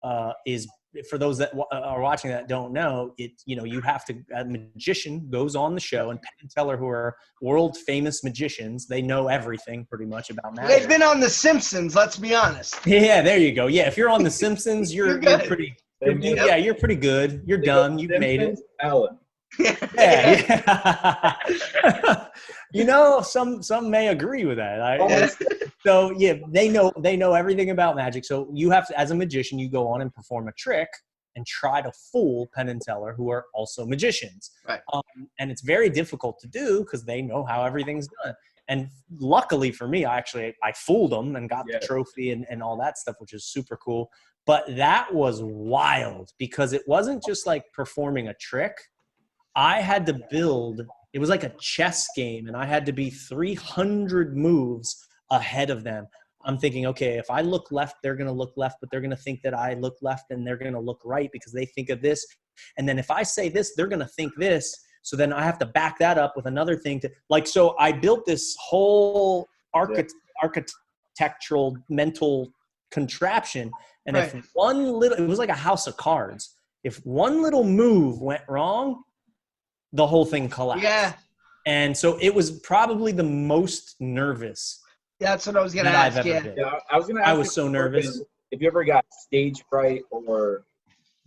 uh, 0.04 0.34
is 0.46 0.68
for 1.10 1.18
those 1.18 1.38
that 1.40 1.54
wa- 1.54 1.66
are 1.72 2.00
watching 2.00 2.32
that 2.32 2.48
don't 2.48 2.72
know, 2.72 3.14
it 3.18 3.32
you 3.46 3.56
know 3.58 3.66
you 3.66 3.82
have 3.82 4.06
to 4.06 4.14
a 4.36 4.46
magician 4.46 5.30
goes 5.30 5.56
on 5.56 5.74
the 5.76 5.82
show 5.82 6.10
and 6.12 6.22
Penn 6.22 6.32
and 6.42 6.50
Teller, 6.50 6.78
who 6.78 6.88
are 6.88 7.16
world 7.42 7.76
famous 7.86 8.24
magicians, 8.24 8.88
they 8.88 9.02
know 9.02 9.28
everything 9.28 9.86
pretty 9.90 10.06
much 10.06 10.30
about 10.30 10.56
magic. 10.56 10.80
They've 10.80 10.88
been 10.90 11.04
on 11.04 11.20
The 11.20 11.30
Simpsons. 11.30 11.96
Let's 11.96 12.18
be 12.18 12.34
honest. 12.34 12.78
yeah, 12.86 13.22
there 13.22 13.38
you 13.38 13.52
go. 13.54 13.68
Yeah, 13.68 13.88
if 13.88 13.98
you're 13.98 14.10
on 14.10 14.24
The 14.24 14.32
Simpsons, 14.44 14.94
you're 14.94 15.08
You're 15.08 15.22
you're, 15.22 15.38
good. 15.40 15.48
pretty. 15.48 15.76
They 16.02 16.14
you're- 16.14 16.46
yeah, 16.48 16.56
you're 16.56 16.76
pretty 16.76 16.96
good. 16.96 17.42
You're 17.46 17.60
they 17.60 17.66
done. 17.66 17.98
You've 18.00 18.12
made 18.20 18.42
it. 18.42 18.58
Simpsons, 18.58 18.68
Ellen. 18.82 19.18
Yeah, 19.60 21.36
yeah. 21.84 22.26
you 22.76 22.84
know, 22.84 23.22
some 23.22 23.64
some 23.64 23.90
may 23.90 24.10
agree 24.10 24.46
with 24.46 24.58
that. 24.58 24.82
I, 24.82 24.98
Yeah. 24.98 25.30
so 25.86 26.12
yeah, 26.18 26.34
they 26.50 26.68
know 26.70 26.92
they 27.00 27.16
know 27.16 27.34
everything 27.34 27.70
about 27.70 27.96
magic. 27.96 28.26
So 28.26 28.50
you 28.54 28.70
have 28.72 28.88
to, 28.90 29.00
as 29.00 29.12
a 29.12 29.16
magician, 29.16 29.58
you 29.60 29.70
go 29.70 29.88
on 29.88 30.02
and 30.02 30.14
perform 30.14 30.48
a 30.48 30.52
trick 30.54 30.90
and 31.36 31.46
try 31.46 31.82
to 31.82 31.92
fool 32.12 32.48
Penn 32.56 32.70
and 32.70 32.82
Teller, 32.82 33.14
who 33.14 33.30
are 33.30 33.46
also 33.54 33.86
magicians. 33.86 34.52
Right. 34.68 34.80
Um, 34.94 35.02
and 35.40 35.52
it's 35.52 35.62
very 35.62 35.90
difficult 35.90 36.40
to 36.40 36.48
do 36.48 36.80
because 36.80 37.04
they 37.06 37.22
know 37.22 37.44
how 37.46 37.64
everything's 37.66 38.08
done. 38.24 38.34
And 38.68 38.90
luckily 39.20 39.72
for 39.72 39.88
me, 39.88 40.06
I 40.06 40.18
actually 40.18 40.54
I 40.64 40.72
fooled 40.74 41.12
them 41.12 41.36
and 41.36 41.50
got 41.50 41.66
Yeah. 41.68 41.80
the 41.80 41.86
trophy 41.86 42.32
and, 42.32 42.46
and 42.50 42.62
all 42.64 42.78
that 42.78 42.98
stuff, 42.98 43.16
which 43.20 43.34
is 43.34 43.46
super 43.46 43.78
cool. 43.78 44.10
But 44.46 44.64
that 44.76 45.14
was 45.14 45.42
wild 45.44 46.32
because 46.38 46.74
it 46.74 46.84
wasn't 46.88 47.24
just 47.26 47.48
like 47.48 47.64
performing 47.74 48.28
a 48.28 48.34
trick. 48.36 48.76
I 49.56 49.80
had 49.82 50.06
to 50.08 50.20
build. 50.30 50.82
It 51.16 51.20
was 51.20 51.30
like 51.30 51.44
a 51.46 51.54
chess 51.60 52.10
game, 52.16 52.48
and 52.48 52.56
I 52.58 52.66
had 52.66 52.86
to 52.88 52.92
be 52.92 53.10
300 53.10 54.36
moves 54.38 55.08
ahead 55.32 55.70
of 55.70 55.84
them. 55.84 56.06
I'm 56.44 56.58
thinking, 56.58 56.86
okay, 56.88 57.18
if 57.18 57.32
I 57.32 57.42
look 57.42 57.72
left, 57.72 57.96
they're 58.04 58.16
going 58.18 58.28
to 58.28 58.34
look 58.34 58.54
left, 58.58 58.78
but 58.82 58.92
they're 58.92 59.02
going 59.02 59.10
to 59.12 59.16
think 59.16 59.42
that 59.44 59.54
I 59.54 59.76
look 59.76 59.96
left 60.02 60.26
and 60.30 60.46
they're 60.46 60.58
going 60.58 60.74
to 60.74 60.80
look 60.80 61.02
right 61.06 61.30
because 61.32 61.54
they 61.54 61.66
think 61.66 61.90
of 61.90 62.02
this. 62.02 62.24
and 62.78 62.88
then 62.88 63.00
if 63.00 63.10
I 63.12 63.24
say 63.24 63.50
this, 63.50 63.74
they're 63.76 63.88
gonna 63.88 64.08
think 64.08 64.32
this. 64.38 64.76
So 65.02 65.16
then 65.16 65.34
I 65.34 65.44
have 65.44 65.58
to 65.60 65.66
back 65.66 66.00
that 66.00 66.18
up 66.18 66.34
with 66.36 66.46
another 66.46 66.76
thing 66.78 67.00
to 67.02 67.12
like. 67.30 67.48
So 67.48 67.76
I 67.80 67.92
built 67.92 68.26
this 68.26 68.56
whole 68.60 69.48
archi- 69.74 70.08
architectural 70.42 71.78
mental 71.90 72.52
contraption, 72.92 73.72
and 74.06 74.16
Right. 74.16 74.34
if 74.34 74.50
one 74.54 74.94
little, 74.94 75.18
it 75.18 75.28
was 75.28 75.40
like 75.40 75.50
a 75.50 75.54
house 75.54 75.86
of 75.88 75.98
cards. 75.98 76.56
If 76.84 76.98
one 77.06 77.42
little 77.42 77.64
move 77.64 78.22
went 78.22 78.44
wrong, 78.48 79.04
the 79.96 80.06
whole 80.08 80.26
thing 80.26 80.50
collapsed. 80.50 80.84
Yeah, 80.84 81.14
And 81.66 81.96
so 81.96 82.18
it 82.22 82.34
was 82.34 82.60
probably 82.60 83.12
the 83.12 83.24
most 83.24 83.96
nervous 84.00 84.82
that's 85.20 85.48
what 85.48 85.56
I 85.56 85.62
was 85.62 85.74
gonna 85.74 85.90
that 85.92 86.06
I've 86.08 86.18
ask. 86.18 86.28
ever 86.28 86.28
Yeah. 86.28 86.40
been. 86.42 86.58
Yeah, 86.58 86.80
I 86.92 86.98
was 86.98 87.08
gonna. 87.08 87.22
I 87.22 87.32
was 87.34 87.54
so 87.54 87.70
nervous. 87.70 88.18
been- 88.18 88.26
If 88.52 88.62
you 88.62 88.68
ever 88.68 88.84
got 88.84 89.06
stage 89.12 89.64
fright, 89.70 90.02
or 90.12 90.66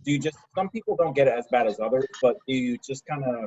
do 0.05 0.11
you 0.11 0.19
just? 0.19 0.37
Some 0.55 0.69
people 0.69 0.95
don't 0.95 1.15
get 1.15 1.27
it 1.27 1.33
as 1.33 1.47
bad 1.51 1.65
as 1.65 1.79
others, 1.79 2.05
but 2.21 2.37
do 2.47 2.53
you 2.53 2.77
just 2.87 3.03
kind 3.07 3.23
of? 3.25 3.45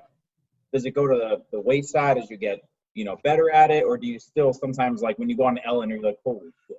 Does 0.73 0.85
it 0.85 0.93
go 0.95 1.07
to 1.07 1.15
the, 1.15 1.43
the 1.53 1.61
wayside 1.61 2.19
as 2.19 2.29
you 2.29 2.37
get 2.37 2.61
you 2.95 3.05
know 3.05 3.17
better 3.23 3.51
at 3.53 3.71
it, 3.71 3.85
or 3.85 3.97
do 3.97 4.09
you 4.09 4.19
still 4.19 4.53
sometimes 4.53 5.01
like 5.01 5.17
when 5.21 5.29
you 5.31 5.37
go 5.37 5.45
on 5.45 5.59
Ellen, 5.65 5.89
you're 5.91 6.03
like, 6.03 6.19
holy 6.25 6.51
shit. 6.67 6.79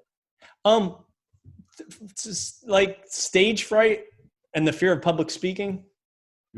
Um, 0.65 0.97
just 2.21 2.67
like 2.67 2.99
stage 3.07 3.63
fright 3.63 4.05
and 4.53 4.67
the 4.67 4.73
fear 4.73 4.91
of 4.91 5.01
public 5.01 5.29
speaking. 5.29 5.85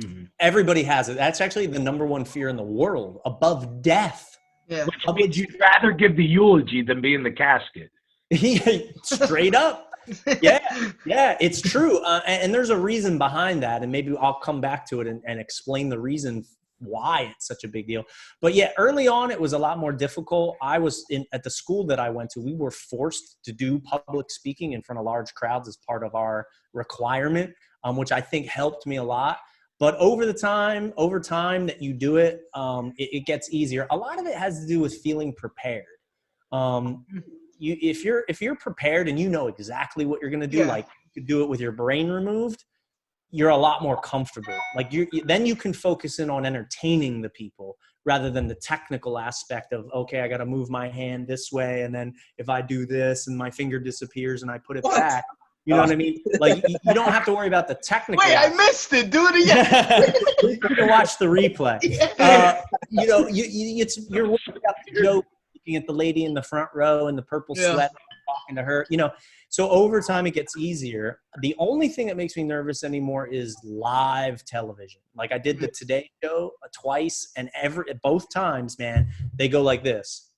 Mhm. 0.02 0.30
Everybody 0.39 0.84
has 0.84 1.10
it. 1.10 1.16
That's 1.16 1.41
actually 1.41 1.68
the 1.68 1.80
number 1.80 2.06
one 2.06 2.26
fear 2.26 2.50
in 2.50 2.58
the 2.58 2.64
world, 2.64 3.22
above 3.26 3.82
death. 3.82 4.38
Yeah. 4.68 4.86
Which 4.86 5.16
means 5.16 5.38
you'd 5.38 5.60
rather 5.60 5.91
give 5.91 6.16
the 6.16 6.26
eulogy 6.26 6.82
than 6.82 7.02
be 7.02 7.14
in 7.14 7.24
the 7.24 7.32
casket. 7.32 7.91
Straight 9.04 9.56
up. 9.56 9.91
Yeah, 10.39 10.60
yeah, 11.04 11.36
it's 11.41 11.60
true. 11.60 11.98
Uh, 12.04 12.22
and, 12.28 12.43
and 12.43 12.54
there's 12.54 12.70
a 12.70 12.78
reason 12.78 13.18
behind 13.18 13.64
that. 13.64 13.82
And 13.82 13.91
maybe 13.91 14.16
I'll 14.16 14.39
come 14.39 14.62
back 14.62 14.88
to 14.89 15.02
it 15.02 15.08
and, 15.08 15.20
and 15.26 15.39
explain 15.39 15.89
the 15.89 15.98
reason 15.98 16.46
why 16.78 17.32
it's 17.36 17.48
such 17.48 17.64
a 17.64 17.68
big 17.68 17.88
deal. 17.88 18.04
But 18.39 18.54
yeah, 18.54 18.70
early 18.78 19.08
on, 19.08 19.32
it 19.32 19.39
was 19.39 19.54
a 19.54 19.58
lot 19.58 19.80
more 19.80 19.91
difficult. 19.91 20.58
I 20.62 20.78
was 20.78 21.04
in 21.10 21.26
at 21.34 21.41
the 21.43 21.50
school 21.50 21.86
that 21.88 22.00
I 22.00 22.12
went 22.12 22.30
to, 22.32 22.39
we 22.39 22.54
were 22.54 22.70
forced 22.70 23.38
to 23.46 23.52
do 23.52 23.80
public 23.80 24.30
speaking 24.30 24.74
in 24.74 24.84
front 24.84 25.00
of 25.00 25.06
large 25.06 25.34
crowds 25.34 25.68
as 25.68 25.78
part 25.78 26.04
of 26.04 26.14
our 26.14 26.46
requirement, 26.74 27.54
um, 27.84 27.98
which 27.98 28.12
I 28.12 28.22
think 28.22 28.46
helped 28.48 28.86
me 28.86 28.98
a 28.98 29.04
lot. 29.04 29.39
But 29.80 29.95
over 29.95 30.26
the 30.26 30.34
time, 30.34 30.93
over 30.95 31.19
time 31.19 31.65
that 31.67 31.82
you 31.82 31.93
do 31.93 32.17
it, 32.17 32.41
um, 32.53 32.93
it, 32.97 33.09
it 33.11 33.26
gets 33.26 33.51
easier. 33.53 33.88
A 33.91 33.97
lot 33.97 34.19
of 34.19 34.26
it 34.26 34.36
has 34.36 34.61
to 34.61 34.67
do 34.67 34.80
with 34.80 34.95
feeling 34.99 35.34
prepared. 35.34 35.84
Um, 36.51 37.05
you, 37.57 37.76
if 37.82 38.03
you're 38.05 38.23
if 38.30 38.41
you're 38.41 38.55
prepared 38.55 39.09
and 39.09 39.19
you 39.19 39.30
know 39.30 39.47
exactly 39.47 40.05
what 40.05 40.21
you're 40.21 40.30
going 40.30 40.41
to 40.41 40.47
do, 40.47 40.59
Yeah. 40.59 40.67
like 40.67 40.86
you 40.86 41.21
could 41.21 41.28
do 41.28 41.43
it 41.43 41.49
with 41.49 41.59
your 41.59 41.71
brain 41.73 42.09
removed, 42.09 42.63
you're 43.32 43.49
a 43.49 43.57
lot 43.57 43.82
more 43.82 43.99
comfortable. 43.99 44.57
Like 44.76 44.93
you, 44.93 45.07
then 45.26 45.45
you 45.45 45.55
can 45.55 45.73
focus 45.73 46.19
in 46.19 46.30
on 46.30 46.45
entertaining 46.45 47.21
the 47.21 47.30
people 47.30 47.76
rather 48.05 48.30
than 48.30 48.47
the 48.47 48.55
technical 48.55 49.17
aspect 49.17 49.73
of 49.73 49.89
okay, 49.93 50.21
I 50.21 50.28
got 50.30 50.38
to 50.38 50.45
move 50.45 50.69
my 50.69 50.88
hand 50.88 51.28
this 51.28 51.51
way, 51.51 51.82
and 51.82 51.93
then 51.93 52.13
if 52.38 52.47
I 52.47 52.61
do 52.61 52.86
this 52.86 53.28
and 53.28 53.38
my 53.38 53.51
finger 53.51 53.80
disappears 53.80 54.41
and 54.41 54.49
I 54.49 54.57
put 54.57 54.78
it 54.78 54.84
What? 54.84 54.97
back, 54.99 55.26
you 55.66 55.74
know 55.74 55.82
what 55.82 55.91
I 55.91 55.95
mean? 55.95 56.22
Like 56.39 56.68
you, 56.68 56.76
you 56.84 56.93
don't 56.93 57.11
have 57.11 57.26
to 57.26 57.34
worry 57.34 57.47
about 57.47 57.68
the 57.68 57.76
technical. 57.76 58.24
Wait, 58.24 58.36
I 58.36 58.49
missed 58.49 58.93
it. 58.93 59.09
Do 59.09 59.28
it 59.28 59.43
again. 59.43 60.13
you 60.43 60.57
can 60.59 60.88
watch 60.88 61.18
the 61.18 61.26
replay. 61.26 61.80
Yeah. 61.84 62.13
Uh, 62.20 62.61
you 62.89 63.07
know, 63.07 63.28
you, 63.28 63.45
you 63.45 63.82
it's 63.82 63.97
you're 64.09 64.30
working 64.30 64.53
out 64.68 64.76
the 64.88 65.01
joke, 65.01 65.26
looking 65.55 65.76
at 65.76 65.88
the 65.88 65.93
lady 65.93 66.26
in 66.26 66.34
the 66.34 66.43
front 66.43 66.70
row 66.74 67.07
in 67.07 67.16
the 67.16 67.24
purple 67.24 67.55
Yeah. 67.57 67.74
sweat, 67.74 67.91
talking 68.28 68.55
to 68.57 68.63
her. 68.63 68.86
You 68.89 68.97
know, 68.97 69.11
so 69.49 69.70
over 69.70 70.01
time 70.01 70.28
it 70.28 70.36
gets 70.36 70.55
easier. 70.55 71.20
The 71.41 71.55
only 71.57 71.88
thing 71.89 72.07
that 72.07 72.18
makes 72.18 72.38
me 72.38 72.43
nervous 72.43 72.84
anymore 72.84 73.28
is 73.28 73.57
live 73.63 74.45
television. 74.45 75.01
Like 75.16 75.32
I 75.32 75.39
did 75.39 75.59
the 75.59 75.68
Today 75.68 76.09
Show 76.24 76.51
uh, 76.63 76.68
twice, 76.80 77.32
and 77.38 77.49
every 77.59 77.86
both 78.03 78.30
times, 78.32 78.78
man, 78.78 79.07
they 79.34 79.47
go 79.47 79.61
like 79.63 79.84
this. 79.84 80.32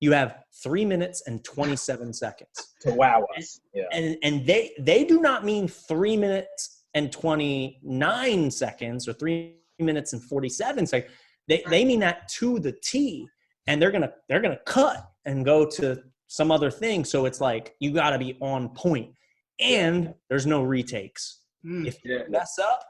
You 0.00 0.12
have 0.12 0.38
three 0.62 0.84
minutes 0.84 1.22
and 1.26 1.42
twenty-seven 1.44 2.12
seconds 2.12 2.50
to 2.82 2.92
wow 2.92 3.26
us. 3.38 3.60
Yeah. 3.74 3.84
and 3.92 4.16
and 4.22 4.46
they 4.46 4.72
they 4.78 5.04
do 5.04 5.20
not 5.20 5.44
mean 5.44 5.68
three 5.68 6.16
minutes 6.16 6.84
and 6.94 7.12
29 7.12 8.50
seconds 8.50 9.06
or 9.08 9.12
three 9.12 9.56
minutes 9.78 10.12
and 10.14 10.22
47 10.22 10.86
seconds 10.86 11.10
they, 11.48 11.62
they 11.68 11.84
mean 11.84 12.00
that 12.00 12.28
to 12.28 12.58
the 12.58 12.72
t 12.82 13.26
and 13.66 13.80
they're 13.80 13.90
gonna 13.90 14.10
they're 14.28 14.40
gonna 14.40 14.58
cut 14.66 15.06
and 15.26 15.44
go 15.44 15.66
to 15.66 16.02
some 16.28 16.50
other 16.50 16.70
thing 16.70 17.04
so 17.04 17.26
it's 17.26 17.40
like 17.40 17.74
you 17.80 17.90
gotta 17.92 18.18
be 18.18 18.36
on 18.40 18.70
point 18.70 19.12
and 19.60 20.14
there's 20.28 20.46
no 20.46 20.62
retakes 20.62 21.42
Hmm. 21.62 21.84
if 21.86 21.98
Yeah. 22.04 22.18
you 22.18 22.30
mess 22.30 22.58
up 22.58 22.80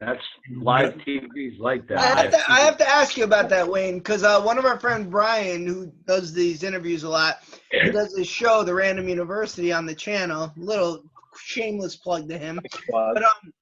That's 0.00 0.22
live 0.56 0.94
TV's 1.06 1.60
like 1.60 1.82
I 1.90 1.94
that. 1.94 2.18
have, 2.18 2.30
to, 2.30 2.50
I 2.50 2.60
have 2.60 2.76
to 2.78 2.88
ask 2.88 3.18
you 3.18 3.24
about 3.24 3.50
that, 3.50 3.68
Wayne, 3.68 3.98
because 3.98 4.24
uh, 4.24 4.40
one 4.40 4.56
of 4.56 4.64
our 4.64 4.80
friends, 4.80 5.08
Brian, 5.10 5.66
who 5.66 5.92
does 6.06 6.32
these 6.32 6.62
interviews 6.62 7.02
a 7.02 7.08
lot, 7.08 7.40
he 7.70 7.90
does 7.90 8.14
this 8.14 8.26
show, 8.26 8.64
The 8.64 8.72
Random 8.72 9.08
University, 9.08 9.72
on 9.72 9.84
the 9.84 9.94
channel. 9.94 10.52
Little 10.56 11.04
shameless 11.36 11.96
plug 11.96 12.30
to 12.30 12.38
him. 12.38 12.60
But 12.90 13.22
um, 13.22 13.52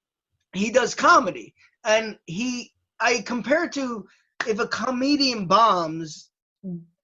he 0.52 0.70
does 0.70 0.94
comedy, 0.94 1.54
and 1.84 2.16
he 2.26 2.72
I 3.00 3.20
compare 3.22 3.64
it 3.64 3.72
to 3.72 4.06
if 4.46 4.60
a 4.60 4.68
comedian 4.68 5.46
bombs. 5.46 6.30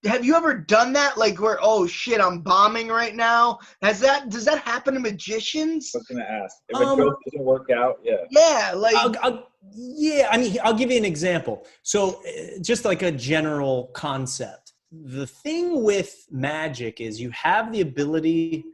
Have 0.07 0.25
you 0.25 0.35
ever 0.35 0.55
done 0.55 0.93
that? 0.93 1.17
Like 1.17 1.41
where 1.41 1.59
oh 1.63 1.87
shit, 1.87 2.21
I'm 2.21 2.41
bombing 2.41 2.89
right 2.89 3.15
now. 3.15 3.59
Has 3.83 4.01
that 4.01 4.29
does 4.29 4.45
that 4.45 4.59
happen 4.59 4.95
to 4.95 5.01
magicians? 5.01 5.93
I 5.95 5.99
was 5.99 6.07
gonna 6.07 6.25
ask 6.25 6.57
if 6.69 6.77
Um, 6.77 7.01
a 7.01 7.05
joke 7.05 7.19
doesn't 7.27 7.45
work 7.45 7.71
out. 7.71 7.99
Yeah. 8.03 8.17
Yeah, 8.31 8.73
like 8.77 8.95
I'll, 8.97 9.15
I'll, 9.23 9.49
yeah, 9.73 10.29
I 10.31 10.37
mean, 10.37 10.57
I'll 10.63 10.75
give 10.75 10.91
you 10.91 10.99
an 10.99 11.05
example. 11.05 11.67
So, 11.83 12.23
uh, 12.27 12.61
just 12.61 12.85
like 12.85 13.03
a 13.03 13.11
general 13.11 13.91
concept, 13.95 14.75
the 14.93 15.27
thing 15.27 15.83
with 15.83 16.27
magic 16.31 17.01
is 17.01 17.21
you 17.21 17.31
have 17.31 17.73
the 17.73 17.81
ability 17.81 18.65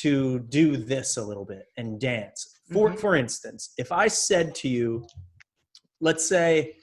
to 0.00 0.38
do 0.40 0.76
this 0.76 1.16
a 1.16 1.22
little 1.24 1.44
bit 1.44 1.66
and 1.76 2.00
dance. 2.00 2.60
For 2.72 2.90
Mhm. 2.90 2.98
for 3.00 3.16
instance, 3.16 3.72
if 3.78 3.90
I 3.90 4.06
said 4.08 4.54
to 4.56 4.68
you, 4.68 5.06
let's 6.00 6.26
say, 6.28 6.76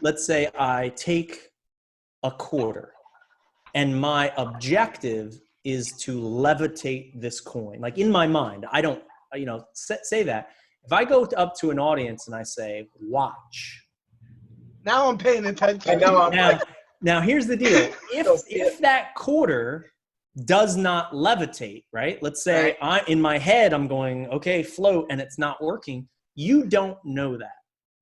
let's 0.00 0.24
say 0.24 0.48
I 0.58 0.88
take 0.90 1.50
a 2.22 2.30
quarter, 2.30 2.94
and 3.74 3.98
my 4.00 4.32
objective 4.36 5.38
is 5.64 5.92
to 6.04 6.20
levitate 6.20 7.20
this 7.20 7.40
coin. 7.40 7.80
Like 7.80 7.98
in 7.98 8.10
my 8.10 8.26
mind, 8.26 8.66
I 8.72 8.80
don't, 8.80 9.02
you 9.34 9.46
know, 9.46 9.64
say, 9.74 9.98
say 10.02 10.22
that. 10.24 10.50
If 10.84 10.92
I 10.92 11.04
go 11.04 11.24
up 11.36 11.54
to 11.56 11.70
an 11.70 11.78
audience 11.78 12.26
and 12.26 12.34
I 12.34 12.42
say, 12.42 12.88
"Watch," 13.00 13.84
now 14.84 15.08
I'm 15.08 15.18
paying 15.18 15.46
attention. 15.46 15.92
I 15.92 15.94
know. 15.96 16.22
I'm 16.22 16.34
now, 16.34 16.52
like, 16.52 16.62
now 17.02 17.20
here's 17.20 17.46
the 17.46 17.56
deal: 17.56 17.92
if 18.12 18.24
Don't 18.24 18.42
if 18.48 18.78
that 18.80 19.14
quarter 19.14 19.90
does 20.46 20.76
not 20.76 21.12
levitate, 21.12 21.84
right? 21.92 22.22
Let's 22.22 22.42
say 22.42 22.76
I 22.80 23.02
in 23.08 23.20
my 23.20 23.36
head 23.36 23.74
I'm 23.74 23.88
going, 23.88 24.26
"Okay, 24.28 24.62
float," 24.62 25.06
and 25.10 25.20
it's 25.20 25.38
not 25.38 25.62
working. 25.62 26.08
You 26.34 26.64
don't 26.64 26.96
know 27.04 27.36
that 27.36 27.52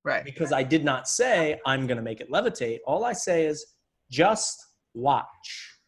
Right. 0.05 0.25
because 0.25 0.53
I 0.53 0.63
did 0.63 0.85
not 0.85 1.09
say 1.09 1.61
I'm 1.67 1.87
going 1.87 1.97
to 1.97 2.03
make 2.03 2.21
it 2.21 2.31
levitate. 2.31 2.79
All 2.87 3.05
I 3.05 3.13
say 3.13 3.47
is 3.47 3.75
just 4.11 4.57
watch. 4.99 5.79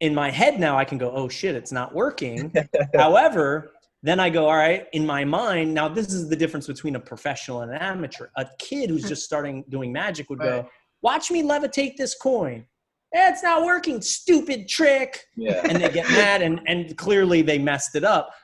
In 0.00 0.14
my 0.14 0.30
head 0.30 0.60
now, 0.60 0.76
I 0.76 0.84
can 0.84 0.98
go, 0.98 1.10
oh 1.12 1.28
shit, 1.28 1.54
it's 1.54 1.72
not 1.72 1.94
working. 1.94 2.52
However, 2.94 3.72
then 4.02 4.20
I 4.20 4.28
go, 4.28 4.46
all 4.46 4.56
right, 4.56 4.86
in 4.92 5.06
my 5.06 5.24
mind, 5.24 5.72
now 5.72 5.88
this 5.88 6.12
is 6.12 6.28
the 6.28 6.36
difference 6.36 6.66
between 6.66 6.96
a 6.96 7.00
professional 7.00 7.62
and 7.62 7.72
an 7.72 7.78
amateur. 7.78 8.26
A 8.36 8.46
kid 8.58 8.90
who's 8.90 9.08
just 9.08 9.24
starting 9.24 9.64
doing 9.70 9.92
magic 9.92 10.28
would 10.28 10.40
Right. 10.40 10.62
go, 10.62 10.68
watch 11.00 11.30
me 11.30 11.42
levitate 11.42 11.96
this 11.96 12.14
coin. 12.14 12.66
Eh, 13.14 13.30
it's 13.30 13.42
not 13.42 13.64
working, 13.64 14.02
stupid 14.02 14.68
trick 14.68 15.20
yeah. 15.36 15.60
and 15.68 15.80
they 15.80 15.88
get 15.88 16.08
mad 16.10 16.42
and 16.42 16.60
and 16.66 16.96
clearly 16.98 17.42
they 17.42 17.58
messed 17.58 17.94
it 17.94 18.04
up 18.04 18.34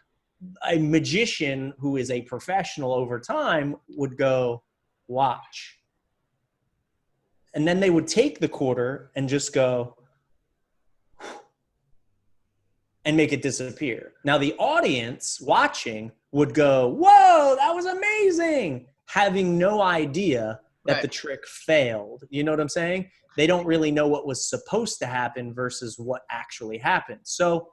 a 0.70 0.78
magician 0.78 1.72
who 1.78 1.96
is 1.96 2.10
a 2.10 2.22
professional 2.22 2.92
over 2.92 3.20
time 3.20 3.76
would 3.88 4.16
go 4.16 4.62
watch 5.08 5.76
and 7.54 7.66
then 7.66 7.80
they 7.80 7.90
would 7.90 8.06
take 8.06 8.38
the 8.40 8.48
quarter 8.48 9.10
and 9.16 9.28
just 9.28 9.52
go 9.52 9.96
and 13.04 13.16
make 13.16 13.32
it 13.32 13.42
disappear 13.42 14.12
now 14.24 14.38
the 14.38 14.54
audience 14.54 15.40
watching 15.40 16.10
would 16.32 16.54
go 16.54 16.88
whoa 16.88 17.56
that 17.56 17.74
was 17.74 17.86
amazing 17.86 18.86
having 19.06 19.58
no 19.58 19.82
idea 19.82 20.60
that 20.86 20.94
Right. 20.94 21.02
the 21.02 21.08
trick 21.08 21.46
failed 21.46 22.24
you 22.30 22.42
know 22.42 22.52
what 22.52 22.60
i'm 22.60 22.68
saying 22.68 23.10
they 23.36 23.46
don't 23.46 23.66
really 23.66 23.90
know 23.90 24.08
what 24.08 24.26
was 24.26 24.48
supposed 24.48 24.98
to 25.00 25.06
happen 25.06 25.54
versus 25.54 25.98
what 25.98 26.22
actually 26.30 26.78
happened. 26.78 27.20
So, 27.22 27.68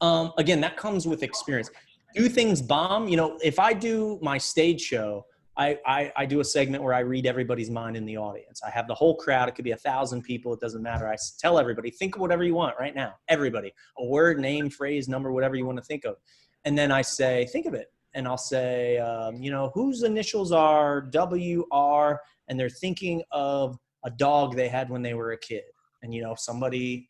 um, 0.00 0.32
again, 0.36 0.60
that 0.62 0.76
comes 0.76 1.06
with 1.06 1.22
experience. 1.22 1.70
Do 2.14 2.28
things 2.28 2.60
bomb? 2.60 3.08
You 3.08 3.16
know, 3.16 3.38
if 3.42 3.58
I 3.58 3.72
do 3.72 4.18
my 4.20 4.38
stage 4.38 4.80
show, 4.80 5.24
I, 5.56 5.78
I, 5.84 6.12
I 6.16 6.26
do 6.26 6.40
a 6.40 6.44
segment 6.44 6.82
where 6.82 6.94
I 6.94 7.00
read 7.00 7.26
everybody's 7.26 7.70
mind 7.70 7.96
in 7.96 8.06
the 8.06 8.16
audience. 8.16 8.62
I 8.66 8.70
have 8.70 8.86
the 8.88 8.94
whole 8.94 9.16
crowd. 9.16 9.48
It 9.48 9.54
could 9.54 9.64
be 9.66 9.72
a 9.72 9.76
thousand 9.76 10.22
people. 10.22 10.54
It 10.54 10.60
doesn't 10.60 10.82
matter. 10.82 11.06
I 11.06 11.16
tell 11.38 11.58
everybody, 11.58 11.90
think 11.90 12.14
of 12.14 12.22
whatever 12.22 12.42
you 12.42 12.54
want 12.54 12.74
right 12.80 12.94
now. 12.94 13.14
Everybody, 13.28 13.72
a 13.98 14.04
word, 14.06 14.40
name, 14.40 14.70
phrase, 14.70 15.08
number, 15.08 15.30
whatever 15.30 15.54
you 15.54 15.66
want 15.66 15.76
to 15.78 15.84
think 15.84 16.04
of. 16.04 16.16
And 16.64 16.76
then 16.78 16.90
I 16.90 17.02
say, 17.02 17.46
think 17.52 17.66
of 17.66 17.74
it. 17.74 17.88
and 18.14 18.26
I'll 18.26 18.38
say, 18.38 18.98
um, 18.98 19.42
you 19.42 19.50
know, 19.50 19.70
whose 19.74 20.02
initials 20.02 20.52
are 20.52 21.10
WR, 21.12 22.20
and 22.48 22.58
they're 22.58 22.68
thinking 22.68 23.22
of 23.30 23.78
a 24.04 24.10
dog 24.10 24.56
they 24.56 24.68
had 24.68 24.90
when 24.90 25.02
they 25.02 25.14
were 25.14 25.32
a 25.32 25.38
kid. 25.38 25.62
And, 26.02 26.14
you 26.14 26.22
know, 26.22 26.34
somebody 26.36 27.08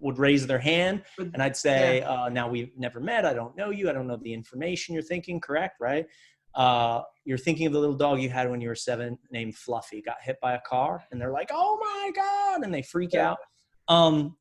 would 0.00 0.18
raise 0.18 0.46
their 0.46 0.58
hand, 0.58 1.02
and 1.18 1.42
I'd 1.42 1.56
say, 1.56 2.02
uh, 2.02 2.28
now 2.28 2.48
we've 2.48 2.70
never 2.76 3.00
met. 3.00 3.24
I 3.24 3.34
don't 3.34 3.56
know 3.56 3.70
you. 3.70 3.88
I 3.88 3.92
don't 3.92 4.06
know 4.06 4.16
the 4.16 4.32
information 4.32 4.94
you're 4.94 5.02
thinking, 5.02 5.40
correct? 5.40 5.76
Right? 5.80 6.06
Uh, 6.58 7.02
you're 7.24 7.38
thinking 7.38 7.66
of 7.68 7.72
the 7.72 7.78
little 7.78 7.94
dog 7.94 8.20
you 8.20 8.28
had 8.28 8.50
when 8.50 8.60
you 8.60 8.68
were 8.68 8.74
seven 8.74 9.16
named 9.30 9.54
Fluffy, 9.54 10.02
got 10.02 10.16
hit 10.20 10.36
by 10.42 10.54
a 10.54 10.60
car, 10.60 11.04
and 11.10 11.20
they're 11.20 11.32
like, 11.32 11.50
oh 11.52 11.78
my 11.80 12.10
God, 12.14 12.64
and 12.64 12.74
they 12.74 12.82
freak 12.82 13.14
Yeah. 13.14 13.30
out. 13.30 13.38
Um, 13.86 14.36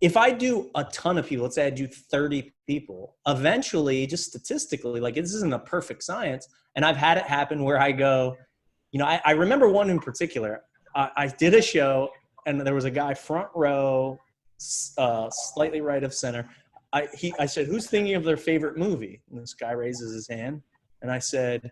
if 0.00 0.16
I 0.16 0.30
do 0.30 0.70
a 0.74 0.84
ton 0.84 1.18
of 1.18 1.26
people, 1.26 1.44
let's 1.44 1.54
say 1.54 1.66
I 1.66 1.70
do 1.70 1.86
30 1.86 2.52
people, 2.66 3.16
eventually, 3.26 4.06
just 4.06 4.24
statistically, 4.24 5.00
like 5.00 5.14
this 5.14 5.34
isn't 5.34 5.52
a 5.52 5.58
perfect 5.58 6.02
science. 6.02 6.48
And 6.74 6.84
I've 6.84 6.96
had 6.96 7.18
it 7.18 7.24
happen 7.24 7.62
where 7.62 7.80
I 7.80 7.92
go, 7.92 8.36
you 8.92 8.98
know, 8.98 9.06
I, 9.06 9.20
I 9.24 9.30
remember 9.32 9.68
one 9.68 9.90
in 9.90 9.98
particular. 9.98 10.62
I, 10.94 11.10
I 11.16 11.26
did 11.28 11.54
a 11.54 11.62
show 11.62 12.10
and 12.46 12.60
there 12.60 12.74
was 12.74 12.84
a 12.84 12.90
guy 12.90 13.14
front 13.14 13.48
row, 13.54 14.18
uh, 14.98 15.28
slightly 15.30 15.80
right 15.80 16.04
of 16.04 16.12
center. 16.14 16.48
I, 16.92 17.08
he, 17.14 17.34
I 17.38 17.46
said, 17.46 17.66
who's 17.66 17.86
thinking 17.86 18.14
of 18.14 18.24
their 18.24 18.36
favorite 18.36 18.76
movie? 18.78 19.22
And 19.30 19.40
this 19.40 19.54
guy 19.54 19.72
raises 19.72 20.14
his 20.14 20.28
hand. 20.28 20.62
And 21.02 21.10
I 21.10 21.18
said, 21.18 21.70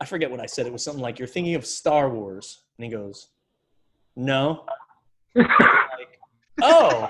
I 0.00 0.04
forget 0.06 0.30
what 0.30 0.40
I 0.40 0.46
said. 0.46 0.66
It 0.66 0.72
was 0.72 0.84
something 0.84 1.02
like, 1.02 1.18
you're 1.18 1.28
thinking 1.28 1.54
of 1.54 1.64
Star 1.64 2.10
Wars. 2.10 2.62
And 2.78 2.84
he 2.84 2.90
goes, 2.90 3.28
no 4.16 4.64
like, 5.34 6.20
oh, 6.62 7.08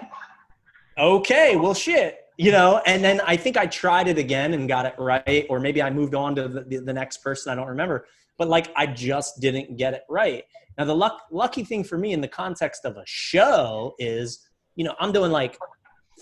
okay, 0.98 1.56
well, 1.56 1.74
shit, 1.74 2.18
you 2.38 2.50
know. 2.50 2.80
And 2.86 3.04
then 3.04 3.20
I 3.26 3.36
think 3.36 3.56
I 3.58 3.66
tried 3.66 4.08
it 4.08 4.16
again 4.18 4.54
and 4.54 4.66
got 4.66 4.86
it 4.86 4.94
right, 4.98 5.46
or 5.50 5.60
maybe 5.60 5.82
I 5.82 5.90
moved 5.90 6.14
on 6.14 6.34
to 6.36 6.48
the, 6.48 6.62
the, 6.62 6.78
the 6.78 6.92
next 6.92 7.18
person. 7.18 7.52
I 7.52 7.54
don't 7.54 7.68
remember, 7.68 8.06
but 8.38 8.48
like 8.48 8.72
I 8.76 8.86
just 8.86 9.40
didn't 9.40 9.76
get 9.76 9.92
it 9.92 10.02
right. 10.08 10.44
Now 10.78 10.86
the 10.86 10.94
luck, 10.96 11.22
lucky 11.30 11.64
thing 11.64 11.84
for 11.84 11.98
me 11.98 12.12
in 12.12 12.20
the 12.22 12.28
context 12.28 12.84
of 12.86 12.96
a 12.96 13.02
show 13.04 13.94
is, 13.98 14.48
you 14.76 14.84
know, 14.84 14.94
I'm 14.98 15.12
doing 15.12 15.30
like 15.30 15.58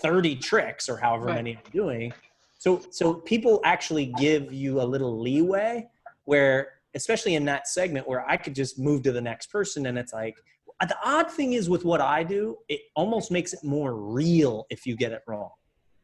30 0.01 0.35
tricks 0.35 0.89
or 0.89 0.97
however 0.97 1.25
Right. 1.27 1.35
many 1.35 1.55
I'm 1.55 1.71
doing. 1.71 2.13
So 2.63 2.81
so 2.91 3.15
people 3.15 3.59
actually 3.65 4.05
give 4.17 4.53
you 4.53 4.79
a 4.79 4.85
little 4.85 5.19
leeway 5.19 5.85
where 6.23 6.69
especially 6.95 7.35
in 7.35 7.43
that 7.43 7.67
segment 7.67 8.07
where 8.07 8.25
I 8.25 8.37
could 8.37 8.55
just 8.55 8.79
move 8.79 9.03
to 9.03 9.11
the 9.11 9.19
next 9.19 9.47
person 9.47 9.87
and 9.87 9.97
it's 9.97 10.13
like 10.13 10.37
the 10.79 10.95
odd 11.03 11.29
thing 11.29 11.53
is 11.53 11.69
with 11.69 11.83
what 11.83 11.99
I 11.99 12.23
do, 12.23 12.57
it 12.69 12.79
almost 12.95 13.31
makes 13.31 13.51
it 13.51 13.59
more 13.65 13.95
real 13.95 14.65
if 14.69 14.85
you 14.85 14.95
get 14.95 15.11
it 15.11 15.23
wrong. 15.27 15.49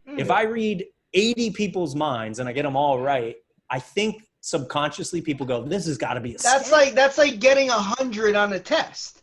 If 0.05 0.27
mm. 0.27 0.35
I 0.35 0.41
read 0.43 0.85
80 1.13 1.51
people's 1.51 1.95
minds 1.95 2.39
and 2.39 2.49
I 2.49 2.51
get 2.51 2.63
them 2.63 2.75
all 2.75 2.99
right, 2.99 3.37
I 3.69 3.79
think 3.79 4.23
subconsciously 4.41 5.21
people 5.21 5.45
go, 5.45 5.63
"This 5.63 5.85
has 5.85 5.97
got 5.97 6.15
to 6.15 6.19
be 6.19 6.35
a 6.35 6.37
That's 6.39 6.67
scam." 6.67 6.71
like 6.73 6.93
that's 6.93 7.17
like 7.17 7.39
getting 7.39 7.69
a 7.69 7.81
hundred 7.97 8.35
on 8.35 8.51
a 8.51 8.59
test. 8.59 9.21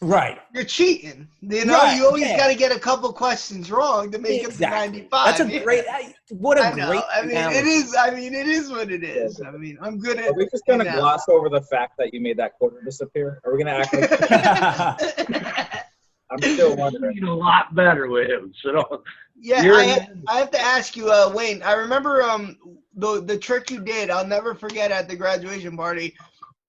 Right." 0.00 0.38
You're 0.54 0.64
cheating. 0.64 1.28
You 1.42 1.64
know, 1.64 1.74
Right, 1.78 1.96
you 1.96 2.06
always 2.06 2.22
yeah. 2.26 2.36
got 2.36 2.48
to 2.48 2.54
get 2.54 2.72
a 2.74 2.78
couple 2.78 3.12
questions 3.12 3.70
wrong 3.70 4.10
to 4.12 4.18
make 4.18 4.42
Exactly. 4.44 5.00
it 5.00 5.10
to 5.10 5.16
95. 5.16 5.26
That's 5.26 5.40
a 5.40 5.52
Yeah. 5.52 5.62
great. 5.62 5.84
I- 5.90 6.14
What 6.30 6.58
a 6.58 6.62
I 6.66 6.72
know. 6.74 6.86
great. 6.88 7.02
I 7.12 7.22
mean, 7.22 7.30
analogy. 7.36 7.58
it 7.58 7.66
is. 7.66 7.96
I 7.98 8.10
mean, 8.10 8.34
it 8.34 8.46
is 8.48 8.70
what 8.70 8.90
it 8.90 9.02
is. 9.04 9.40
I 9.40 9.50
mean, 9.52 9.78
I'm 9.80 9.98
good 9.98 10.18
at 10.18 10.26
Are 10.26 10.28
at. 10.28 10.36
we 10.36 10.48
just 10.50 10.64
gonna 10.66 10.84
gloss 10.84 11.28
over 11.28 11.48
the 11.48 11.62
fact 11.62 11.94
that 11.98 12.12
you 12.14 12.20
made 12.20 12.36
that 12.38 12.58
quarter 12.58 12.80
disappear? 12.84 13.40
Are 13.44 13.52
we 13.54 13.62
gonna 13.62 13.76
act 13.78 13.94
like 13.94 14.10
I'm 16.30 16.38
still 16.40 16.76
wondering? 16.76 17.16
You're 17.16 17.30
a 17.30 17.34
lot 17.34 17.74
better 17.74 18.08
with 18.08 18.30
him. 18.30 18.52
So 18.62 18.72
don't. 18.72 19.02
yeah, 19.40 19.62
You're 19.62 19.76
I, 19.80 19.84
in- 19.84 19.90
ha- 19.90 20.06
I 20.28 20.38
have 20.38 20.50
to 20.52 20.60
ask 20.60 20.96
you, 20.96 21.10
uh, 21.10 21.32
Wayne. 21.34 21.62
I 21.62 21.72
remember 21.72 22.22
um 22.22 22.56
the 22.94 23.20
the 23.22 23.36
trick 23.38 23.70
you 23.70 23.80
did. 23.80 24.10
I'll 24.10 24.26
never 24.26 24.54
forget 24.54 24.90
at 24.92 25.08
the 25.08 25.16
graduation 25.16 25.76
party. 25.76 26.14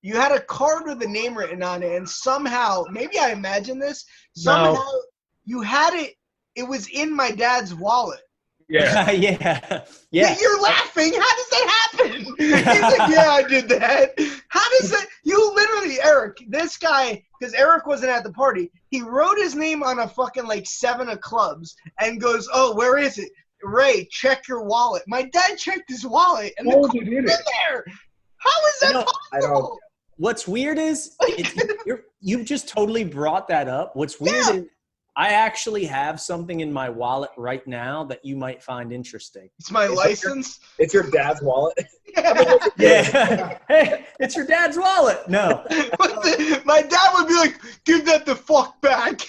You 0.01 0.15
had 0.15 0.31
a 0.31 0.41
card 0.41 0.83
with 0.85 1.01
a 1.03 1.07
name 1.07 1.37
written 1.37 1.61
on 1.61 1.83
it, 1.83 1.95
and 1.95 2.07
somehow, 2.09 2.83
maybe 2.91 3.19
I 3.19 3.31
imagine 3.31 3.77
this. 3.79 4.05
Somehow, 4.35 4.83
you 5.45 5.61
had 5.61 5.93
it. 5.93 6.15
It 6.55 6.63
was 6.63 6.87
in 6.89 7.15
my 7.15 7.31
dad's 7.31 7.73
wallet. 7.75 8.19
Yeah. 8.67 9.11
yeah, 9.11 9.83
yeah. 10.11 10.35
You're 10.39 10.61
laughing. 10.61 11.11
How 11.13 11.35
does 11.35 11.49
that 11.49 11.89
happen? 11.91 12.25
He's 12.37 12.51
like, 12.65 13.09
yeah, 13.11 13.29
I 13.29 13.43
did 13.47 13.67
that. 13.69 14.11
How 14.47 14.67
does 14.79 14.89
that? 14.91 15.05
You 15.23 15.51
literally, 15.53 15.97
Eric, 16.01 16.37
this 16.47 16.77
guy, 16.77 17.21
because 17.39 17.53
Eric 17.53 17.85
wasn't 17.85 18.11
at 18.11 18.23
the 18.23 18.31
party, 18.31 18.71
he 18.89 19.01
wrote 19.01 19.37
his 19.37 19.55
name 19.55 19.83
on 19.83 19.99
a 19.99 20.07
fucking 20.07 20.45
like 20.47 20.65
seven 20.65 21.09
of 21.09 21.19
clubs 21.21 21.75
and 21.99 22.19
goes, 22.21 22.47
oh, 22.53 22.73
where 22.75 22.97
is 22.97 23.17
it? 23.17 23.29
Ray, 23.63 24.07
check 24.09 24.47
your 24.47 24.63
wallet. 24.63 25.03
My 25.05 25.23
dad 25.23 25.57
checked 25.57 25.89
his 25.89 26.05
wallet 26.07 26.53
and 26.57 26.67
the 26.67 26.71
Hold 26.71 26.91
card's 26.91 27.07
it 27.07 27.11
in 27.11 27.17
in 27.19 27.25
it. 27.29 27.39
there. 27.69 27.85
How 28.37 28.49
is 28.67 28.79
that 28.81 28.93
No, 28.93 29.05
I 29.33 29.39
don't. 29.39 29.51
possible? 29.51 29.79
What's 30.21 30.47
weird 30.47 30.77
is 30.77 31.17
you've 32.21 32.45
just 32.45 32.69
totally 32.69 33.03
brought 33.03 33.47
that 33.47 33.67
up. 33.67 33.95
What's 33.95 34.19
weird 34.19 34.35
Yeah. 34.45 34.53
is 34.53 34.65
I 35.15 35.29
actually 35.29 35.83
have 35.85 36.21
something 36.21 36.59
in 36.59 36.71
my 36.71 36.89
wallet 36.89 37.31
right 37.37 37.65
now 37.65 38.03
that 38.05 38.23
you 38.23 38.35
might 38.37 38.61
find 38.61 38.93
interesting. 38.93 39.49
It's 39.59 39.71
my 39.71 39.87
license. 39.87 40.59
It's 40.77 40.93
your 40.93 41.09
dad's 41.09 41.41
wallet. 41.41 41.73
Yeah. 42.77 43.57
hey, 43.69 44.05
it's 44.19 44.35
your 44.35 44.45
dad's 44.45 44.77
wallet. 44.77 45.27
No. 45.29 45.63
The- 45.69 46.61
my 46.65 46.81
dad 46.81 47.09
would 47.13 47.27
be 47.27 47.35
like, 47.35 47.55
give 47.85 48.05
that 48.05 48.25
the 48.25 48.35
fuck 48.35 48.79
back. 48.81 49.21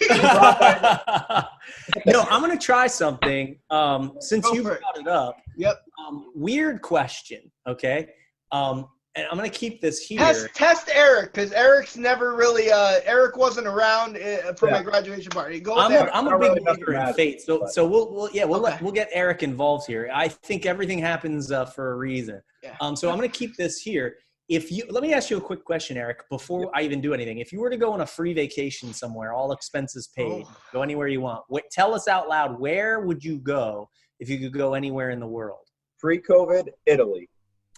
no, 2.07 2.23
I'm 2.29 2.41
gonna 2.43 2.59
try 2.59 2.87
something. 2.89 3.59
Um, 3.71 4.17
since 4.21 4.45
Go 4.47 4.55
you 4.55 4.63
for 4.65 4.73
it. 4.73 4.81
brought 4.81 4.99
it 4.99 5.07
up. 5.09 5.37
Yep. 5.57 5.81
Um, 6.07 6.33
weird 6.35 6.83
question. 6.83 7.51
Okay. 7.69 8.09
Um, 8.51 8.89
and 9.15 9.27
I'm 9.31 9.37
gonna 9.37 9.51
keep 9.51 9.81
this 9.81 9.99
here. 10.01 10.19
Test 10.19 10.55
test 10.55 10.91
Eric 10.93 11.33
because 11.35 11.53
Eric's 11.53 11.97
never 11.97 12.35
really 12.35 12.71
uh 12.71 13.01
Eric 13.05 13.37
wasn't 13.37 13.67
around 13.67 14.17
uh, 14.17 14.55
for 14.55 14.71
my 14.71 14.83
graduation 14.83 15.31
party. 15.31 15.61
Go 15.61 15.77
I'm 15.79 15.91
with 15.93 15.99
a, 16.01 16.03
Eric. 16.05 16.11
I'm 16.15 16.27
a 16.27 16.31
Not 16.31 16.41
big 16.41 16.49
really 16.51 16.61
nothing 16.63 16.85
believer 16.85 17.09
in 17.09 17.15
fate, 17.15 17.41
so 17.43 17.61
but- 17.61 17.71
so 17.71 17.87
we'll, 17.87 18.13
we'll 18.13 18.31
yeah 18.33 18.45
we'll 18.45 18.61
Okay. 18.63 18.73
let, 18.73 18.83
we'll 18.83 18.93
get 18.93 19.09
Eric 19.13 19.43
involved 19.43 19.87
here. 19.87 20.11
I 20.13 20.29
think 20.29 20.65
everything 20.67 20.99
happens 20.99 21.51
uh, 21.53 21.65
for 21.67 21.93
a 21.93 21.97
reason. 21.97 22.41
Yeah. 22.63 22.75
Um, 22.81 22.97
so 22.97 23.11
I'm 23.11 23.17
gonna 23.17 23.29
keep 23.29 23.57
this 23.57 23.79
here. 23.81 24.17
If 24.49 24.73
you 24.73 24.85
let 24.91 25.03
me 25.03 25.13
ask 25.15 25.31
you 25.31 25.37
a 25.37 25.41
quick 25.41 25.65
question, 25.65 25.97
Eric, 25.97 26.29
before 26.31 26.71
I 26.75 26.83
even 26.83 27.01
do 27.01 27.15
anything. 27.15 27.39
If 27.39 27.53
you 27.53 27.61
were 27.61 27.71
to 27.71 27.77
go 27.77 27.93
on 27.93 28.01
a 28.03 28.07
free 28.07 28.33
vacation 28.35 28.93
somewhere, 28.93 29.33
all 29.33 29.53
expenses 29.53 30.09
paid, 30.17 30.45
Oh. 30.47 30.57
go 30.73 30.83
anywhere 30.83 31.09
you 31.09 31.21
want. 31.21 31.45
What, 31.49 31.65
tell 31.71 31.95
us 31.95 32.09
out 32.09 32.29
loud, 32.29 32.59
where 32.59 33.01
would 33.01 33.23
you 33.25 33.39
go 33.39 33.89
if 34.21 34.29
you 34.29 34.39
could 34.39 34.53
go 34.53 34.75
anywhere 34.75 35.11
in 35.11 35.21
the 35.21 35.27
world? 35.27 35.61
Pre-COVID, 36.01 36.69
Italy. 36.87 37.29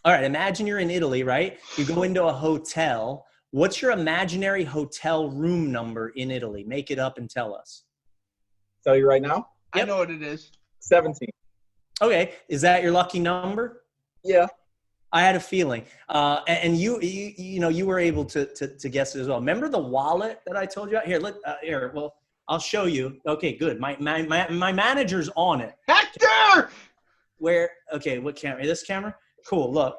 All 0.05 0.13
right, 0.13 0.25
imagine 0.25 0.67
you're 0.67 0.81
in 0.81 0.91
Italy, 0.91 1.23
right? 1.23 1.59
You 1.79 1.87
go 1.87 2.03
into 2.03 2.25
a 2.25 2.33
hotel. 2.33 3.25
What's 3.53 3.81
your 3.81 3.93
imaginary 3.93 4.63
hotel 4.63 5.31
room 5.31 5.73
number 5.73 6.11
in 6.11 6.31
Italy? 6.31 6.63
Make 6.65 6.91
it 6.91 6.99
up 6.99 7.17
and 7.17 7.31
tell 7.31 7.55
us. 7.55 7.85
Tell 8.85 8.97
you 8.97 9.09
right 9.09 9.23
now, 9.23 9.49
I 9.73 9.85
know 9.85 9.97
what 9.97 10.11
it 10.11 10.23
is. 10.23 10.53
17. 10.81 11.27
Okay, 12.03 12.35
is 12.51 12.61
that 12.61 12.83
your 12.83 12.93
lucky 12.93 13.19
number? 13.19 13.85
Yeah. 14.23 14.47
I 15.11 15.23
had 15.23 15.37
a 15.37 15.41
feeling, 15.41 15.87
uh, 16.11 16.41
and, 16.49 16.59
and 16.65 16.77
you, 16.77 17.01
you, 17.01 17.33
you 17.39 17.61
know, 17.61 17.71
you 17.71 17.87
were 17.87 18.01
able 18.01 18.25
to, 18.27 18.45
to 18.47 18.77
to 18.77 18.89
guess 18.89 19.15
it 19.15 19.21
as 19.21 19.29
well. 19.29 19.39
Remember 19.39 19.69
the 19.69 19.79
wallet 19.79 20.41
that 20.45 20.57
I 20.57 20.67
told 20.67 20.91
you 20.91 20.97
about? 20.97 21.07
Here, 21.07 21.21
look, 21.21 21.37
uh, 21.47 21.55
here. 21.63 21.93
Well, 21.95 22.17
I'll 22.49 22.59
show 22.59 22.87
you. 22.87 23.21
Okay, 23.25 23.57
good. 23.57 23.79
My 23.79 23.97
my 24.01 24.23
my, 24.23 24.51
my 24.51 24.73
manager's 24.73 25.31
on 25.37 25.61
it. 25.61 25.77
Hector! 25.87 26.69
Where? 27.39 27.71
Okay, 27.93 28.19
what 28.19 28.35
camera? 28.35 28.67
This 28.67 28.83
camera? 28.83 29.15
Cool. 29.49 29.73
Look, 29.73 29.97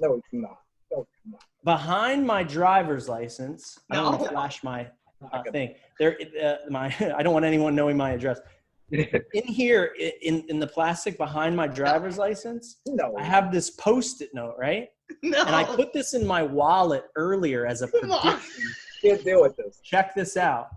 No, 0.00 0.14
it's 0.14 0.28
not. 0.32 0.58
No, 0.92 1.00
it's 1.02 1.10
not. 1.30 1.42
behind 1.64 2.26
my 2.26 2.42
driver's 2.42 3.08
license. 3.08 3.78
I 3.90 3.96
don't 3.96 4.04
want 4.06 4.22
to 4.24 4.28
flash 4.30 4.62
my 4.62 4.88
uh, 5.32 5.42
thing. 5.52 5.74
There, 5.98 6.18
uh, 6.42 6.56
my. 6.70 6.94
I 7.16 7.22
don't 7.22 7.32
want 7.32 7.44
anyone 7.44 7.74
knowing 7.74 7.96
my 7.96 8.10
address. 8.12 8.40
In 8.92 9.44
here, 9.44 9.94
in 10.22 10.44
in 10.48 10.58
the 10.60 10.66
plastic 10.66 11.16
behind 11.16 11.56
my 11.56 11.66
driver's 11.66 12.18
license, 12.18 12.80
No. 12.86 13.14
I 13.18 13.24
have 13.24 13.50
this 13.50 13.70
post-it 13.70 14.30
note, 14.34 14.56
right? 14.58 14.88
No. 15.22 15.40
And 15.40 15.56
I 15.56 15.64
put 15.64 15.92
this 15.94 16.12
in 16.14 16.26
my 16.26 16.42
wallet 16.42 17.04
earlier 17.16 17.66
as 17.66 17.80
a 17.82 17.88
Come 17.88 18.12
on. 18.12 18.20
prediction. 18.20 18.64
can't 19.02 19.24
deal 19.24 19.40
with 19.42 19.56
this. 19.56 19.80
Check 19.82 20.14
this 20.14 20.36
out. 20.36 20.68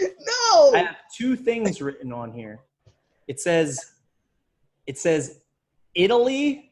no. 0.00 0.72
I 0.74 0.78
have 0.86 0.96
two 1.16 1.34
things 1.36 1.82
written 1.82 2.12
on 2.12 2.32
here. 2.32 2.60
It 3.28 3.40
says, 3.40 3.92
it 4.86 4.96
says, 4.98 5.40
Italy, 5.94 6.65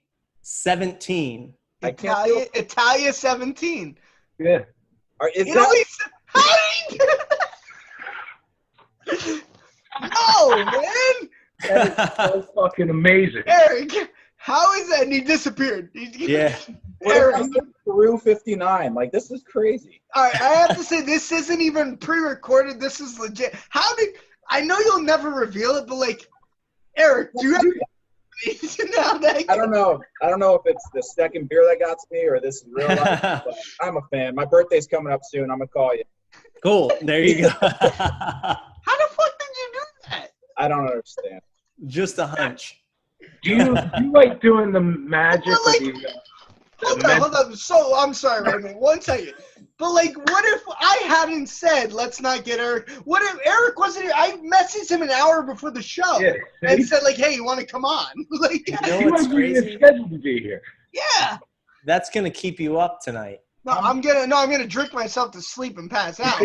seventeen. 0.44 1.54
I 1.82 1.88
Italia, 1.88 2.46
Italia 2.54 3.12
17. 3.12 3.98
Yeah. 4.38 4.60
Are, 5.20 5.28
is 5.34 5.46
Italy. 5.48 5.54
that, 5.54 5.86
se- 9.08 9.40
How 10.00 10.48
no, 10.50 10.64
man. 10.64 11.28
that 11.68 12.32
is 12.36 12.46
So 12.46 12.48
fucking 12.54 12.88
amazing. 12.90 13.42
Eric, 13.46 13.92
how 14.36 14.72
is 14.80 14.88
that? 14.90 15.02
And 15.02 15.12
he 15.12 15.20
disappeared. 15.20 15.90
He- 15.92 16.06
he- 16.06 16.32
Yeah. 16.32 16.56
Eric, 17.06 17.36
if 17.54 17.64
Peru 17.84 18.16
59? 18.16 18.94
Like, 18.94 19.12
this 19.12 19.30
is 19.30 19.42
crazy. 19.42 20.00
all 20.14 20.22
right, 20.24 20.40
I 20.40 20.54
have 20.54 20.74
to 20.76 20.82
say 20.82 21.02
this 21.02 21.30
isn't 21.32 21.60
even 21.60 21.98
pre-recorded. 21.98 22.80
This 22.80 22.98
is 23.00 23.18
legit. 23.18 23.54
How 23.68 23.94
did 23.96 24.14
I 24.48 24.62
know 24.62 24.78
you'll 24.78 25.02
never 25.02 25.30
reveal 25.30 25.76
it, 25.76 25.86
but 25.86 25.96
like, 25.96 26.26
Eric, 26.96 27.30
do 27.38 27.46
you 27.46 27.54
have 27.54 27.64
now 28.96 29.18
that 29.18 29.44
I 29.48 29.56
don't 29.56 29.70
know. 29.70 30.00
I 30.22 30.28
don't 30.28 30.40
know 30.40 30.54
if 30.54 30.62
it's 30.66 30.84
the 30.92 31.02
second 31.02 31.48
beer 31.48 31.64
that 31.68 31.78
got 31.84 31.98
to 31.98 32.06
me 32.10 32.26
or 32.26 32.40
this 32.40 32.56
is 32.56 32.64
real 32.70 32.88
life. 32.88 33.20
but 33.22 33.54
I'm 33.80 33.96
a 33.96 34.02
fan. 34.10 34.34
My 34.34 34.44
birthday's 34.44 34.86
coming 34.86 35.12
up 35.12 35.20
soon. 35.24 35.50
I'm 35.50 35.58
gonna 35.58 35.68
call 35.68 35.94
you. 35.94 36.02
cool. 36.62 36.92
There 37.02 37.22
you 37.22 37.42
go. 37.42 37.48
How 37.60 37.68
the 37.68 39.08
fuck 39.10 39.38
did 39.38 39.56
you 39.56 39.70
do 39.72 39.80
that? 40.10 40.32
I 40.58 40.68
don't 40.68 40.86
understand. 40.86 41.40
Just 41.86 42.18
a 42.18 42.26
hunch. 42.26 42.80
Do 43.42 43.50
you, 43.50 43.74
do 43.74 44.04
you 44.04 44.12
like 44.12 44.40
doing 44.40 44.72
the 44.72 44.80
magic 44.80 45.46
like- 45.66 45.80
or 45.80 45.92
the, 45.92 46.08
uh, 46.08 46.12
Hold 46.82 47.00
the 47.00 47.10
on, 47.12 47.20
hold 47.20 47.34
on. 47.34 47.56
So 47.56 47.96
I'm 47.96 48.12
sorry, 48.12 48.42
Raymond. 48.52 48.78
One 48.78 49.00
second. 49.00 49.34
But 49.78 49.90
like, 49.92 50.16
what 50.16 50.44
if 50.44 50.62
I 50.68 51.02
hadn't 51.08 51.48
said 51.48 51.92
let's 51.92 52.20
not 52.20 52.44
get 52.44 52.60
Eric? 52.60 52.88
What 53.04 53.22
if 53.22 53.38
Eric 53.44 53.76
wasn't 53.78 54.04
here? 54.04 54.12
I 54.14 54.36
messaged 54.36 54.90
him 54.90 55.02
an 55.02 55.10
hour 55.10 55.42
before 55.42 55.72
the 55.72 55.82
show 55.82 56.20
Yeah, 56.20 56.34
and 56.62 56.86
said 56.86 57.02
like, 57.02 57.16
"Hey, 57.16 57.34
you 57.34 57.44
want 57.44 57.58
to 57.60 57.66
come 57.66 57.84
on?" 57.84 58.06
like, 58.30 58.68
You 58.68 58.76
know 58.86 58.98
He 59.00 59.04
what's 59.06 59.22
wasn't 59.24 59.34
crazy? 59.34 59.74
scheduled 59.76 60.10
to 60.10 60.18
be 60.18 60.40
here. 60.40 60.62
yeah. 60.92 61.38
That's 61.86 62.08
gonna 62.08 62.30
keep 62.30 62.60
you 62.60 62.78
up 62.78 63.00
tonight. 63.02 63.40
No, 63.64 63.72
I'm 63.72 64.00
gonna 64.00 64.26
no, 64.26 64.38
I'm 64.38 64.50
gonna 64.50 64.66
drink 64.66 64.94
myself 64.94 65.32
to 65.32 65.42
sleep 65.42 65.76
and 65.78 65.90
pass 65.90 66.20
out. 66.20 66.40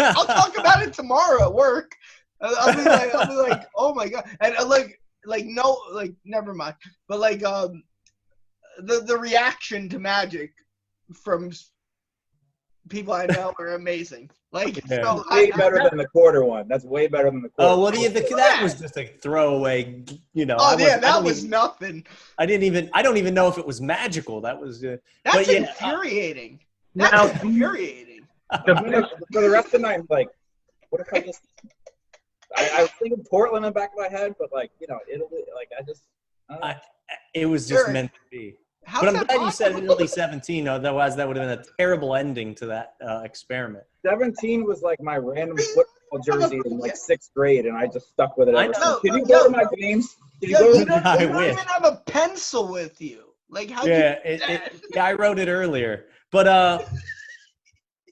I'll 0.00 0.26
talk 0.26 0.58
about 0.58 0.82
it 0.82 0.92
tomorrow 0.92 1.44
at 1.44 1.52
work. 1.54 1.92
I'll 2.40 2.54
I'll 2.60 2.74
be 2.76 2.82
like, 2.88 3.14
I'll 3.14 3.26
be 3.26 3.34
like, 3.50 3.62
oh 3.76 3.94
my 3.94 4.08
god, 4.08 4.24
and 4.40 4.54
uh, 4.56 4.66
like, 4.66 5.00
like 5.24 5.44
no, 5.46 5.80
like 5.92 6.12
never 6.24 6.52
mind. 6.54 6.74
But 7.08 7.20
like, 7.20 7.42
um, 7.44 7.82
the 8.80 9.00
the 9.00 9.16
reaction 9.16 9.88
to 9.90 9.98
magic 9.98 10.52
from 11.14 11.50
people 12.88 13.14
I 13.14 13.26
know 13.26 13.54
are 13.58 13.74
amazing. 13.74 14.30
Like, 14.52 14.76
Yeah. 14.88 15.02
so 15.02 15.16
Way 15.30 15.50
I, 15.52 15.56
better 15.56 15.80
than 15.88 15.98
the 15.98 16.06
quarter 16.08 16.44
one. 16.44 16.68
That's 16.68 16.84
way 16.84 17.06
better 17.08 17.30
than 17.30 17.42
the 17.42 17.48
quarter. 17.48 17.72
Oh 17.72 17.80
well, 17.80 17.94
yeah, 17.94 18.08
the, 18.08 18.20
that 18.36 18.62
was 18.62 18.74
just 18.78 18.96
a 18.96 19.06
throwaway. 19.22 20.04
You 20.32 20.46
know. 20.46 20.56
Oh 20.58 20.72
wasn't- 20.74 20.82
yeah, 20.82 20.98
that 20.98 21.12
don't 21.14 21.24
was 21.24 21.38
even- 21.38 21.50
nothing. 21.50 22.06
I 22.38 22.46
didn't 22.46 22.64
even. 22.64 22.90
I 22.92 23.02
don't 23.02 23.16
even 23.16 23.34
know 23.34 23.48
if 23.48 23.58
it 23.58 23.66
was 23.66 23.80
magical. 23.80 24.40
That 24.42 24.60
was. 24.60 24.84
Uh, 24.84 24.96
That's 25.24 25.36
But 25.38 25.46
yeah, 25.48 25.58
infuriating. 25.60 26.60
That's 26.94 27.12
Now, 27.12 27.26
infuriating. 27.28 28.20
The 28.66 29.08
for 29.32 29.40
the 29.42 29.50
rest 29.50 29.66
of 29.66 29.72
the 29.72 29.78
night, 29.80 29.98
I'm 29.98 30.06
like, 30.10 30.28
what 30.90 31.00
if 31.00 31.08
I 31.12 31.20
just? 31.20 31.40
I, 32.56 32.70
I 32.76 32.82
was 32.82 32.90
thinking 33.02 33.24
Portland 33.28 33.64
in 33.64 33.70
the 33.70 33.74
back 33.74 33.90
of 33.92 33.98
my 33.98 34.08
head, 34.08 34.36
but 34.38 34.50
like 34.52 34.70
you 34.80 34.86
know, 34.88 34.98
Italy. 35.12 35.42
Like 35.54 35.70
I 35.76 35.82
just. 35.82 36.02
I 36.48 36.52
don't 36.54 36.60
know. 36.60 36.66
I- 36.68 36.80
it 37.34 37.46
was 37.46 37.68
just 37.68 37.84
Sure. 37.84 37.92
meant 37.92 38.12
to 38.14 38.20
be. 38.30 38.54
How's 38.86 39.00
But 39.02 39.08
I'm 39.08 39.14
that 39.14 39.28
glad 39.28 39.44
you 39.44 39.50
said 39.50 39.72
possible? 39.72 39.92
Italy 39.92 40.06
17. 40.06 40.68
Otherwise, 40.68 41.16
that 41.16 41.26
would 41.26 41.36
have 41.36 41.48
been 41.48 41.58
a 41.58 41.64
terrible 41.78 42.14
ending 42.14 42.54
to 42.56 42.66
that 42.66 42.94
uh, 43.06 43.20
experiment. 43.24 43.84
17 44.04 44.64
was 44.64 44.82
like 44.82 45.00
my 45.02 45.16
random 45.16 45.56
football 45.56 46.18
jersey 46.24 46.60
in 46.64 46.78
like 46.78 46.96
sixth 46.96 47.30
grade, 47.34 47.66
and 47.66 47.76
I 47.76 47.86
just 47.86 48.08
stuck 48.10 48.36
with 48.36 48.48
it 48.48 48.54
I 48.54 48.64
ever 48.64 48.72
know. 48.74 48.80
since. 48.80 49.00
Can 49.00 49.14
you 49.14 49.20
No, 49.20 49.26
go 49.26 49.44
to 49.46 49.50
no. 49.50 49.56
my 49.58 49.64
games? 49.76 50.16
Can 50.40 50.50
you 50.50 50.56
Yo, 50.56 50.60
go 50.60 50.72
you 50.74 50.78
to 50.80 50.84
don't, 50.86 51.06
I 51.06 51.20
you 51.22 51.28
don't 51.28 51.42
even 51.44 51.56
have 51.56 51.84
a 51.84 52.02
pencil 52.06 52.68
with 52.68 53.00
you. 53.00 53.24
Like 53.48 53.70
how? 53.70 53.84
Yeah, 53.86 54.18
it, 54.24 54.42
it, 54.48 54.82
yeah, 54.94 55.04
I 55.04 55.12
wrote 55.14 55.38
it 55.38 55.48
earlier. 55.48 56.06
But 56.30 56.48
uh, 56.48 56.78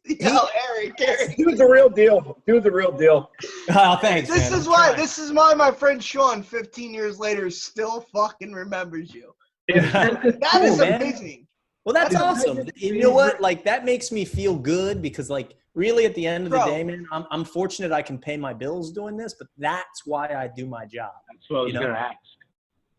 You, 0.05 0.17
yo, 0.21 0.39
Eric, 0.71 0.95
Eric. 1.01 1.37
Dude's 1.37 1.61
a 1.61 1.69
real 1.69 1.89
deal. 1.89 2.41
Dude's 2.47 2.67
a 2.67 2.71
real 2.71 2.93
deal. 2.93 3.31
oh, 3.71 3.97
thanks. 4.01 4.29
This 4.29 4.51
man. 4.51 4.59
is 4.61 4.67
I'm 4.67 4.73
why. 4.73 4.87
trying. 4.89 4.97
This 5.01 5.19
is 5.19 5.33
why 5.33 5.55
my 5.55 5.71
friend 5.71 6.03
Sean, 6.03 6.43
15 6.43 6.95
years 6.95 7.19
later, 7.19 7.51
still 7.51 8.01
fucking 8.13 8.53
remembers 8.53 9.13
you. 9.15 9.35
That 9.93 10.51
Cool, 10.53 10.63
is 10.63 10.79
man. 10.79 11.01
amazing. 11.03 11.47
Well, 11.85 11.93
that's 11.95 12.13
That's 12.15 12.23
awesome. 12.25 12.59
amazing. 12.59 12.73
You 12.77 13.01
know 13.01 13.11
what? 13.11 13.41
Like 13.41 13.65
that 13.65 13.85
makes 13.85 14.13
me 14.13 14.25
feel 14.25 14.55
good 14.57 15.03
because, 15.03 15.29
like, 15.31 15.55
really, 15.75 16.05
at 16.05 16.15
the 16.15 16.27
end 16.27 16.47
of 16.47 16.53
the 16.53 16.65
day, 16.65 16.85
man, 16.85 17.07
I'm 17.11 17.25
I'm 17.31 17.45
fortunate 17.45 17.91
I 17.93 18.03
can 18.03 18.19
pay 18.19 18.37
my 18.37 18.53
bills 18.53 18.93
doing 18.93 19.17
this. 19.17 19.35
But 19.39 19.49
that's 19.59 20.07
why 20.07 20.29
I 20.29 20.49
do 20.57 20.67
my 20.67 20.85
job. 20.87 21.13
That's 21.31 21.49
what 21.51 21.59
I 21.59 21.63
was 21.63 21.69
You 21.73 21.81
know? 21.81 21.87
going 21.87 21.95
to 21.95 22.01
ask. 22.01 22.17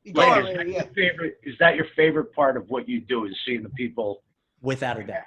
Like, 0.05 0.15
can't 0.27 0.39
is, 0.39 0.45
that 0.45 0.57
really- 0.57 0.73
your 0.73 0.83
yeah. 0.83 0.89
favorite, 0.93 1.37
is 1.43 1.55
that 1.59 1.75
your 1.77 1.85
favorite 1.95 2.33
part 2.33 2.57
of 2.57 2.69
what 2.69 2.89
you 2.89 2.99
do? 2.99 3.25
Is 3.25 3.33
seeing 3.45 3.63
the 3.63 3.69
people? 3.69 4.21
Without 4.61 4.99
a 4.99 5.03
doubt. 5.03 5.23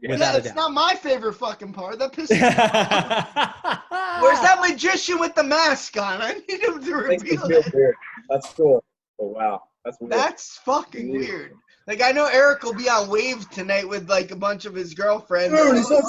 Yeah. 0.00 0.10
Without 0.10 0.44
Yeah, 0.44 0.52
a 0.52 0.54
not 0.54 0.72
my 0.72 0.94
favorite 0.94 1.34
fucking 1.34 1.72
part. 1.72 1.98
That 1.98 2.12
pisses 2.12 2.30
me 2.40 2.46
off. 2.46 3.82
Where's 4.22 4.40
that 4.40 4.58
magician 4.60 5.18
with 5.18 5.34
the 5.34 5.42
mask 5.44 5.96
on? 5.96 6.20
I 6.22 6.34
need 6.48 6.60
him 6.60 6.82
to 6.84 6.94
reveal 6.94 7.44
it. 7.50 7.74
weird. 7.74 7.94
That's 8.28 8.48
cool. 8.52 8.82
Oh 9.20 9.26
wow, 9.28 9.62
that's 9.84 9.96
weird. 10.00 10.12
That's 10.12 10.56
fucking 10.64 11.10
Weird. 11.10 11.28
weird. 11.28 11.52
Like 11.86 12.02
I 12.02 12.12
know 12.12 12.26
Eric 12.32 12.62
will 12.62 12.74
be 12.74 12.88
on 12.88 13.08
Wave 13.08 13.48
tonight 13.50 13.88
with 13.88 14.08
like 14.08 14.30
a 14.30 14.36
bunch 14.36 14.64
of 14.64 14.74
his 14.74 14.94
girlfriends. 14.94 15.54
Dude, 15.56 15.76
he 15.76 15.82
said 15.82 16.02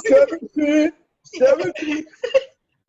17. 0.55 0.91
17. 1.25 2.05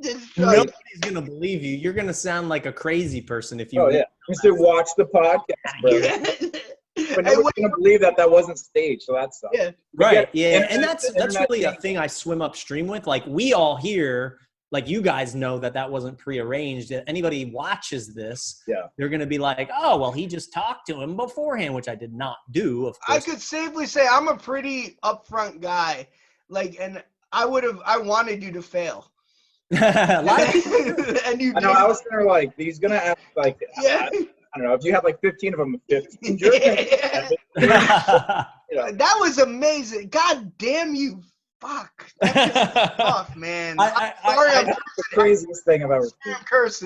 Just 0.03 0.37
like- 0.39 0.57
Nobody's 0.59 1.01
gonna 1.01 1.23
believe 1.23 1.63
you. 1.63 1.77
You're 1.77 1.93
gonna 1.93 2.13
sound 2.13 2.49
like 2.49 2.67
a 2.67 2.73
crazy 2.73 3.21
person 3.23 3.61
if 3.61 3.73
you. 3.73 3.81
Oh 3.81 3.89
yeah. 3.89 4.03
He 4.27 4.35
said 4.35 4.51
watch 4.53 4.89
the 4.97 5.05
podcast, 5.05 5.81
bro. 5.81 6.61
But 6.97 7.27
Hey, 7.27 7.33
nobody's 7.35 7.45
wait, 7.45 7.55
gonna 7.57 7.77
believe 7.77 8.01
that 8.03 8.17
that 8.17 8.31
wasn't 8.31 8.59
staged, 8.59 9.03
so 9.03 9.15
that 9.15 9.35
sucks. 9.35 9.57
yeah. 9.57 9.71
Right. 9.97 10.29
Yeah, 10.33 10.49
Yeah. 10.49 10.55
internet- 10.57 10.71
And 10.73 10.85
that's 10.85 11.13
that's 11.15 11.37
really 11.41 11.65
a 11.65 11.73
thing. 11.73 11.81
thing 11.81 11.99
I 11.99 12.07
swim 12.07 12.41
upstream 12.43 12.87
with. 12.87 13.07
Like 13.07 13.25
we 13.27 13.53
all 13.53 13.77
here, 13.77 14.39
like 14.75 14.89
you 14.89 15.01
guys 15.01 15.37
know 15.37 15.57
that 15.61 15.73
that 15.73 15.89
wasn't 15.89 16.19
prearranged. 16.19 16.91
If 16.91 17.05
anybody 17.07 17.45
watches 17.47 18.13
this, 18.13 18.61
Yeah. 18.67 18.89
they're 18.99 19.09
gonna 19.09 19.25
be 19.25 19.39
like, 19.39 19.71
oh 19.79 19.97
well, 19.97 20.11
he 20.11 20.27
just 20.27 20.53
talked 20.53 20.87
to 20.89 21.01
him 21.01 21.17
beforehand, 21.17 21.73
which 21.73 21.89
I 21.89 21.95
did 21.95 22.13
not 22.13 22.39
do. 22.51 22.89
Of 22.89 22.97
I 23.09 23.21
could 23.21 23.41
safely 23.41 23.87
say 23.87 24.05
I'm 24.07 24.27
a 24.27 24.37
pretty 24.37 24.99
upfront 25.05 25.61
guy. 25.61 26.09
Like, 26.49 26.77
and 26.81 27.03
I 27.33 27.47
would 27.47 27.63
have, 27.65 27.81
I 27.87 27.99
wanted 27.99 28.43
you 28.43 28.51
to 28.53 28.63
fail. 28.63 29.11
a 29.71 30.23
lot 30.23 30.43
of 30.43 30.53
people. 30.53 31.17
and 31.25 31.41
you 31.41 31.55
I 31.57 31.61
know. 31.61 31.71
I 31.71 31.87
was 31.87 32.03
there 32.11 32.25
like 32.27 32.53
he's 32.57 32.81
gonna 32.81 32.97
ask 32.97 33.19
like 33.37 33.59
Yeah. 33.81 34.09
I, 34.13 34.27
I 34.55 34.59
don't 34.59 34.67
know 34.67 34.75
if 34.75 34.85
you 34.85 34.93
had 34.93 35.05
like 35.05 35.21
15 35.21 35.53
of 35.55 35.59
them, 35.61 35.81
15. 35.89 36.39
Yeah. 36.43 37.29
you 38.71 38.77
know, 38.77 38.93
That 38.93 39.17
was 39.21 39.39
amazing. 39.39 40.09
God 40.09 40.53
damn 40.59 40.95
you. 40.97 41.23
Fuck. 41.65 42.11
That 42.21 42.97
pissed 42.99 43.37
man. 43.37 43.81
I- 43.81 43.85
I, 43.85 44.15
I- 44.25 44.31
am 44.31 44.37
sorry, 44.37 44.51
I- 44.51 44.61
I'm, 44.61 44.67
that's 44.67 44.79
the 44.97 45.05
craziest 45.15 45.65
thing 45.65 45.83
I've 45.83 45.91
ever. 45.91 46.09
I'm 46.27 46.35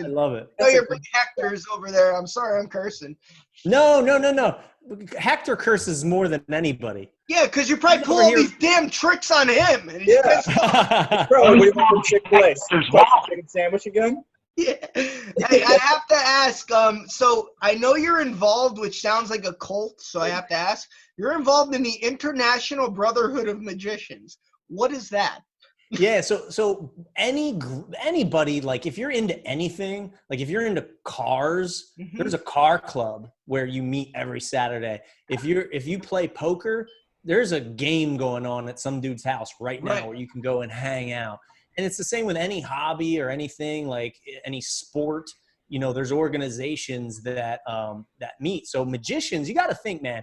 I 0.04 0.08
love 0.08 0.34
it. 0.34 0.52
I 0.60 0.68
you're 0.70 0.86
big 0.88 1.02
Hector's 1.12 1.66
over 1.72 1.90
there. 1.90 2.16
I'm 2.16 2.26
sorry, 2.26 2.60
I'm 2.60 2.68
cursing. 2.68 3.16
No, 3.64 4.00
no, 4.00 4.18
no, 4.18 4.30
no. 4.32 4.58
Hector 5.18 5.56
curses 5.56 6.04
more 6.04 6.28
than 6.28 6.42
anybody. 6.50 7.10
Yeah, 7.28 7.44
because 7.44 7.68
you 7.68 7.76
probably 7.76 8.04
pull 8.04 8.20
all 8.20 8.34
these 8.34 8.56
damn 8.58 8.88
tricks 8.88 9.30
on 9.30 9.48
him. 9.48 9.88
And 9.88 10.00
he's 10.00 10.16
Yeah. 10.24 11.26
Bro, 11.28 11.52
we 11.52 11.60
do 11.60 11.72
want 11.74 11.88
from 11.90 12.02
Chick 12.04 12.22
Fil 12.30 12.44
A? 12.44 12.54
Chicken 13.28 13.48
sandwich 13.48 13.86
again? 13.86 14.24
Yeah. 14.56 14.74
Hey, 14.94 15.62
I 15.62 15.78
have 15.80 16.06
to 16.08 16.14
ask. 16.14 16.70
Um, 16.72 17.04
so 17.06 17.50
I 17.60 17.74
know 17.74 17.96
you're 17.96 18.20
involved, 18.20 18.78
which 18.78 19.00
sounds 19.00 19.28
like 19.30 19.44
a 19.44 19.52
cult. 19.54 20.00
So 20.00 20.20
I 20.20 20.30
have 20.30 20.48
to 20.48 20.54
ask. 20.54 20.88
You're 21.16 21.36
involved 21.36 21.74
in 21.74 21.82
the 21.82 21.94
International 21.94 22.90
Brotherhood 22.90 23.48
of 23.48 23.60
Magicians. 23.60 24.38
What 24.68 24.92
is 24.92 25.08
that? 25.10 25.40
yeah 25.92 26.20
so 26.20 26.50
so 26.50 26.92
any 27.16 27.58
anybody 28.04 28.60
like 28.60 28.84
if 28.84 28.98
you're 28.98 29.10
into 29.10 29.42
anything 29.46 30.12
like 30.28 30.38
if 30.38 30.50
you're 30.50 30.66
into 30.66 30.86
cars 31.04 31.94
Mhm. 31.98 32.18
there's 32.18 32.34
a 32.34 32.38
car 32.38 32.78
club 32.78 33.30
where 33.46 33.64
you 33.64 33.82
meet 33.82 34.10
every 34.14 34.38
saturday 34.40 35.00
if 35.30 35.44
you're 35.44 35.64
if 35.72 35.86
you 35.86 35.98
play 35.98 36.28
poker 36.28 36.86
there's 37.24 37.52
a 37.52 37.60
game 37.60 38.18
going 38.18 38.44
on 38.44 38.68
at 38.68 38.78
some 38.78 39.00
dude's 39.00 39.24
house 39.24 39.48
right 39.60 39.82
now 39.82 39.92
Right. 39.92 40.06
where 40.06 40.14
you 40.16 40.28
can 40.28 40.42
go 40.42 40.60
and 40.60 40.70
hang 40.70 41.12
out 41.12 41.38
and 41.78 41.86
it's 41.86 41.96
the 41.96 42.04
same 42.04 42.26
with 42.26 42.36
any 42.36 42.60
hobby 42.60 43.18
or 43.18 43.30
anything 43.30 43.88
like 43.88 44.14
any 44.44 44.60
sport 44.60 45.24
you 45.68 45.78
know 45.78 45.94
there's 45.94 46.12
organizations 46.12 47.22
that 47.22 47.60
um 47.66 48.06
that 48.20 48.32
meet 48.40 48.66
so 48.66 48.84
magicians 48.84 49.48
you 49.48 49.54
got 49.54 49.70
to 49.70 49.74
think 49.76 50.02
man 50.02 50.22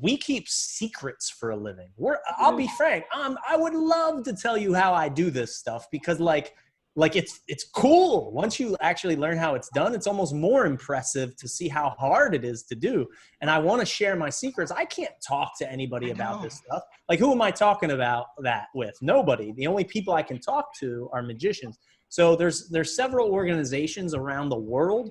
we 0.00 0.16
keep 0.16 0.48
secrets 0.48 1.28
for 1.28 1.50
a 1.50 1.56
living. 1.56 1.90
We're 1.96 2.18
I'll 2.38 2.56
be 2.56 2.68
frank. 2.76 3.04
Um, 3.14 3.38
I 3.48 3.56
would 3.56 3.74
love 3.74 4.24
to 4.24 4.32
tell 4.32 4.56
you 4.56 4.72
how 4.72 4.94
I 4.94 5.08
do 5.08 5.30
this 5.30 5.56
stuff 5.56 5.86
because 5.92 6.18
like 6.18 6.54
like 6.96 7.14
it's 7.14 7.40
it's 7.46 7.64
cool. 7.74 8.32
Once 8.32 8.58
you 8.58 8.74
actually 8.80 9.16
learn 9.16 9.36
how 9.36 9.54
it's 9.54 9.68
done, 9.74 9.94
it's 9.94 10.06
almost 10.06 10.34
more 10.34 10.64
impressive 10.64 11.36
to 11.36 11.48
see 11.48 11.68
how 11.68 11.90
hard 11.98 12.34
it 12.34 12.42
is 12.42 12.62
to 12.64 12.74
do. 12.74 13.06
And 13.42 13.50
I 13.50 13.58
want 13.58 13.80
to 13.80 13.86
share 13.86 14.16
my 14.16 14.30
secrets. 14.30 14.72
I 14.72 14.86
can't 14.86 15.12
talk 15.26 15.58
to 15.58 15.70
anybody 15.70 16.10
about 16.10 16.42
this 16.42 16.54
stuff. 16.54 16.82
Like 17.08 17.18
who 17.18 17.30
am 17.30 17.42
I 17.42 17.50
talking 17.50 17.90
about 17.90 18.26
that 18.42 18.68
with? 18.74 18.96
Nobody. 19.02 19.52
The 19.52 19.66
only 19.66 19.84
people 19.84 20.14
I 20.14 20.22
can 20.22 20.40
talk 20.40 20.74
to 20.80 21.10
are 21.12 21.22
magicians. 21.22 21.78
So 22.08 22.34
there's 22.34 22.70
there's 22.70 22.96
several 22.96 23.30
organizations 23.30 24.14
around 24.14 24.48
the 24.48 24.58
world 24.58 25.10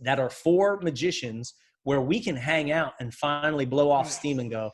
that 0.00 0.18
are 0.18 0.30
for 0.30 0.80
magicians 0.80 1.54
where 1.84 2.00
we 2.00 2.20
can 2.20 2.36
hang 2.36 2.72
out 2.72 2.92
and 3.00 3.14
finally 3.14 3.64
blow 3.64 3.90
off 3.90 4.10
steam 4.10 4.38
and 4.40 4.50
go, 4.50 4.70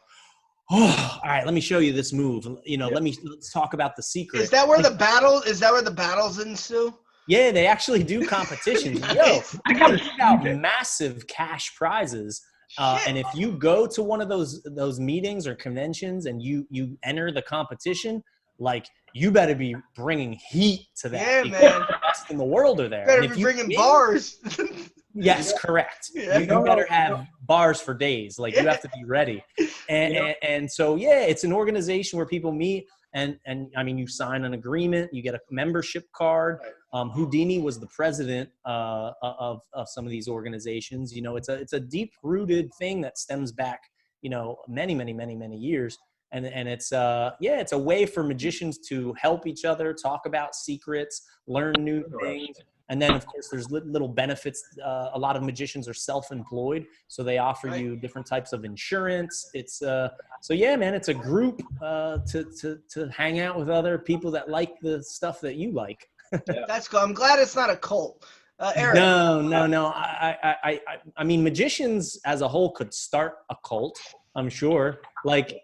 oh, 0.70 1.20
all 1.22 1.28
right, 1.30 1.44
let 1.44 1.54
me 1.54 1.60
show 1.60 1.78
you 1.78 1.92
this 1.92 2.12
move. 2.12 2.46
You 2.64 2.78
know, 2.78 2.88
Yeah. 2.88 2.94
let 2.94 3.02
me 3.02 3.14
let's 3.24 3.52
talk 3.52 3.74
about 3.74 3.96
the 3.96 4.02
secret. 4.02 4.40
Is 4.42 4.50
that 4.50 4.66
where 4.66 4.80
the 4.82 4.92
battle? 4.92 5.42
Is 5.42 5.60
that 5.60 5.72
where 5.72 5.82
the 5.82 5.90
battles 5.90 6.38
ensue? 6.38 6.94
yeah, 7.28 7.50
they 7.52 7.66
actually 7.66 8.02
do 8.02 8.26
competitions. 8.26 9.00
Yo, 9.14 9.40
I 9.66 9.72
gotta 9.74 9.96
they 9.96 10.22
out 10.22 10.42
massive 10.60 11.26
cash 11.28 11.74
prizes. 11.76 12.40
Uh, 12.78 13.00
and 13.06 13.18
if 13.18 13.26
you 13.34 13.52
go 13.52 13.86
to 13.86 14.02
one 14.02 14.20
of 14.20 14.28
those 14.28 14.62
those 14.76 15.00
meetings 15.00 15.46
or 15.46 15.54
conventions 15.56 16.26
and 16.26 16.40
you 16.42 16.66
you 16.70 16.96
enter 17.04 17.32
the 17.32 17.42
competition, 17.42 18.22
like 18.60 18.86
you 19.12 19.32
better 19.32 19.56
be 19.56 19.74
bringing 19.96 20.32
heat 20.50 20.86
to 21.00 21.08
that. 21.08 21.46
Yeah, 21.46 21.50
man. 21.50 21.60
the 21.80 21.96
best 22.02 22.30
in 22.30 22.38
the 22.38 22.44
world 22.44 22.80
are 22.80 22.88
there. 22.88 23.06
Better 23.06 23.24
if 23.24 23.34
be 23.34 23.40
you 23.40 23.46
bringing 23.46 23.66
win- 23.68 23.76
bars. 23.76 24.38
Yes, 25.14 25.52
correct. 25.58 26.10
Yeah. 26.14 26.38
You, 26.38 26.54
you 26.56 26.64
better 26.64 26.86
have 26.88 27.26
bars 27.42 27.80
for 27.80 27.94
days. 27.94 28.38
Like 28.38 28.54
you 28.56 28.66
have 28.66 28.80
to 28.82 28.88
be 28.94 29.04
ready. 29.04 29.42
And, 29.88 30.14
Yeah. 30.14 30.20
and 30.24 30.34
and 30.42 30.70
so 30.70 30.94
yeah, 30.94 31.22
it's 31.22 31.42
an 31.42 31.52
organization 31.52 32.16
where 32.16 32.26
people 32.26 32.52
meet 32.52 32.86
and 33.12 33.36
and 33.44 33.72
I 33.76 33.82
mean 33.82 33.98
you 33.98 34.06
sign 34.06 34.44
an 34.44 34.54
agreement, 34.54 35.12
you 35.12 35.20
get 35.20 35.34
a 35.34 35.40
membership 35.50 36.04
card. 36.14 36.60
Um, 36.92 37.10
Houdini 37.10 37.58
was 37.60 37.80
the 37.80 37.88
president 37.88 38.50
uh, 38.64 39.10
of 39.22 39.62
of 39.72 39.88
some 39.88 40.04
of 40.04 40.10
these 40.10 40.28
organizations. 40.28 41.12
You 41.12 41.22
know, 41.22 41.34
it's 41.36 41.48
a 41.48 41.54
it's 41.54 41.72
a 41.72 41.80
deep 41.80 42.12
rooted 42.22 42.70
thing 42.78 43.00
that 43.00 43.18
stems 43.18 43.50
back 43.50 43.80
you 44.22 44.30
know 44.30 44.58
many 44.68 44.94
many 44.94 45.12
many 45.12 45.34
many 45.34 45.56
years. 45.56 45.98
And, 46.32 46.46
and 46.46 46.68
it's 46.68 46.92
uh 46.92 47.32
yeah 47.40 47.58
it's 47.60 47.72
a 47.72 47.78
way 47.78 48.06
for 48.06 48.22
magicians 48.22 48.78
to 48.88 49.12
help 49.20 49.48
each 49.48 49.64
other 49.64 49.92
talk 49.92 50.26
about 50.26 50.54
secrets 50.54 51.22
learn 51.48 51.74
new 51.80 52.04
things 52.22 52.56
and 52.90 53.00
then, 53.00 53.12
of 53.14 53.24
course, 53.24 53.48
there's 53.48 53.70
little 53.70 54.08
benefits. 54.08 54.62
Uh, 54.84 55.10
a 55.14 55.18
lot 55.18 55.36
of 55.36 55.42
magicians 55.42 55.88
are 55.88 55.94
self-employed, 55.94 56.86
so 57.08 57.22
they 57.22 57.38
offer 57.38 57.68
Right. 57.68 57.80
you 57.82 57.96
different 57.96 58.26
types 58.26 58.52
of 58.52 58.64
insurance. 58.64 59.48
It's 59.54 59.80
uh, 59.80 60.08
so 60.42 60.52
yeah, 60.54 60.76
man. 60.76 60.92
It's 60.94 61.08
a 61.08 61.14
group 61.14 61.62
uh, 61.80 62.18
to 62.30 62.44
to 62.60 62.78
to 62.90 63.08
hang 63.08 63.40
out 63.40 63.56
with 63.58 63.70
other 63.70 63.96
people 63.96 64.30
that 64.32 64.50
like 64.50 64.78
the 64.80 65.02
stuff 65.02 65.40
that 65.40 65.54
you 65.54 65.72
like. 65.72 66.10
That's 66.68 66.88
cool. 66.88 67.00
I'm 67.00 67.14
glad 67.14 67.38
it's 67.38 67.56
not 67.56 67.70
a 67.70 67.76
cult. 67.76 68.26
Uh, 68.58 68.72
Eric. 68.76 68.94
No, 68.96 69.40
no, 69.40 69.66
no. 69.66 69.86
I, 69.86 70.36
I, 70.42 70.54
I, 70.64 70.80
I 71.16 71.24
mean, 71.24 71.42
magicians 71.42 72.20
as 72.26 72.42
a 72.42 72.48
whole 72.48 72.72
could 72.72 72.92
start 72.92 73.36
a 73.48 73.56
cult. 73.64 73.98
I'm 74.34 74.50
sure. 74.50 75.00
Like, 75.24 75.62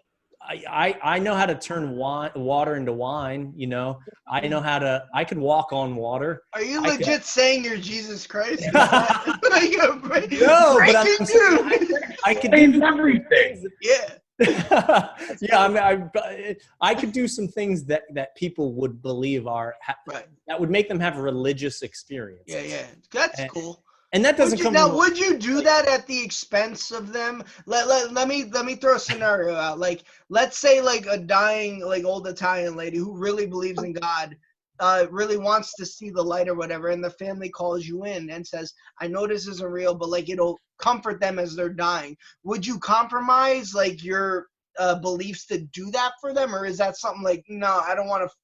I, 0.49 0.63
I, 0.69 1.15
I 1.15 1.19
know 1.19 1.35
how 1.35 1.45
to 1.45 1.55
turn 1.55 1.95
wine, 1.95 2.31
water 2.35 2.75
into 2.75 2.93
wine. 2.93 3.53
You 3.55 3.67
know, 3.67 3.99
I 4.27 4.47
know 4.47 4.61
how 4.61 4.79
to. 4.79 5.05
I 5.13 5.23
could 5.23 5.37
walk 5.37 5.73
on 5.73 5.95
water. 5.95 6.43
Are 6.53 6.63
you 6.63 6.83
I 6.83 6.95
legit 6.95 7.23
saying 7.25 7.65
you're 7.65 7.77
Jesus 7.77 8.25
Christ? 8.25 8.63
No, 8.73 9.49
like 9.49 9.73
a 9.77 9.93
break, 9.95 10.29
but 10.39 10.49
I'm 10.49 10.75
breaking 10.77 11.25
saying. 11.25 11.89
I 12.23 12.33
could 12.33 12.51
do 12.51 12.81
everything. 12.83 13.67
Yeah. 13.81 14.13
yeah, 14.39 15.57
I 15.57 15.67
mean, 15.67 16.11
I, 16.15 16.55
I 16.79 16.93
could 16.93 17.11
do 17.11 17.27
some 17.27 17.47
things 17.47 17.85
that 17.85 18.03
that 18.13 18.35
people 18.35 18.73
would 18.73 19.01
believe 19.01 19.47
are 19.47 19.75
ha- 19.81 19.95
Right. 20.07 20.27
that 20.47 20.59
would 20.59 20.69
make 20.69 20.87
them 20.87 20.99
have 20.99 21.17
a 21.17 21.21
religious 21.21 21.81
experience. 21.81 22.43
Yeah, 22.45 22.61
yeah. 22.61 22.85
That's 23.11 23.39
And- 23.39 23.49
cool. 23.49 23.83
And 24.17 24.25
that 24.25 24.35
doesn't 24.35 24.57
you, 24.57 24.63
come. 24.63 24.73
now, 24.73 24.95
would 24.95 25.15
you 25.15 25.37
do 25.37 25.61
that 25.61 25.87
at 25.87 26.07
the 26.07 26.19
expense 26.23 26.89
of 26.89 27.13
them? 27.13 27.43
Let, 27.67 27.87
let, 27.87 28.11
let 28.13 28.27
me 28.27 28.45
let 28.45 28.65
me 28.65 28.73
throw 28.73 28.95
a 28.95 28.99
scenario 28.99 29.53
out. 29.53 29.77
Like, 29.77 30.05
let's 30.29 30.57
say 30.57 30.81
like 30.81 31.05
a 31.05 31.19
dying 31.19 31.85
like 31.85 32.03
old 32.03 32.27
Italian 32.27 32.75
lady 32.75 32.97
who 32.97 33.15
really 33.15 33.45
believes 33.45 33.83
in 33.83 33.93
God, 33.93 34.35
uh, 34.79 35.05
really 35.11 35.37
wants 35.37 35.75
to 35.75 35.85
see 35.85 36.09
the 36.09 36.23
light 36.23 36.49
or 36.49 36.55
whatever, 36.55 36.87
and 36.87 37.03
the 37.03 37.11
family 37.11 37.49
calls 37.49 37.85
you 37.85 38.05
in 38.05 38.31
and 38.31 38.45
says, 38.45 38.73
"I 38.99 39.05
know 39.05 39.27
this 39.27 39.45
isn't 39.45 39.71
real, 39.71 39.93
but 39.93 40.09
like 40.09 40.29
it'll 40.29 40.57
comfort 40.79 41.21
them 41.21 41.37
as 41.37 41.55
they're 41.55 41.69
dying." 41.69 42.17
Would 42.43 42.65
you 42.65 42.79
compromise 42.79 43.75
like 43.75 44.03
your 44.03 44.47
uh, 44.79 44.95
beliefs 44.95 45.45
to 45.47 45.59
do 45.59 45.91
that 45.91 46.13
for 46.19 46.33
them, 46.33 46.55
or 46.55 46.65
is 46.65 46.79
that 46.79 46.97
something 46.97 47.23
like, 47.23 47.45
no, 47.49 47.81
I 47.87 47.93
don't 47.93 48.07
want 48.07 48.27
to 48.27 48.35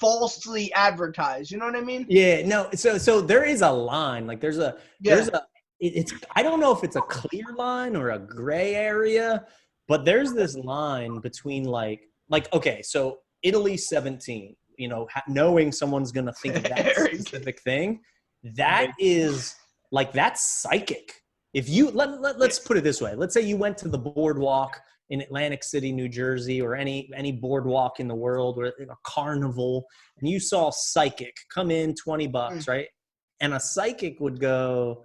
falsely 0.00 0.72
advertised. 0.74 1.50
You 1.50 1.58
know 1.58 1.66
what 1.66 1.76
I 1.76 1.80
mean? 1.80 2.06
Yeah, 2.08 2.46
no. 2.46 2.68
So 2.74 2.98
so 2.98 3.20
there 3.20 3.44
is 3.44 3.62
a 3.62 3.70
line. 3.70 4.26
Like 4.26 4.40
there's 4.40 4.58
a 4.58 4.76
Yeah. 5.00 5.14
there's 5.16 5.28
a 5.28 5.42
it, 5.80 5.92
it's 5.96 6.12
I 6.34 6.42
don't 6.42 6.60
know 6.60 6.72
if 6.74 6.84
it's 6.84 6.96
a 6.96 7.00
clear 7.02 7.46
line 7.56 7.96
or 7.96 8.10
a 8.10 8.18
gray 8.18 8.74
area, 8.74 9.44
but 9.88 10.04
there's 10.04 10.32
this 10.32 10.56
line 10.56 11.20
between 11.20 11.64
like 11.64 12.00
like 12.28 12.52
okay, 12.52 12.82
so 12.82 13.18
Italy 13.42 13.76
17, 13.76 14.56
you 14.78 14.88
know, 14.88 15.06
ha- 15.12 15.22
knowing 15.28 15.70
someone's 15.72 16.12
going 16.12 16.26
to 16.26 16.32
think 16.32 16.56
of 16.56 16.64
that 16.64 16.94
specific 16.96 17.60
thing, 17.62 18.00
that 18.42 18.92
is 18.98 19.54
like 19.92 20.12
that's 20.12 20.60
psychic. 20.62 21.12
If 21.54 21.68
you 21.68 21.90
let, 21.90 22.20
let 22.20 22.38
let's 22.38 22.58
put 22.58 22.76
it 22.76 22.84
this 22.84 23.00
way. 23.00 23.14
Let's 23.14 23.32
say 23.32 23.40
you 23.40 23.56
went 23.56 23.78
to 23.78 23.88
the 23.88 23.98
boardwalk 23.98 24.78
in 25.10 25.20
Atlantic 25.20 25.62
City, 25.62 25.92
New 25.92 26.08
Jersey, 26.08 26.60
or 26.60 26.74
any 26.74 27.10
any 27.14 27.32
boardwalk 27.32 28.00
in 28.00 28.08
the 28.08 28.14
world, 28.14 28.58
or 28.58 28.66
a 28.66 28.96
carnival, 29.04 29.86
and 30.18 30.28
you 30.28 30.40
saw 30.40 30.70
psychic 30.70 31.34
come 31.52 31.70
in 31.70 31.94
20 31.94 32.28
mm. 32.28 32.32
bucks, 32.32 32.68
right? 32.68 32.88
And 33.40 33.54
a 33.54 33.60
psychic 33.60 34.18
would 34.20 34.40
go, 34.40 35.04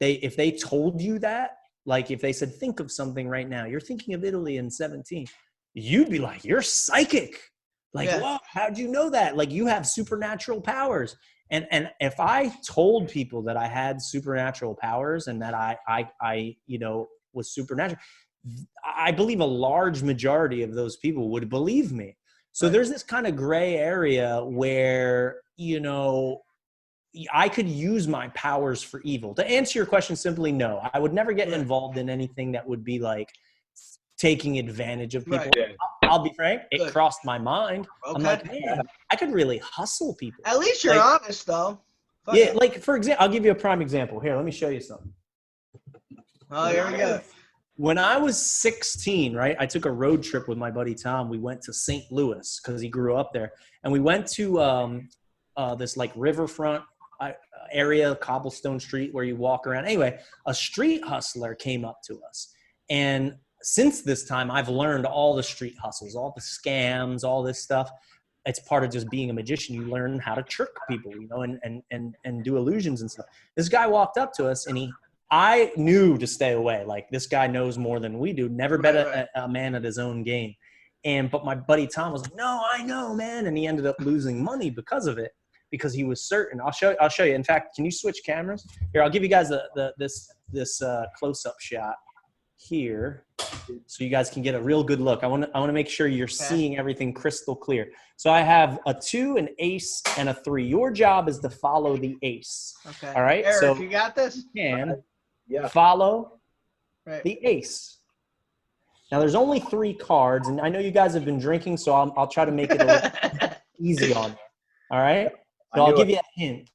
they 0.00 0.14
if 0.14 0.36
they 0.36 0.50
told 0.50 1.00
you 1.00 1.18
that, 1.20 1.50
like 1.84 2.10
if 2.10 2.20
they 2.20 2.32
said, 2.32 2.54
think 2.54 2.80
of 2.80 2.90
something 2.90 3.28
right 3.28 3.48
now, 3.48 3.64
you're 3.66 3.80
thinking 3.80 4.14
of 4.14 4.24
Italy 4.24 4.56
in 4.56 4.70
17, 4.70 5.26
you'd 5.74 6.10
be 6.10 6.18
like, 6.18 6.44
you're 6.44 6.62
psychic. 6.62 7.38
Like, 7.94 8.08
Yeah. 8.08 8.20
whoa, 8.20 8.38
how'd 8.44 8.76
you 8.76 8.88
know 8.88 9.08
that? 9.10 9.36
Like 9.36 9.50
you 9.50 9.66
have 9.66 9.86
supernatural 9.86 10.60
powers. 10.60 11.16
And 11.50 11.66
and 11.70 11.90
if 12.00 12.18
I 12.18 12.52
told 12.66 13.08
people 13.08 13.42
that 13.42 13.56
I 13.56 13.68
had 13.68 14.02
supernatural 14.02 14.74
powers 14.74 15.28
and 15.28 15.40
that 15.42 15.54
I 15.54 15.78
I 15.86 16.10
I 16.20 16.56
you 16.66 16.78
know 16.78 17.08
was 17.32 17.54
supernatural, 17.54 18.00
I 18.84 19.10
believe 19.10 19.40
a 19.40 19.44
large 19.44 20.02
majority 20.02 20.62
of 20.62 20.74
those 20.74 20.96
people 20.96 21.28
would 21.30 21.48
believe 21.48 21.92
me. 21.92 22.16
So 22.52 22.66
Right. 22.66 22.72
there's 22.72 22.88
this 22.90 23.02
kind 23.02 23.26
of 23.26 23.36
gray 23.36 23.76
area 23.76 24.42
where, 24.44 25.42
you 25.56 25.80
know, 25.80 26.42
I 27.32 27.48
could 27.48 27.68
use 27.68 28.06
my 28.06 28.28
powers 28.28 28.82
for 28.82 29.00
evil. 29.02 29.34
To 29.34 29.46
answer 29.46 29.78
your 29.78 29.86
question 29.86 30.16
simply, 30.16 30.52
no. 30.52 30.80
I 30.92 30.98
would 30.98 31.12
never 31.14 31.32
get 31.32 31.48
Right. 31.48 31.58
involved 31.60 31.98
in 31.98 32.08
anything 32.10 32.52
that 32.52 32.66
would 32.66 32.84
be 32.84 32.98
like 32.98 33.30
taking 34.18 34.58
advantage 34.58 35.14
of 35.14 35.24
people. 35.24 35.38
Right. 35.40 35.54
Yeah. 35.56 35.66
I'll 36.04 36.22
be 36.22 36.32
frank, 36.36 36.62
it 36.70 36.78
Good. 36.78 36.92
crossed 36.92 37.24
my 37.24 37.38
mind. 37.38 37.86
I'm 38.04 38.22
like, 38.22 38.46
man, 38.46 38.80
I 39.10 39.16
could 39.16 39.32
really 39.32 39.58
hustle 39.58 40.14
people. 40.14 40.42
At 40.46 40.58
least 40.58 40.84
you're 40.84 40.94
Like- 40.96 41.22
honest, 41.22 41.46
though. 41.46 41.80
Fuck 42.24 42.34
Yeah, 42.36 42.44
it. 42.46 42.56
like 42.56 42.78
for 42.80 42.96
example, 42.96 43.22
I'll 43.22 43.30
give 43.32 43.44
you 43.44 43.50
a 43.50 43.54
prime 43.56 43.82
example. 43.82 44.20
Here, 44.20 44.34
let 44.36 44.44
me 44.44 44.52
show 44.52 44.68
you 44.68 44.80
something. 44.80 45.12
Oh, 46.50 46.68
here 46.68 46.86
we 46.90 46.96
go. 46.96 47.20
When 47.76 47.98
I 47.98 48.16
was 48.16 48.40
16, 48.40 49.34
right, 49.34 49.54
I 49.60 49.66
took 49.66 49.84
a 49.84 49.90
road 49.90 50.22
trip 50.22 50.48
with 50.48 50.56
my 50.56 50.70
buddy 50.70 50.94
Tom. 50.94 51.28
We 51.28 51.36
went 51.36 51.60
to 51.62 51.74
St. 51.74 52.10
Louis 52.10 52.58
because 52.62 52.80
he 52.80 52.88
grew 52.88 53.16
up 53.16 53.34
there, 53.34 53.52
and 53.84 53.92
we 53.92 54.00
went 54.00 54.26
to 54.28 54.60
um, 54.62 55.08
uh, 55.58 55.74
this 55.74 55.94
like 55.94 56.10
riverfront 56.16 56.82
uh, 57.20 57.32
area, 57.70 58.14
cobblestone 58.14 58.80
street, 58.80 59.12
where 59.12 59.24
you 59.24 59.36
walk 59.36 59.66
around. 59.66 59.84
Anyway, 59.84 60.18
a 60.46 60.54
street 60.54 61.04
hustler 61.04 61.54
came 61.54 61.84
up 61.84 62.00
to 62.06 62.18
us, 62.26 62.50
and 62.88 63.34
since 63.60 64.00
this 64.00 64.24
time, 64.24 64.50
I've 64.50 64.70
learned 64.70 65.04
all 65.04 65.34
the 65.34 65.42
street 65.42 65.74
hustles, 65.82 66.14
all 66.14 66.32
the 66.34 66.40
scams, 66.40 67.24
all 67.24 67.42
this 67.42 67.62
stuff. 67.62 67.90
It's 68.46 68.60
part 68.60 68.84
of 68.84 68.90
just 68.90 69.10
being 69.10 69.28
a 69.28 69.34
magician. 69.34 69.74
You 69.74 69.82
learn 69.82 70.18
how 70.18 70.34
to 70.34 70.42
trick 70.42 70.70
people, 70.88 71.12
you 71.12 71.28
know, 71.28 71.42
and 71.42 71.58
and 71.62 71.82
and 71.90 72.16
and 72.24 72.42
do 72.42 72.56
illusions 72.56 73.02
and 73.02 73.10
stuff. 73.10 73.26
This 73.54 73.68
guy 73.68 73.86
walked 73.86 74.16
up 74.16 74.32
to 74.34 74.46
us, 74.46 74.66
and 74.66 74.78
he 74.78 74.90
I 75.30 75.72
knew 75.76 76.16
to 76.18 76.26
stay 76.26 76.52
away. 76.52 76.84
Like 76.84 77.08
this 77.10 77.26
guy 77.26 77.46
knows 77.46 77.78
more 77.78 77.98
than 78.00 78.18
we 78.18 78.32
do. 78.32 78.48
Never 78.48 78.78
bet 78.78 78.94
Right, 78.94 79.06
a, 79.06 79.08
right. 79.10 79.26
a, 79.34 79.44
a 79.44 79.48
man 79.48 79.74
at 79.74 79.82
his 79.84 79.98
own 79.98 80.22
game. 80.22 80.54
And 81.04 81.30
but 81.30 81.44
my 81.44 81.54
buddy 81.54 81.86
Tom 81.86 82.12
was 82.12 82.22
like, 82.22 82.34
"No, 82.34 82.62
I 82.72 82.82
know, 82.82 83.14
man," 83.14 83.46
and 83.46 83.56
he 83.56 83.66
ended 83.66 83.86
up 83.86 83.96
losing 84.00 84.42
money 84.42 84.70
because 84.70 85.06
of 85.06 85.18
it 85.18 85.32
because 85.70 85.92
he 85.94 86.04
was 86.04 86.22
certain. 86.22 86.60
I'll 86.60 86.72
show. 86.72 86.96
I'll 87.00 87.08
show 87.08 87.24
you. 87.24 87.34
In 87.34 87.44
fact, 87.44 87.76
can 87.76 87.84
you 87.84 87.90
switch 87.92 88.18
cameras? 88.24 88.66
Here, 88.92 89.02
I'll 89.02 89.10
give 89.10 89.22
you 89.22 89.28
guys 89.28 89.48
the, 89.48 89.64
the 89.74 89.92
this 89.98 90.28
this 90.52 90.80
uh, 90.82 91.04
close 91.18 91.44
up 91.46 91.56
shot 91.60 91.94
here, 92.56 93.24
so 93.86 94.02
you 94.02 94.10
guys 94.10 94.30
can 94.30 94.42
get 94.42 94.54
a 94.54 94.60
real 94.60 94.82
good 94.82 95.00
look. 95.00 95.22
I 95.22 95.26
want 95.28 95.44
to 95.44 95.50
I 95.54 95.60
want 95.60 95.68
to 95.68 95.74
make 95.74 95.88
sure 95.88 96.06
you're 96.08 96.26
seeing 96.26 96.76
everything 96.78 97.12
crystal 97.12 97.54
clear. 97.54 97.88
So 98.16 98.30
I 98.30 98.40
have 98.40 98.80
a 98.86 98.94
two, 98.94 99.36
an 99.36 99.48
ace, 99.58 100.02
and 100.18 100.28
a 100.28 100.34
three. 100.34 100.66
Your 100.66 100.90
job 100.90 101.28
is 101.28 101.38
to 101.40 101.50
follow 101.50 101.96
the 101.96 102.16
ace. 102.22 102.74
Okay. 102.86 103.12
All 103.14 103.22
right, 103.22 103.44
Eric, 103.44 103.60
so- 103.60 103.76
you 103.76 103.88
got 103.88 104.16
this? 104.16 104.36
You 104.54 104.70
can 104.78 105.02
Yeah. 105.48 105.68
follow 105.68 106.32
Right. 107.06 107.22
the 107.22 107.38
ace. 107.46 107.98
Now 109.12 109.20
there's 109.20 109.36
only 109.36 109.60
three 109.60 109.94
cards, 109.94 110.48
and 110.48 110.60
I 110.60 110.68
know 110.68 110.80
you 110.80 110.90
guys 110.90 111.14
have 111.14 111.24
been 111.24 111.38
drinking, 111.38 111.76
so 111.76 111.92
I'll, 111.92 112.12
I'll 112.16 112.26
try 112.26 112.44
to 112.44 112.50
make 112.50 112.70
it 112.72 112.80
a 112.80 112.84
little 112.84 113.50
easy 113.78 114.12
on 114.12 114.30
you. 114.30 114.36
All 114.90 114.98
right. 115.00 115.30
So 115.74 115.84
I'll 115.84 115.96
give 115.96 116.08
it. 116.08 116.12
you 116.12 116.18
a 116.18 116.40
hint. 116.40 116.70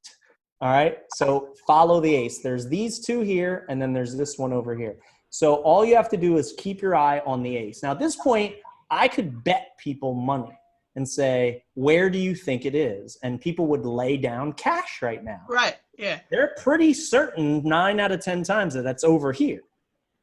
All 0.62 0.70
right. 0.72 1.00
So 1.16 1.54
follow 1.68 2.00
the 2.00 2.14
ace. 2.16 2.40
There's 2.40 2.68
these 2.70 3.00
two 3.00 3.22
here, 3.22 3.66
and 3.70 3.82
then 3.82 3.92
there's 3.92 4.16
this 4.16 4.38
one 4.38 4.54
over 4.54 4.76
here. 4.76 4.96
So 5.30 5.56
all 5.56 5.84
you 5.84 5.96
have 5.96 6.08
to 6.10 6.18
do 6.18 6.38
is 6.38 6.54
keep 6.58 6.82
your 6.82 6.96
eye 6.96 7.22
on 7.26 7.44
the 7.44 7.56
ace. 7.58 7.84
Now 7.84 7.92
at 7.92 8.00
this 8.00 8.16
point, 8.16 8.56
I 8.90 9.08
could 9.10 9.44
bet 9.44 9.72
people 9.78 10.14
money 10.14 10.58
and 10.96 11.08
say, 11.08 11.64
"Where 11.74 12.10
do 12.10 12.18
you 12.18 12.36
think 12.36 12.66
it 12.66 12.76
is?" 12.76 13.18
And 13.24 13.40
people 13.42 13.66
would 13.68 13.86
lay 13.86 14.18
down 14.18 14.54
cash 14.54 15.02
right 15.02 15.24
now 15.24 15.42
right. 15.50 15.76
Yeah. 16.02 16.20
they're 16.32 16.54
pretty 16.58 16.94
certain 16.94 17.64
nine 17.64 18.00
out 18.00 18.12
of 18.12 18.20
ten 18.20 18.44
times 18.44 18.74
that 18.74 18.82
that's 18.82 19.04
over 19.04 19.32
here 19.32 19.62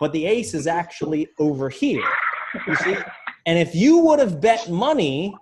but 0.01 0.13
the 0.13 0.27
ace 0.27 0.53
is 0.53 0.67
actually 0.67 1.29
over 1.39 1.69
here 1.71 2.03
you 2.67 2.75
see 2.77 2.97
and 3.47 3.59
if 3.59 3.75
you 3.75 3.99
would 3.99 4.19
have 4.19 4.41
bet 4.41 4.69
money 4.69 5.35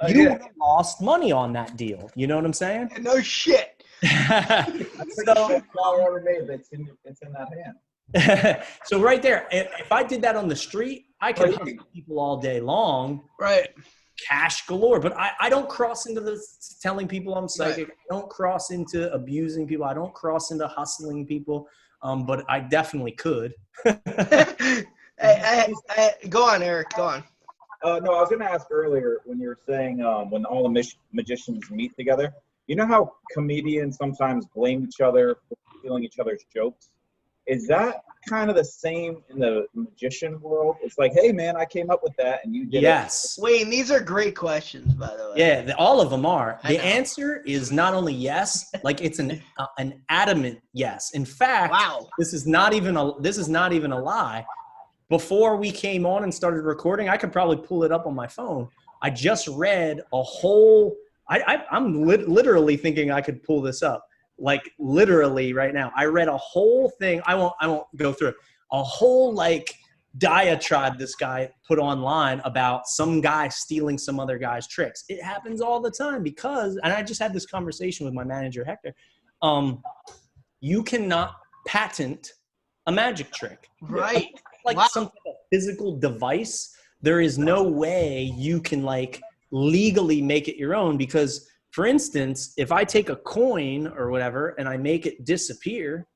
Oh, 0.00 0.08
you 0.08 0.24
yeah. 0.24 0.32
would 0.32 0.42
have 0.42 0.50
lost 0.60 1.00
money 1.00 1.30
on 1.30 1.52
that 1.52 1.76
deal 1.76 2.10
you 2.14 2.26
know 2.26 2.36
what 2.36 2.44
i'm 2.44 2.52
saying 2.52 2.90
No 3.00 3.20
shit. 3.20 3.82
So 4.02 4.06
the 5.24 5.24
best 5.26 5.64
ever 5.88 6.20
made. 6.24 6.48
That's 6.48 6.68
in, 6.70 6.88
it's 7.04 7.20
in 7.22 7.32
that 7.32 7.48
hand. 7.54 8.62
so 8.84 9.00
right 9.00 9.22
there 9.22 9.46
if 9.50 9.66
if 9.80 9.90
i 9.92 10.02
did 10.02 10.20
that 10.22 10.36
on 10.36 10.46
the 10.48 10.56
street 10.56 11.06
i 11.20 11.32
could 11.32 11.50
oh, 11.50 11.56
hustle 11.56 11.86
people 11.92 12.20
all 12.20 12.36
day 12.36 12.60
long 12.60 13.22
Right. 13.40 13.68
Cash 14.28 14.66
galore. 14.66 15.00
But 15.00 15.16
I, 15.16 15.30
I 15.40 15.48
don't 15.48 15.68
cross 15.68 16.06
into 16.06 16.20
the 16.20 16.40
telling 16.80 17.08
people 17.08 17.34
I'm 17.34 17.48
psychic. 17.48 17.88
I 17.88 18.14
don't 18.14 18.28
cross 18.28 18.70
into 18.70 19.12
abusing 19.12 19.66
people. 19.66 19.84
I 19.84 19.94
don't 19.94 20.14
cross 20.14 20.50
into 20.50 20.66
hustling 20.68 21.26
people. 21.26 21.68
Um, 22.02 22.26
but 22.26 22.44
I 22.48 22.60
definitely 22.60 23.12
could. 23.12 23.54
I, 23.86 24.84
I, 25.20 25.74
I, 25.88 26.10
go 26.28 26.46
on, 26.48 26.62
Eric. 26.62 26.88
Go 26.96 27.04
on. 27.04 27.24
Uh, 27.82 28.00
no, 28.02 28.14
I 28.14 28.20
was 28.20 28.30
going 28.30 28.40
to 28.40 28.50
ask 28.50 28.66
earlier 28.70 29.20
when 29.24 29.38
you 29.38 29.48
were 29.48 29.58
saying 29.68 30.02
um, 30.02 30.30
when 30.30 30.44
all 30.44 30.62
the 30.62 30.68
mag- 30.70 30.86
magicians 31.12 31.70
meet 31.70 31.94
together. 31.96 32.32
You 32.66 32.76
know 32.76 32.86
how 32.86 33.12
comedians 33.32 33.96
sometimes 33.96 34.46
blame 34.54 34.84
each 34.84 35.00
other 35.02 35.36
for 35.48 35.56
stealing 35.78 36.02
each 36.02 36.18
other's 36.18 36.44
jokes? 36.54 36.88
Is 37.46 37.66
that 37.66 37.96
kind 38.28 38.48
of 38.48 38.56
the 38.56 38.64
same 38.64 39.22
in 39.28 39.38
the 39.38 39.66
magician 39.74 40.40
world? 40.40 40.76
It's 40.82 40.96
like, 40.98 41.12
hey 41.12 41.30
man, 41.30 41.56
I 41.56 41.66
came 41.66 41.90
up 41.90 42.02
with 42.02 42.14
that, 42.16 42.40
and 42.44 42.54
you 42.54 42.64
did 42.64 42.82
yes. 42.82 43.36
it. 43.36 43.42
Wayne, 43.42 43.68
these 43.68 43.90
are 43.90 44.00
great 44.00 44.34
questions, 44.34 44.94
by 44.94 45.08
the 45.08 45.30
way. 45.30 45.34
Yeah, 45.36 45.60
the, 45.62 45.76
all 45.76 46.00
of 46.00 46.08
them 46.10 46.24
are. 46.24 46.58
I 46.62 46.72
The 46.72 46.78
know. 46.78 46.84
answer 46.84 47.42
is 47.44 47.70
not 47.70 47.92
only 47.92 48.14
yes, 48.14 48.72
like 48.82 49.02
it's 49.02 49.18
an 49.18 49.42
uh, 49.58 49.66
an 49.78 50.02
adamant 50.08 50.60
yes. 50.72 51.10
In 51.12 51.24
fact, 51.26 51.72
Wow. 51.72 52.08
this 52.18 52.32
is 52.32 52.46
not 52.46 52.72
even 52.72 52.96
a 52.96 53.12
this 53.20 53.36
is 53.36 53.48
not 53.48 53.72
even 53.72 53.92
a 53.92 53.98
lie. 53.98 54.46
Before 55.10 55.56
we 55.56 55.70
came 55.70 56.06
on 56.06 56.22
and 56.22 56.32
started 56.34 56.62
recording, 56.62 57.10
I 57.10 57.18
could 57.18 57.30
probably 57.32 57.58
pull 57.58 57.84
it 57.84 57.92
up 57.92 58.06
on 58.06 58.14
my 58.14 58.26
phone. 58.26 58.68
I 59.02 59.10
just 59.10 59.48
read 59.48 60.00
a 60.14 60.22
whole. 60.22 60.96
I, 61.28 61.40
I 61.46 61.64
I'm 61.70 62.06
lit, 62.06 62.26
literally 62.26 62.78
thinking 62.78 63.10
I 63.10 63.20
could 63.20 63.42
pull 63.42 63.60
this 63.60 63.82
up, 63.82 64.08
like 64.38 64.70
literally 64.78 65.52
right 65.52 65.74
now. 65.74 65.92
I 65.96 66.06
read 66.06 66.28
a 66.28 66.36
whole 66.36 66.90
thing. 66.98 67.22
I 67.26 67.34
won't 67.34 67.54
I 67.60 67.66
won't 67.68 67.86
go 67.96 68.12
through 68.12 68.28
it. 68.28 68.36
A 68.72 68.82
whole 68.82 69.32
like 69.34 69.74
diatribe 70.18 70.98
this 70.98 71.14
guy 71.16 71.50
put 71.66 71.78
online 71.78 72.40
about 72.44 72.86
some 72.86 73.20
guy 73.20 73.48
stealing 73.48 73.98
some 73.98 74.20
other 74.20 74.38
guy's 74.38 74.66
tricks. 74.68 75.04
It 75.08 75.22
happens 75.22 75.60
all 75.60 75.80
the 75.80 75.90
time 75.90 76.22
because, 76.22 76.78
and 76.84 76.92
I 76.92 77.02
just 77.02 77.20
had 77.20 77.32
this 77.32 77.46
conversation 77.46 78.04
with 78.06 78.14
my 78.14 78.22
manager 78.24 78.64
Hector. 78.64 78.94
Um, 79.42 79.82
you 80.60 80.82
cannot 80.82 81.34
patent 81.66 82.32
a 82.86 82.92
magic 82.92 83.32
trick 83.32 83.68
Right. 83.82 84.28
like 84.64 84.76
Wow. 84.76 84.86
some 84.90 85.04
type 85.04 85.12
of 85.26 85.34
physical 85.52 85.96
device, 85.98 86.74
there 87.02 87.20
is 87.20 87.38
no 87.38 87.62
way 87.62 88.22
you 88.36 88.60
can 88.60 88.82
like 88.82 89.20
legally 89.50 90.22
make 90.22 90.48
it 90.48 90.56
your 90.56 90.74
own 90.74 90.96
because 90.96 91.48
for 91.74 91.86
instance, 91.86 92.54
if 92.56 92.70
I 92.70 92.84
take 92.84 93.08
a 93.08 93.16
coin 93.16 93.88
or 93.88 94.12
whatever 94.12 94.50
and 94.58 94.68
I 94.68 94.76
make 94.76 95.06
it 95.06 95.24
disappear, 95.24 96.06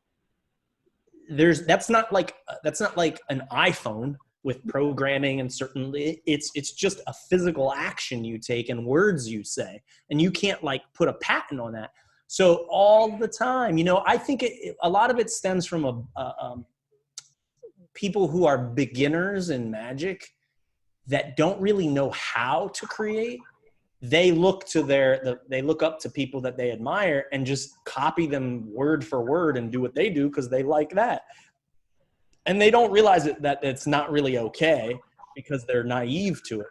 there's 1.28 1.66
that's 1.66 1.90
not 1.90 2.12
like 2.12 2.36
that's 2.62 2.80
not 2.80 2.96
like 2.96 3.20
an 3.28 3.42
iPhone 3.50 4.14
with 4.44 4.64
programming 4.68 5.40
and 5.40 5.52
certainly 5.52 6.22
it's 6.26 6.52
it's 6.54 6.70
just 6.70 7.00
a 7.08 7.12
physical 7.28 7.72
action 7.72 8.24
you 8.24 8.38
take 8.38 8.68
and 8.68 8.86
words 8.86 9.28
you 9.28 9.42
say. 9.42 9.82
And 10.10 10.22
you 10.22 10.30
can't 10.30 10.62
like 10.62 10.82
put 10.94 11.08
a 11.08 11.14
patent 11.14 11.60
on 11.60 11.72
that. 11.72 11.90
So 12.28 12.68
all 12.70 13.18
the 13.18 13.26
time 13.26 13.78
you 13.78 13.84
know 13.84 14.04
i 14.06 14.18
think 14.18 14.42
it, 14.42 14.76
a 14.82 14.88
lot 14.88 15.10
of 15.10 15.18
it 15.18 15.30
stems 15.30 15.64
from 15.64 15.86
a, 15.86 16.20
a 16.20 16.34
um, 16.40 16.66
people 17.94 18.28
who 18.28 18.44
are 18.44 18.58
beginners 18.58 19.48
in 19.48 19.70
magic 19.70 20.28
that 21.06 21.38
don't 21.38 21.58
really 21.58 21.88
know 21.88 22.10
how 22.10 22.68
to 22.74 22.86
create 22.86 23.40
they 24.00 24.30
look 24.30 24.64
to 24.66 24.82
their 24.82 25.20
the, 25.24 25.40
they 25.48 25.62
look 25.62 25.82
up 25.82 25.98
to 26.00 26.10
people 26.10 26.40
that 26.42 26.56
they 26.56 26.70
admire 26.70 27.26
and 27.32 27.44
just 27.44 27.82
copy 27.84 28.26
them 28.26 28.72
word 28.72 29.04
for 29.04 29.24
word 29.24 29.56
and 29.56 29.72
do 29.72 29.80
what 29.80 29.94
they 29.94 30.08
do 30.08 30.28
because 30.28 30.48
they 30.48 30.62
like 30.62 30.90
that. 30.90 31.22
And 32.46 32.60
they 32.60 32.70
don't 32.70 32.90
realize 32.92 33.26
it, 33.26 33.42
that 33.42 33.58
it's 33.62 33.86
not 33.86 34.10
really 34.10 34.38
okay 34.38 34.98
because 35.34 35.64
they're 35.66 35.84
naive 35.84 36.42
to 36.44 36.60
it. 36.60 36.66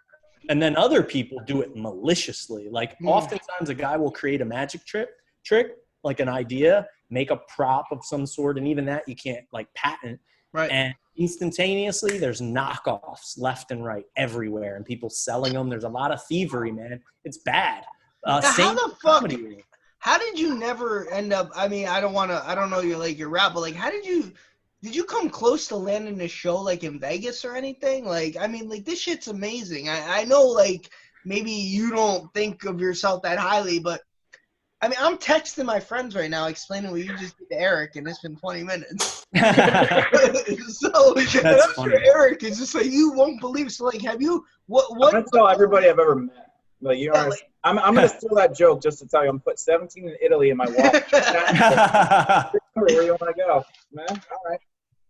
And 0.50 0.62
then 0.62 0.78
other 0.78 1.04
people 1.04 1.40
do 1.46 1.62
it 1.62 1.76
maliciously. 1.76 2.70
Like 2.70 2.98
Hmm. 3.00 3.10
oftentimes 3.10 3.70
a 3.70 3.76
guy 3.76 3.98
will 3.98 4.12
create 4.12 4.42
a 4.42 4.46
magic 4.46 4.86
trick 4.86 5.10
trick 5.46 5.72
like 6.04 6.20
an 6.20 6.30
idea 6.30 6.86
make 7.10 7.32
a 7.32 7.40
prop 7.54 7.86
of 7.92 8.00
some 8.04 8.26
sort 8.26 8.58
and 8.58 8.68
even 8.68 8.86
that 8.86 9.08
you 9.08 9.16
can't 9.16 9.46
like 9.52 9.68
patent 9.74 10.20
Right. 10.58 10.72
and 10.72 10.94
instantaneously 11.18 12.18
there's 12.18 12.42
knockoffs 12.42 13.38
left 13.38 13.72
and 13.72 13.84
right 13.86 14.06
everywhere 14.16 14.76
and 14.76 14.86
people 14.86 15.10
selling 15.10 15.54
them 15.54 15.70
there's 15.70 15.84
a 15.84 15.90
lot 15.90 16.12
of 16.12 16.24
thievery 16.26 16.72
man 16.72 17.00
it's 17.24 17.38
bad 17.40 17.84
uh, 18.26 18.40
Now, 18.42 18.52
how 18.52 18.74
the 18.74 18.96
fuck? 19.02 19.22
comedy. 19.22 19.64
How 20.00 20.18
did 20.18 20.38
you 20.38 20.56
never 20.58 21.10
end 21.12 21.32
up? 21.34 21.50
I 21.56 21.68
mean, 21.68 21.88
I 21.88 22.02
don't 22.02 22.14
want 22.14 22.30
to. 22.32 22.44
I 22.46 22.56
don't 22.56 22.70
know 22.70 22.82
your 22.82 22.98
like 22.98 23.18
your 23.18 23.30
rap, 23.30 23.54
but 23.54 23.62
like, 23.62 23.76
how 23.76 23.90
did 23.90 24.06
you? 24.06 24.32
Did 24.84 24.96
you 24.96 25.04
come 25.06 25.30
close 25.30 25.68
to 25.68 25.76
landing 25.76 26.20
a 26.22 26.28
show 26.28 26.58
like 26.62 26.84
in 26.84 27.00
Vegas 27.00 27.44
or 27.46 27.56
anything? 27.56 28.06
Like, 28.06 28.36
I 28.38 28.48
mean, 28.48 28.70
like 28.70 28.86
this 28.86 29.00
shit's 29.00 29.28
amazing. 29.28 29.88
I 29.90 30.22
I 30.22 30.24
know 30.26 30.44
like 30.44 30.90
maybe 31.26 31.52
you 31.52 31.90
don't 31.92 32.32
think 32.34 32.66
of 32.66 32.80
yourself 32.82 33.22
that 33.24 33.40
highly, 33.40 33.80
but 33.80 34.02
I 34.82 34.88
mean, 34.88 34.98
I'm 35.00 35.18
texting 35.18 35.66
my 35.66 35.80
friends 35.80 36.16
right 36.16 36.30
now 36.30 36.48
explaining 36.48 36.92
what 36.92 37.00
you 37.02 37.18
just 37.18 37.38
did 37.40 37.50
to 37.50 37.60
Eric, 37.60 37.96
and 37.96 38.08
it's 38.08 38.20
been 38.20 38.36
20 38.36 38.64
minutes. 38.64 39.26
so 39.36 39.42
and 41.16 41.20
I'm 41.20 41.26
sure 41.28 41.74
funny. 41.74 41.96
Eric 42.06 42.44
is 42.44 42.60
just 42.60 42.76
like 42.76 42.86
you 42.86 43.12
won't 43.12 43.42
believe. 43.42 43.72
So 43.72 43.86
like, 43.86 44.02
have 44.04 44.22
you 44.22 44.46
what 44.68 44.96
What? 44.96 45.16
I'm 45.16 45.22
gonna 45.22 45.26
tell 45.34 45.48
everybody 45.48 45.90
I've 45.90 45.98
ever 46.00 46.16
met. 46.16 46.52
Like 46.80 47.00
you 47.00 47.12
Yeah, 47.14 47.24
like- 47.26 47.50
I'm, 47.64 47.80
I'm 47.80 47.96
gonna 47.96 48.08
steal 48.08 48.36
that 48.36 48.56
joke 48.56 48.82
just 48.84 49.00
to 49.00 49.08
tell 49.08 49.24
you. 49.24 49.30
I'm 49.30 49.38
gonna 49.38 49.44
put 49.46 49.60
17 49.60 50.08
in 50.08 50.16
Italy 50.22 50.52
in 50.52 50.58
my 50.58 50.68
wallet. 50.68 51.04
Where 52.74 53.04
you 53.04 53.18
want 53.20 53.22
to 53.22 53.34
go, 53.36 53.66
man? 53.92 54.06
All 54.10 54.50
right. 54.50 54.60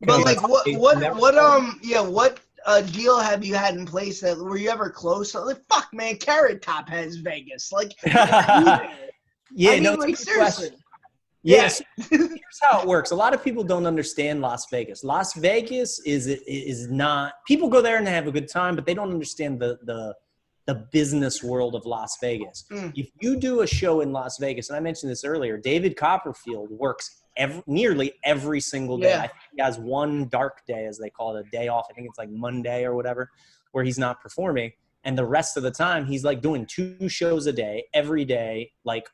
But 0.02 0.24
like 0.24 0.42
what 0.48 0.66
what 0.78 1.00
Never- 1.00 1.20
what 1.20 1.38
um 1.38 1.80
yeah 1.84 2.02
what 2.02 2.40
uh 2.66 2.82
deal 2.82 3.20
have 3.20 3.44
you 3.44 3.56
had 3.56 3.76
in 3.76 3.86
place 3.86 4.22
that 4.22 4.38
were 4.38 4.58
you 4.58 4.70
ever 4.70 4.90
close? 4.90 5.36
Like 5.36 5.62
fuck 5.70 5.90
man, 5.94 6.16
Carrot 6.18 6.62
Top 6.62 6.88
has 6.90 7.18
Vegas. 7.18 7.72
Like 7.72 7.94
how 9.50 9.72
are 9.72 9.76
you 9.76 9.82
there? 9.82 9.82
yeah, 9.82 9.92
I 9.92 9.96
no, 9.96 10.00
like 10.00 10.18
seriously. 10.18 10.70
question. 10.70 10.84
Yes. 11.44 11.82
Here's 12.10 12.60
how 12.62 12.82
it 12.82 12.88
works. 12.88 13.12
A 13.12 13.16
lot 13.16 13.34
of 13.34 13.44
people 13.44 13.64
don't 13.64 13.86
understand 13.86 14.42
Las 14.42 14.68
Vegas. 14.70 15.04
Las 15.04 15.34
Vegas 15.36 16.00
is 16.00 16.28
is 16.28 16.90
not. 16.90 17.36
People 17.48 17.70
go 17.70 17.82
there 17.82 17.98
and 17.98 18.06
they 18.06 18.12
have 18.12 18.28
a 18.28 18.32
good 18.32 18.50
time, 18.50 18.76
but 18.76 18.86
they 18.86 18.94
don't 18.94 19.12
understand 19.12 19.60
the 19.60 19.78
the 19.84 20.14
the 20.66 20.88
business 20.92 21.42
world 21.42 21.76
of 21.76 21.86
Las 21.86 22.18
Vegas. 22.20 22.66
Mm. 22.70 22.92
If 22.96 23.10
you 23.22 23.38
do 23.38 23.62
a 23.62 23.68
show 23.68 24.02
in 24.02 24.12
Las 24.12 24.38
Vegas, 24.38 24.70
and 24.70 24.76
I 24.76 24.82
mentioned 24.82 25.10
this 25.10 25.24
earlier, 25.24 25.58
David 25.58 25.96
Copperfield 25.96 26.70
works 26.70 27.24
every, 27.38 27.64
nearly 27.68 28.12
every 28.26 28.60
single 28.60 28.98
day. 28.98 29.12
Yeah. 29.12 29.20
I 29.20 29.28
think 29.28 29.40
he 29.56 29.62
has 29.62 29.80
one 29.80 30.28
dark 30.28 30.66
day, 30.68 30.86
as 30.86 30.98
they 30.98 31.10
call 31.10 31.38
it, 31.38 31.48
a 31.48 31.50
day 31.50 31.70
off. 31.70 31.88
I 31.90 31.94
think 31.94 32.08
it's 32.10 32.18
like 32.18 32.30
Monday 32.30 32.84
or 32.84 32.96
whatever, 32.96 33.32
where 33.72 33.86
he's 33.86 33.98
not 33.98 34.20
performing. 34.22 34.74
And 35.06 35.18
the 35.18 35.24
rest 35.24 35.56
of 35.56 35.64
the 35.64 35.72
time, 35.72 36.06
he's 36.06 36.26
like 36.26 36.42
doing 36.42 36.66
two 36.66 37.08
shows 37.08 37.48
a 37.48 37.54
day, 37.54 37.86
every 37.94 38.26
day, 38.26 38.72
like 38.84 39.08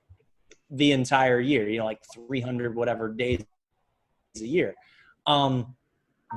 the 0.69 0.91
entire 0.91 1.39
year, 1.39 1.67
you 1.69 1.79
know, 1.79 1.85
like 1.85 2.01
300 2.13 2.75
whatever 2.75 3.11
days 3.13 3.45
a 4.35 4.39
year. 4.39 4.75
Um, 5.27 5.75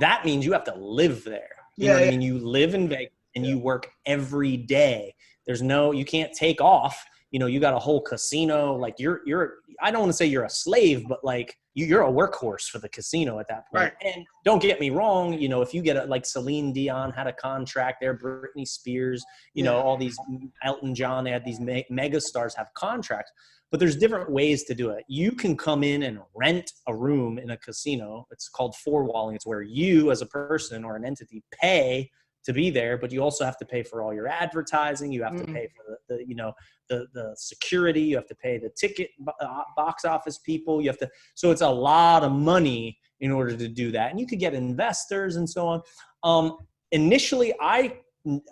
that 0.01 0.25
means 0.25 0.45
you 0.45 0.53
have 0.53 0.65
to 0.65 0.75
live 0.75 1.25
there. 1.25 1.49
You 1.77 1.87
Yeah, 1.87 1.93
know 1.93 1.95
what 1.95 2.03
yeah. 2.03 2.09
I 2.09 2.11
mean? 2.11 2.23
You 2.23 2.39
live 2.39 2.75
in 2.75 2.89
Vegas 2.89 3.13
and 3.35 3.47
you 3.47 3.59
work 3.59 3.91
every 4.07 4.57
day. 4.57 5.15
There's 5.47 5.63
no, 5.63 5.93
you 5.93 6.05
can't 6.05 6.33
take 6.33 6.61
off. 6.61 7.05
You 7.31 7.39
know, 7.39 7.47
you 7.47 7.61
got 7.61 7.75
a 7.75 7.79
whole 7.79 8.01
casino. 8.01 8.75
Like 8.75 8.97
you're, 8.99 9.21
you're. 9.27 9.55
I 9.81 9.91
don't 9.91 10.01
want 10.01 10.11
to 10.11 10.17
say 10.17 10.27
you're 10.27 10.45
a 10.45 10.51
slave, 10.51 11.07
but 11.09 11.25
like 11.25 11.59
you're 11.85 12.03
a 12.03 12.11
workhorse 12.11 12.65
for 12.65 12.79
the 12.79 12.89
casino 12.89 13.39
at 13.39 13.49
that 13.49 13.71
point. 13.71 13.85
Right. 13.85 13.93
And 14.03 14.25
don't 14.45 14.63
get 14.63 14.81
me 14.81 14.91
wrong. 14.91 15.35
You 15.35 15.49
know, 15.49 15.61
if 15.61 15.75
you 15.75 15.83
get 15.83 15.97
a, 15.97 16.05
like 16.05 16.25
Celine 16.25 16.73
Dion 16.73 17.13
had 17.13 17.27
a 17.27 17.33
contract 17.33 17.99
there, 18.01 18.17
Britney 18.17 18.67
Spears, 18.67 19.25
you 19.53 19.63
know, 19.63 19.79
all 19.79 19.97
these 19.97 20.17
Elton 20.65 20.95
John, 20.95 21.25
they 21.25 21.31
had 21.31 21.45
these 21.45 21.61
me- 21.61 21.87
mega 21.91 22.21
stars 22.21 22.55
have 22.55 22.69
contracts 22.75 23.31
but 23.71 23.81
there's 23.81 23.97
different 23.97 24.31
ways 24.31 24.65
to 24.65 24.75
do 24.75 24.91
it. 24.91 25.05
You 25.09 25.33
can 25.33 25.57
come 25.57 25.83
in 25.83 26.05
and 26.05 26.21
rent 26.35 26.71
a 26.87 26.95
room 26.95 27.39
in 27.39 27.51
a 27.51 27.57
casino. 27.57 28.27
It's 28.31 28.49
called 28.49 28.77
four 28.77 29.05
walling. 29.05 29.35
It's 29.35 29.47
where 29.47 29.63
you, 29.63 30.11
as 30.11 30.23
a 30.23 30.27
person 30.27 30.85
or 30.85 30.97
an 30.97 31.05
entity, 31.05 31.43
pay 31.61 32.11
to 32.47 32.53
be 32.53 32.71
there, 32.71 32.97
but 32.97 33.13
you 33.13 33.21
also 33.23 33.45
have 33.45 33.59
to 33.59 33.67
pay 33.67 33.83
for 33.83 34.03
all 34.03 34.15
your 34.15 34.29
advertising. 34.29 35.13
You 35.13 35.23
have 35.25 35.37
to 35.37 35.45
Mm. 35.45 35.55
pay 35.55 35.69
for 35.77 35.85
the, 35.89 36.17
the 36.17 36.27
you 36.27 36.35
know 36.35 36.53
the 36.89 37.07
the 37.13 37.35
security. 37.37 38.01
You 38.01 38.17
have 38.17 38.27
to 38.29 38.35
pay 38.35 38.57
the 38.59 38.71
ticket 38.71 39.11
uh, 39.41 39.63
box 39.77 40.05
office 40.05 40.39
people. 40.39 40.81
You 40.81 40.89
have 40.89 40.99
to. 40.99 41.11
So 41.35 41.51
it's 41.51 41.61
a 41.63 41.69
lot 41.69 42.23
of 42.23 42.33
money 42.33 42.99
in 43.21 43.31
order 43.33 43.57
to 43.57 43.69
do 43.69 43.91
that, 43.93 44.11
and 44.11 44.21
you 44.21 44.27
could 44.27 44.39
get 44.41 44.55
investors 44.55 45.37
and 45.37 45.49
so 45.49 45.67
on. 45.67 45.83
Um, 46.23 46.59
initially, 46.93 47.53
I 47.61 47.99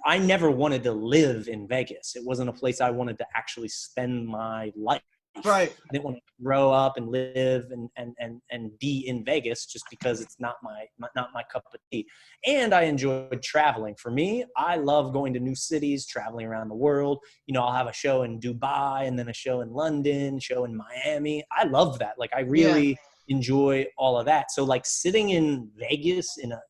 I 0.05 0.19
never 0.19 0.51
wanted 0.51 0.83
to 0.85 0.93
live 0.93 1.49
in 1.49 1.67
Vegas. 1.67 2.15
It 2.17 2.25
wasn't 2.25 2.49
a 2.49 2.53
place 2.53 2.81
I 2.81 2.91
wanted 2.91 3.19
to 3.19 3.27
actually 3.35 3.69
spend 3.69 4.27
my 4.27 4.73
life. 4.77 5.03
Right. 5.45 5.73
I 5.73 5.93
didn't 5.93 6.05
want 6.05 6.17
to 6.17 6.23
grow 6.43 6.71
up 6.71 6.97
and 6.97 7.09
live 7.09 7.67
and 7.71 7.91
and 7.97 8.15
and 8.21 8.41
and 8.51 8.71
be 8.79 9.07
in 9.09 9.25
Vegas 9.25 9.67
just 9.67 9.85
because 9.91 10.21
it's 10.21 10.37
not 10.39 10.57
my, 10.63 10.85
my 10.99 11.09
not 11.17 11.31
my 11.35 11.43
cup 11.53 11.65
of 11.73 11.81
tea. 11.91 12.07
And 12.47 12.73
I 12.73 12.83
enjoyed 12.83 13.43
traveling. 13.43 13.97
For 13.97 14.11
me, 14.11 14.45
I 14.57 14.77
love 14.77 15.13
going 15.13 15.35
to 15.35 15.41
new 15.41 15.55
cities, 15.57 16.07
traveling 16.07 16.47
around 16.47 16.69
the 16.69 16.77
world. 16.77 17.19
You 17.47 17.55
know, 17.55 17.63
I'll 17.63 17.75
have 17.75 17.89
a 17.89 17.93
show 17.93 18.23
in 18.23 18.39
Dubai 18.39 19.09
and 19.09 19.19
then 19.19 19.29
a 19.29 19.35
show 19.35 19.61
in 19.63 19.73
London, 19.73 20.39
show 20.39 20.65
in 20.65 20.77
Miami. 20.77 21.45
I 21.51 21.65
love 21.65 21.99
that. 21.99 22.15
Like 22.17 22.31
I 22.35 22.41
really 22.41 22.97
enjoy 23.29 23.87
all 23.99 24.19
of 24.19 24.27
that. 24.27 24.51
So 24.53 24.65
like 24.65 24.87
sitting 24.87 25.31
in 25.31 25.69
Vegas 25.77 26.39
in 26.39 26.53
a 26.53 26.61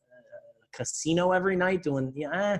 casino 0.75 1.31
every 1.31 1.55
night 1.55 1.83
doing 1.83 2.11
yeah. 2.15 2.57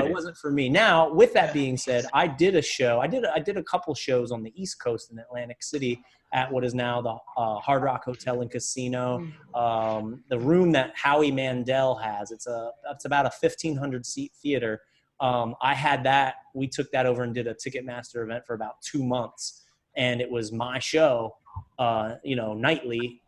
know, 0.00 0.06
it 0.06 0.12
wasn't 0.12 0.36
for 0.36 0.50
me. 0.50 0.68
Now, 0.68 1.12
with 1.12 1.32
that 1.34 1.52
being 1.52 1.76
said, 1.76 2.06
I 2.12 2.26
did 2.26 2.56
a 2.56 2.62
show. 2.62 3.00
I 3.00 3.06
did 3.06 3.24
I 3.24 3.38
did 3.38 3.56
a 3.56 3.62
couple 3.62 3.94
shows 3.94 4.32
on 4.32 4.42
the 4.42 4.52
East 4.60 4.80
Coast 4.80 5.10
in 5.12 5.18
Atlantic 5.18 5.62
City 5.62 6.02
at 6.32 6.52
what 6.52 6.64
is 6.64 6.74
now 6.74 7.00
the 7.00 7.16
uh, 7.40 7.56
Hard 7.56 7.82
Rock 7.82 8.04
Hotel 8.04 8.42
and 8.42 8.50
Casino. 8.50 9.26
Um, 9.54 10.22
the 10.28 10.38
room 10.38 10.72
that 10.72 10.92
Howie 10.94 11.30
Mandel 11.30 11.94
has. 11.96 12.30
It's 12.30 12.46
a 12.46 12.70
it's 12.90 13.04
about 13.04 13.26
a 13.26 13.30
fifteen 13.30 13.76
hundred 13.76 14.04
seat 14.04 14.32
theater. 14.42 14.82
Um, 15.20 15.54
I 15.62 15.74
had 15.74 16.04
that. 16.04 16.36
We 16.54 16.68
took 16.68 16.90
that 16.92 17.06
over 17.06 17.22
and 17.22 17.34
did 17.34 17.46
a 17.46 17.54
Ticketmaster 17.54 18.22
event 18.22 18.44
for 18.46 18.54
about 18.54 18.80
two 18.82 19.02
months, 19.02 19.64
and 19.96 20.20
it 20.20 20.30
was 20.30 20.52
my 20.52 20.78
show. 20.78 21.36
Uh, 21.78 22.16
you 22.22 22.36
know, 22.36 22.54
nightly, 22.54 23.20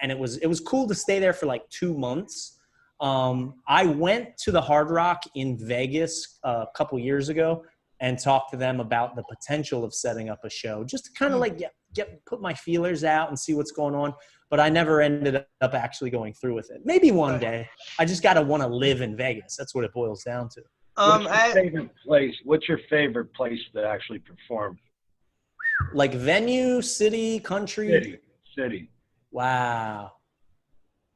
and 0.00 0.12
it 0.12 0.18
was 0.18 0.36
it 0.38 0.46
was 0.46 0.60
cool 0.60 0.86
to 0.88 0.94
stay 0.94 1.18
there 1.18 1.32
for 1.32 1.46
like 1.46 1.68
two 1.70 1.96
months. 1.96 2.58
Um, 3.02 3.56
I 3.66 3.84
went 3.84 4.38
to 4.38 4.52
the 4.52 4.60
Hard 4.60 4.90
Rock 4.90 5.24
in 5.34 5.58
Vegas 5.58 6.38
uh, 6.44 6.66
a 6.68 6.78
couple 6.78 6.98
years 7.00 7.28
ago 7.28 7.64
and 8.00 8.18
talked 8.18 8.52
to 8.52 8.56
them 8.56 8.80
about 8.80 9.16
the 9.16 9.24
potential 9.24 9.84
of 9.84 9.92
setting 9.92 10.28
up 10.28 10.44
a 10.44 10.50
show, 10.50 10.84
just 10.84 11.06
to 11.06 11.10
kind 11.12 11.34
of 11.34 11.40
like 11.40 11.58
get, 11.58 11.72
get 11.94 12.24
put 12.26 12.40
my 12.40 12.54
feelers 12.54 13.02
out 13.02 13.28
and 13.28 13.38
see 13.38 13.54
what's 13.54 13.72
going 13.72 13.94
on. 13.94 14.14
But 14.50 14.60
I 14.60 14.68
never 14.68 15.00
ended 15.00 15.44
up 15.60 15.74
actually 15.74 16.10
going 16.10 16.32
through 16.34 16.54
with 16.54 16.70
it. 16.70 16.82
Maybe 16.84 17.10
one 17.10 17.40
day. 17.40 17.68
I 17.98 18.04
just 18.04 18.22
gotta 18.22 18.42
want 18.42 18.62
to 18.62 18.68
live 18.68 19.00
in 19.00 19.16
Vegas. 19.16 19.56
That's 19.56 19.74
what 19.74 19.84
it 19.84 19.92
boils 19.92 20.22
down 20.22 20.48
to. 20.50 20.62
Um, 20.96 21.24
what's 21.24 21.24
your 21.24 21.34
I, 21.34 21.52
favorite 21.52 21.90
place? 22.06 22.34
What's 22.44 22.68
your 22.68 22.80
favorite 22.88 23.32
place 23.34 23.60
to 23.74 23.84
actually 23.84 24.20
perform? 24.20 24.78
Like 25.92 26.14
venue, 26.14 26.82
city, 26.82 27.40
country. 27.40 27.88
City. 27.88 28.18
City. 28.56 28.90
Wow. 29.30 30.12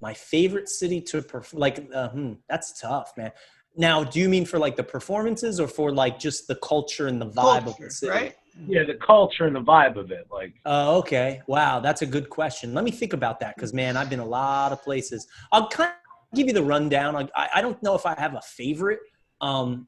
My 0.00 0.12
favorite 0.14 0.68
city 0.68 1.00
to 1.02 1.22
perform, 1.22 1.60
like, 1.60 1.88
uh, 1.94 2.10
hmm, 2.10 2.32
that's 2.48 2.78
tough, 2.80 3.12
man. 3.16 3.32
Now, 3.76 4.04
do 4.04 4.20
you 4.20 4.28
mean 4.28 4.44
for 4.46 4.58
like 4.58 4.76
the 4.76 4.82
performances 4.82 5.60
or 5.60 5.68
for 5.68 5.92
like 5.92 6.18
just 6.18 6.48
the 6.48 6.56
culture 6.56 7.08
and 7.08 7.20
the 7.20 7.26
vibe 7.28 7.66
of 7.66 7.76
the 7.78 7.90
city? 7.90 8.10
right? 8.10 8.34
Yeah, 8.66 8.84
the 8.84 8.94
culture 8.94 9.44
and 9.44 9.54
the 9.54 9.60
vibe 9.60 9.96
of 9.96 10.10
it. 10.10 10.26
Like, 10.30 10.54
Oh, 10.64 10.96
okay. 10.98 11.42
Wow, 11.46 11.80
that's 11.80 12.00
a 12.02 12.06
good 12.06 12.30
question. 12.30 12.72
Let 12.72 12.84
me 12.84 12.90
think 12.90 13.12
about 13.12 13.38
that 13.40 13.54
because, 13.54 13.74
man, 13.74 13.96
I've 13.98 14.08
been 14.08 14.20
a 14.20 14.24
lot 14.26 14.72
of 14.72 14.82
places. 14.82 15.26
I'll 15.52 15.68
kind 15.68 15.90
of 15.90 16.36
give 16.36 16.46
you 16.46 16.54
the 16.54 16.62
rundown. 16.62 17.16
I, 17.16 17.28
I- 17.36 17.48
I 17.56 17.60
don't 17.62 17.82
know 17.82 17.94
if 17.94 18.06
I 18.06 18.14
have 18.18 18.34
a 18.34 18.40
favorite 18.40 19.00
um, 19.42 19.86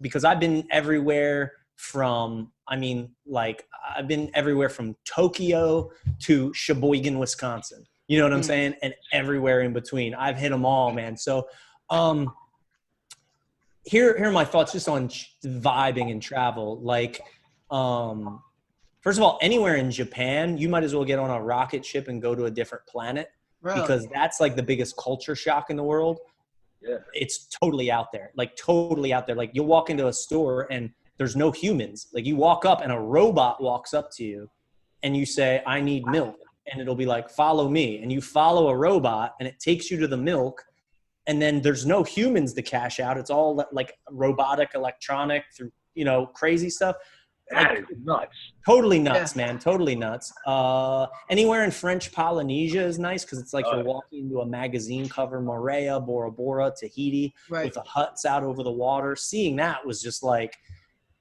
because 0.00 0.24
I've 0.24 0.40
been 0.40 0.66
everywhere 0.72 1.52
from, 1.76 2.50
I 2.68 2.76
mean, 2.76 3.12
like, 3.26 3.64
I've 3.96 4.08
been 4.08 4.30
everywhere 4.34 4.68
from 4.68 4.96
Tokyo 5.04 5.90
to 6.24 6.52
Sheboygan, 6.52 7.18
Wisconsin. 7.18 7.84
You 8.10 8.18
know 8.18 8.24
what 8.24 8.32
I'm 8.32 8.40
Mm. 8.40 8.44
saying? 8.44 8.74
And 8.82 8.92
everywhere 9.12 9.60
in 9.60 9.72
between. 9.72 10.16
I've 10.16 10.36
hit 10.36 10.50
them 10.50 10.66
all, 10.66 10.90
man. 10.92 11.16
So, 11.16 11.46
um, 11.90 12.34
here, 13.84 14.16
here 14.18 14.26
are 14.28 14.32
my 14.32 14.44
thoughts 14.44 14.72
just 14.72 14.88
on 14.88 15.08
ch- 15.08 15.36
vibing 15.44 16.10
and 16.10 16.20
travel. 16.20 16.80
Like, 16.80 17.20
um, 17.70 18.42
first 19.00 19.16
of 19.16 19.22
all, 19.22 19.38
anywhere 19.40 19.76
in 19.76 19.92
Japan, 19.92 20.58
you 20.58 20.68
might 20.68 20.82
as 20.82 20.92
well 20.92 21.04
get 21.04 21.20
on 21.20 21.30
a 21.30 21.40
rocket 21.40 21.84
ship 21.86 22.08
and 22.08 22.20
go 22.20 22.34
to 22.34 22.46
a 22.46 22.50
different 22.50 22.84
planet 22.86 23.30
Really? 23.62 23.80
because 23.80 24.08
that's 24.08 24.40
like 24.40 24.56
the 24.56 24.62
biggest 24.64 24.96
culture 24.96 25.36
shock 25.36 25.70
in 25.70 25.76
the 25.76 25.84
world. 25.84 26.18
yeah. 26.82 26.96
It's 27.14 27.46
totally 27.62 27.92
out 27.92 28.10
there, 28.10 28.32
like 28.34 28.56
totally 28.56 29.12
out 29.12 29.28
there. 29.28 29.36
Like 29.36 29.50
you'll 29.54 29.66
walk 29.66 29.88
into 29.88 30.08
a 30.08 30.12
store 30.12 30.66
and 30.72 30.90
there's 31.16 31.36
no 31.36 31.52
humans. 31.52 32.08
Like 32.12 32.26
you 32.26 32.34
walk 32.34 32.64
up 32.64 32.80
and 32.80 32.90
a 32.90 32.98
robot 32.98 33.62
walks 33.62 33.94
up 33.94 34.10
to 34.16 34.24
you 34.24 34.50
and 35.04 35.16
you 35.16 35.24
say, 35.26 35.62
I 35.64 35.80
need 35.80 36.06
milk. 36.06 36.34
And 36.70 36.80
it'll 36.80 36.94
be 36.94 37.06
like, 37.06 37.28
follow 37.30 37.68
me. 37.68 38.02
And 38.02 38.12
you 38.12 38.20
follow 38.20 38.68
a 38.68 38.76
robot 38.76 39.34
and 39.40 39.48
it 39.48 39.58
takes 39.58 39.90
you 39.90 39.98
to 39.98 40.06
the 40.06 40.16
milk. 40.16 40.62
And 41.26 41.40
then 41.40 41.60
there's 41.60 41.84
no 41.84 42.02
humans 42.02 42.54
to 42.54 42.62
cash 42.62 43.00
out. 43.00 43.18
It's 43.18 43.30
all 43.30 43.64
like 43.72 43.98
robotic, 44.10 44.70
electronic, 44.74 45.44
through, 45.56 45.70
you 45.94 46.04
know, 46.04 46.26
crazy 46.26 46.70
stuff. 46.70 46.96
That 47.50 47.78
is 47.78 47.84
nuts. 48.04 48.36
Totally 48.64 49.00
nuts, 49.00 49.34
man. 49.34 49.58
Totally 49.58 49.96
nuts. 49.96 50.32
Uh, 50.46 51.06
anywhere 51.28 51.64
in 51.64 51.72
French 51.72 52.12
Polynesia 52.12 52.82
is 52.82 52.98
nice 52.98 53.24
because 53.24 53.40
it's 53.40 53.52
like 53.52 53.64
Oh, 53.66 53.76
you're 53.76 53.84
walking 53.84 54.24
into 54.26 54.40
a 54.40 54.46
magazine 54.46 55.08
cover, 55.08 55.42
Moorea, 55.42 56.04
Bora 56.04 56.30
Bora, 56.30 56.72
Tahiti, 56.76 57.34
right. 57.48 57.64
with 57.64 57.74
the 57.74 57.82
huts 57.82 58.24
out 58.24 58.44
over 58.44 58.62
the 58.62 58.70
water. 58.70 59.16
Seeing 59.16 59.56
that 59.56 59.84
was 59.84 60.00
just 60.00 60.22
like, 60.22 60.56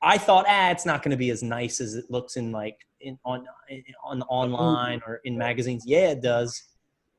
I 0.02 0.18
thought, 0.18 0.46
ah, 0.48 0.70
it's 0.70 0.86
not 0.86 1.02
going 1.02 1.12
to 1.12 1.18
be 1.18 1.32
as 1.32 1.42
nice 1.42 1.82
as 1.82 1.96
it 1.96 2.06
looks 2.10 2.38
in 2.38 2.52
like 2.52 2.78
in 3.02 3.18
on 3.26 3.46
on 4.04 4.22
online 4.24 5.02
or 5.06 5.22
in 5.26 5.38
magazines. 5.38 5.84
Yeah, 5.86 6.10
it 6.10 6.22
does. 6.22 6.64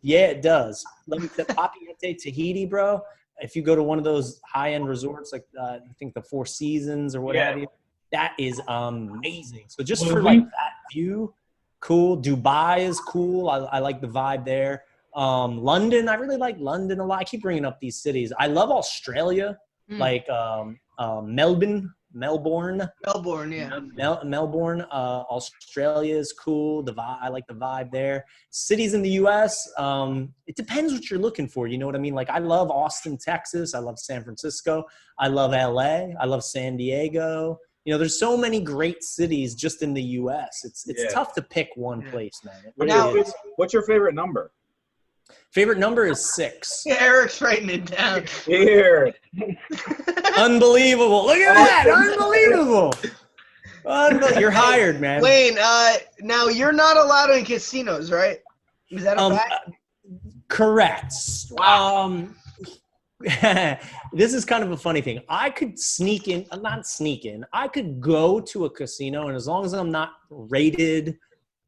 Yeah, 0.03 0.26
it 0.28 0.43
does. 0.43 0.85
Let 1.07 1.20
me 1.20 1.28
tell 1.28 1.45
Papeete, 1.47 2.18
Tahiti, 2.18 2.66
bro. 2.66 3.03
If 3.39 3.57
you 3.57 3.62
go 3.62 3.74
to 3.74 3.83
one 3.83 3.99
of 3.99 4.05
those 4.05 4.41
high 4.47 4.72
end 4.74 4.87
resorts, 4.89 5.33
like 5.33 5.45
uh, 5.59 5.78
I 5.89 5.93
think 5.99 6.14
the 6.14 6.22
Four 6.22 6.47
Seasons 6.47 7.14
or 7.14 7.20
whatever, 7.20 7.59
Yeah. 7.61 7.64
that 8.12 8.35
is 8.39 8.61
amazing. 8.68 9.64
So 9.68 9.83
just 9.83 10.03
Well, 10.03 10.12
for 10.12 10.18
we- 10.20 10.24
like 10.26 10.45
that 10.45 10.72
view, 10.93 11.35
cool. 11.81 12.20
Dubai 12.20 12.81
is 12.81 13.01
cool. 13.01 13.49
I, 13.49 13.59
I 13.59 13.78
like 13.78 14.01
the 14.01 14.09
vibe 14.09 14.45
there. 14.45 14.85
Um, 15.14 15.59
London, 15.59 16.09
I 16.09 16.14
really 16.14 16.37
like 16.37 16.57
London 16.59 17.01
a 17.01 17.05
lot. 17.05 17.18
I 17.20 17.24
keep 17.24 17.43
bringing 17.43 17.64
up 17.64 17.81
these 17.81 17.97
cities. 17.97 18.33
I 18.39 18.47
love 18.47 18.70
Australia, 18.70 19.59
Mm. 19.91 19.99
like 19.99 20.28
um, 20.31 20.78
um, 20.99 21.35
Melbourne, 21.35 21.93
Melbourne, 22.12 22.88
Melbourne, 23.06 23.52
yeah. 23.52 23.78
Mel- 23.94 24.24
Melbourne. 24.24 24.82
Uh, 24.90 25.22
Australia 25.30 26.16
is 26.16 26.32
cool. 26.32 26.82
The 26.82 26.92
vi- 26.92 27.18
I 27.22 27.28
like 27.28 27.46
the 27.46 27.54
vibe 27.54 27.90
there. 27.92 28.24
Cities 28.50 28.94
in 28.94 29.02
the 29.02 29.11
U.S. 29.11 29.68
Um, 29.78 30.34
it 30.46 30.56
depends 30.56 30.92
what 30.92 31.08
you're 31.11 31.20
looking 31.20 31.46
for. 31.48 31.66
You 31.68 31.78
know 31.78 31.86
what 31.86 31.94
I 31.94 31.98
mean? 32.00 32.14
Like 32.14 32.30
I 32.30 32.38
love 32.38 32.70
Austin, 32.70 33.16
Texas. 33.16 33.74
I 33.74 33.78
love 33.78 33.98
San 33.98 34.24
Francisco. 34.24 34.84
I 35.18 35.28
love 35.28 35.54
L.A. 35.54 36.14
I 36.20 36.26
love 36.26 36.42
San 36.42 36.76
Diego. 36.76 37.58
You 37.84 37.92
know, 37.94 37.98
there's 37.98 38.18
so 38.18 38.36
many 38.36 38.61
great 38.61 39.02
cities 39.02 39.54
just 39.54 39.82
in 39.82 39.94
the 39.94 40.02
U.S. 40.02 40.62
It's 40.64 40.88
it's 40.88 41.02
Yeah. 41.04 41.11
tough 41.11 41.32
to 41.34 41.42
pick 41.42 41.68
one 41.76 42.02
Yeah. 42.02 42.11
place, 42.11 42.40
man. 42.44 42.54
It 42.66 42.74
really 42.76 42.88
Now- 42.92 43.14
is. 43.14 43.32
what's 43.56 43.72
your 43.72 43.84
favorite 43.84 44.14
number? 44.14 44.52
Favorite 45.52 45.78
number 45.78 46.06
is 46.06 46.34
six. 46.34 46.82
Yeah, 46.84 46.96
Eric's 47.00 47.40
writing 47.40 47.70
it 47.70 47.86
down. 47.86 48.24
Here. 48.46 49.14
Unbelievable! 50.39 51.26
Look 51.26 51.39
at 51.39 51.55
that! 51.55 51.87
Unbelievable! 51.89 52.93
Unbel- 53.85 54.39
You're 54.39 54.51
hired, 54.51 55.01
man. 55.01 55.22
Wayne, 55.22 55.57
uh, 55.61 55.95
now 56.20 56.49
you're 56.49 56.72
not 56.72 56.97
allowed 56.97 57.31
in 57.31 57.45
casinos, 57.45 58.11
right? 58.12 58.39
Is 58.91 59.03
that 59.05 59.16
a 59.16 59.20
Um, 59.20 59.33
fact? 59.37 59.53
uh, 59.53 59.70
correct. 60.49 61.14
Um, 61.61 62.37
this 64.12 64.35
is 64.35 64.45
kind 64.45 64.62
of 64.64 64.70
a 64.72 64.76
funny 64.76 65.01
thing. 65.01 65.20
I 65.28 65.51
could 65.51 65.78
sneak 65.78 66.28
in, 66.28 66.47
uh, 66.51 66.57
not 66.57 66.87
sneak 66.87 67.24
in. 67.24 67.45
I 67.53 67.68
could 67.68 68.01
go 68.01 68.41
to 68.41 68.64
a 68.66 68.70
casino, 68.70 69.28
and 69.28 69.37
as 69.37 69.47
long 69.47 69.64
as 69.64 69.72
I'm 69.74 69.91
not 69.91 70.12
rated 70.31 71.18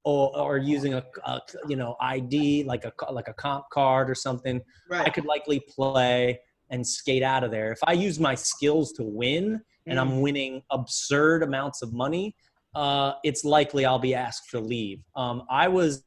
or, 0.04 0.36
or 0.36 0.58
using 0.58 0.94
a, 0.94 1.04
a 1.24 1.40
you 1.68 1.76
know 1.76 1.96
ID 2.00 2.64
like 2.64 2.84
a 2.84 2.92
like 3.12 3.28
a 3.28 3.34
comp 3.34 3.68
card 3.70 4.10
or 4.10 4.14
something, 4.14 4.60
I 4.90 5.10
could 5.10 5.24
likely 5.26 5.60
play 5.60 6.40
and 6.72 6.84
skate 6.84 7.22
out 7.22 7.44
of 7.44 7.52
there. 7.52 7.70
If 7.70 7.78
I 7.86 7.92
use 7.92 8.18
my 8.18 8.34
skills 8.34 8.92
to 8.94 9.04
win 9.04 9.60
and 9.86 10.00
I'm 10.00 10.20
winning 10.20 10.62
absurd 10.70 11.42
amounts 11.42 11.82
of 11.82 11.92
money, 11.92 12.34
uh, 12.74 13.12
it's 13.22 13.44
likely 13.44 13.84
I'll 13.84 13.98
be 13.98 14.14
asked 14.14 14.50
to 14.50 14.58
leave. 14.58 15.02
Um, 15.14 15.44
I 15.50 15.68
was, 15.68 16.02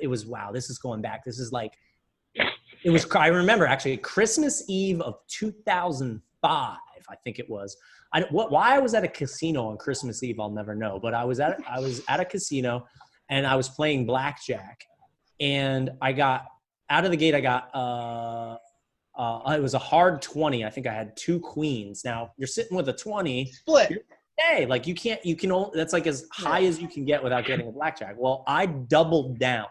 it 0.00 0.06
was 0.06 0.26
wow. 0.26 0.52
This 0.52 0.68
is 0.68 0.78
going 0.78 1.00
back. 1.00 1.24
This 1.24 1.38
is 1.38 1.50
like, 1.50 1.72
it 2.84 2.90
was. 2.90 3.06
I 3.12 3.28
remember 3.28 3.66
actually 3.66 3.96
Christmas 3.96 4.62
Eve 4.68 5.00
of 5.00 5.16
2005. 5.28 6.76
I 7.10 7.16
think 7.24 7.38
it 7.38 7.48
was. 7.48 7.76
I 8.12 8.20
what 8.30 8.52
why 8.52 8.76
I 8.76 8.78
was 8.78 8.94
at 8.94 9.02
a 9.02 9.08
casino 9.08 9.66
on 9.66 9.76
Christmas 9.76 10.22
Eve 10.22 10.38
I'll 10.38 10.50
never 10.50 10.74
know. 10.74 11.00
But 11.00 11.12
I 11.14 11.24
was 11.24 11.40
at 11.40 11.58
I 11.68 11.80
was 11.80 12.02
at 12.08 12.20
a 12.20 12.24
casino, 12.24 12.86
and 13.28 13.46
I 13.46 13.56
was 13.56 13.68
playing 13.68 14.06
blackjack, 14.06 14.84
and 15.40 15.90
I 16.00 16.12
got 16.12 16.44
out 16.88 17.04
of 17.04 17.10
the 17.10 17.16
gate. 17.16 17.34
I 17.34 17.40
got 17.40 17.74
uh, 17.74 18.58
uh, 19.18 19.40
it 19.56 19.60
was 19.60 19.74
a 19.74 19.78
hard 19.78 20.22
20. 20.22 20.64
I 20.64 20.70
think 20.70 20.86
I 20.86 20.92
had 20.92 21.16
two 21.16 21.40
queens. 21.40 22.04
Now 22.04 22.30
you're 22.38 22.46
sitting 22.46 22.76
with 22.76 22.88
a 22.88 22.92
20. 22.92 23.46
Split. 23.52 24.04
Hey, 24.38 24.66
like 24.66 24.86
you 24.86 24.94
can't, 24.94 25.24
you 25.26 25.34
can 25.34 25.50
only, 25.50 25.70
that's 25.74 25.92
like 25.92 26.06
as 26.06 26.26
high 26.30 26.62
as 26.64 26.80
you 26.80 26.86
can 26.86 27.04
get 27.04 27.22
without 27.22 27.44
getting 27.44 27.66
a 27.66 27.72
blackjack. 27.72 28.14
Well, 28.16 28.44
I 28.46 28.66
doubled 28.66 29.38
down. 29.40 29.66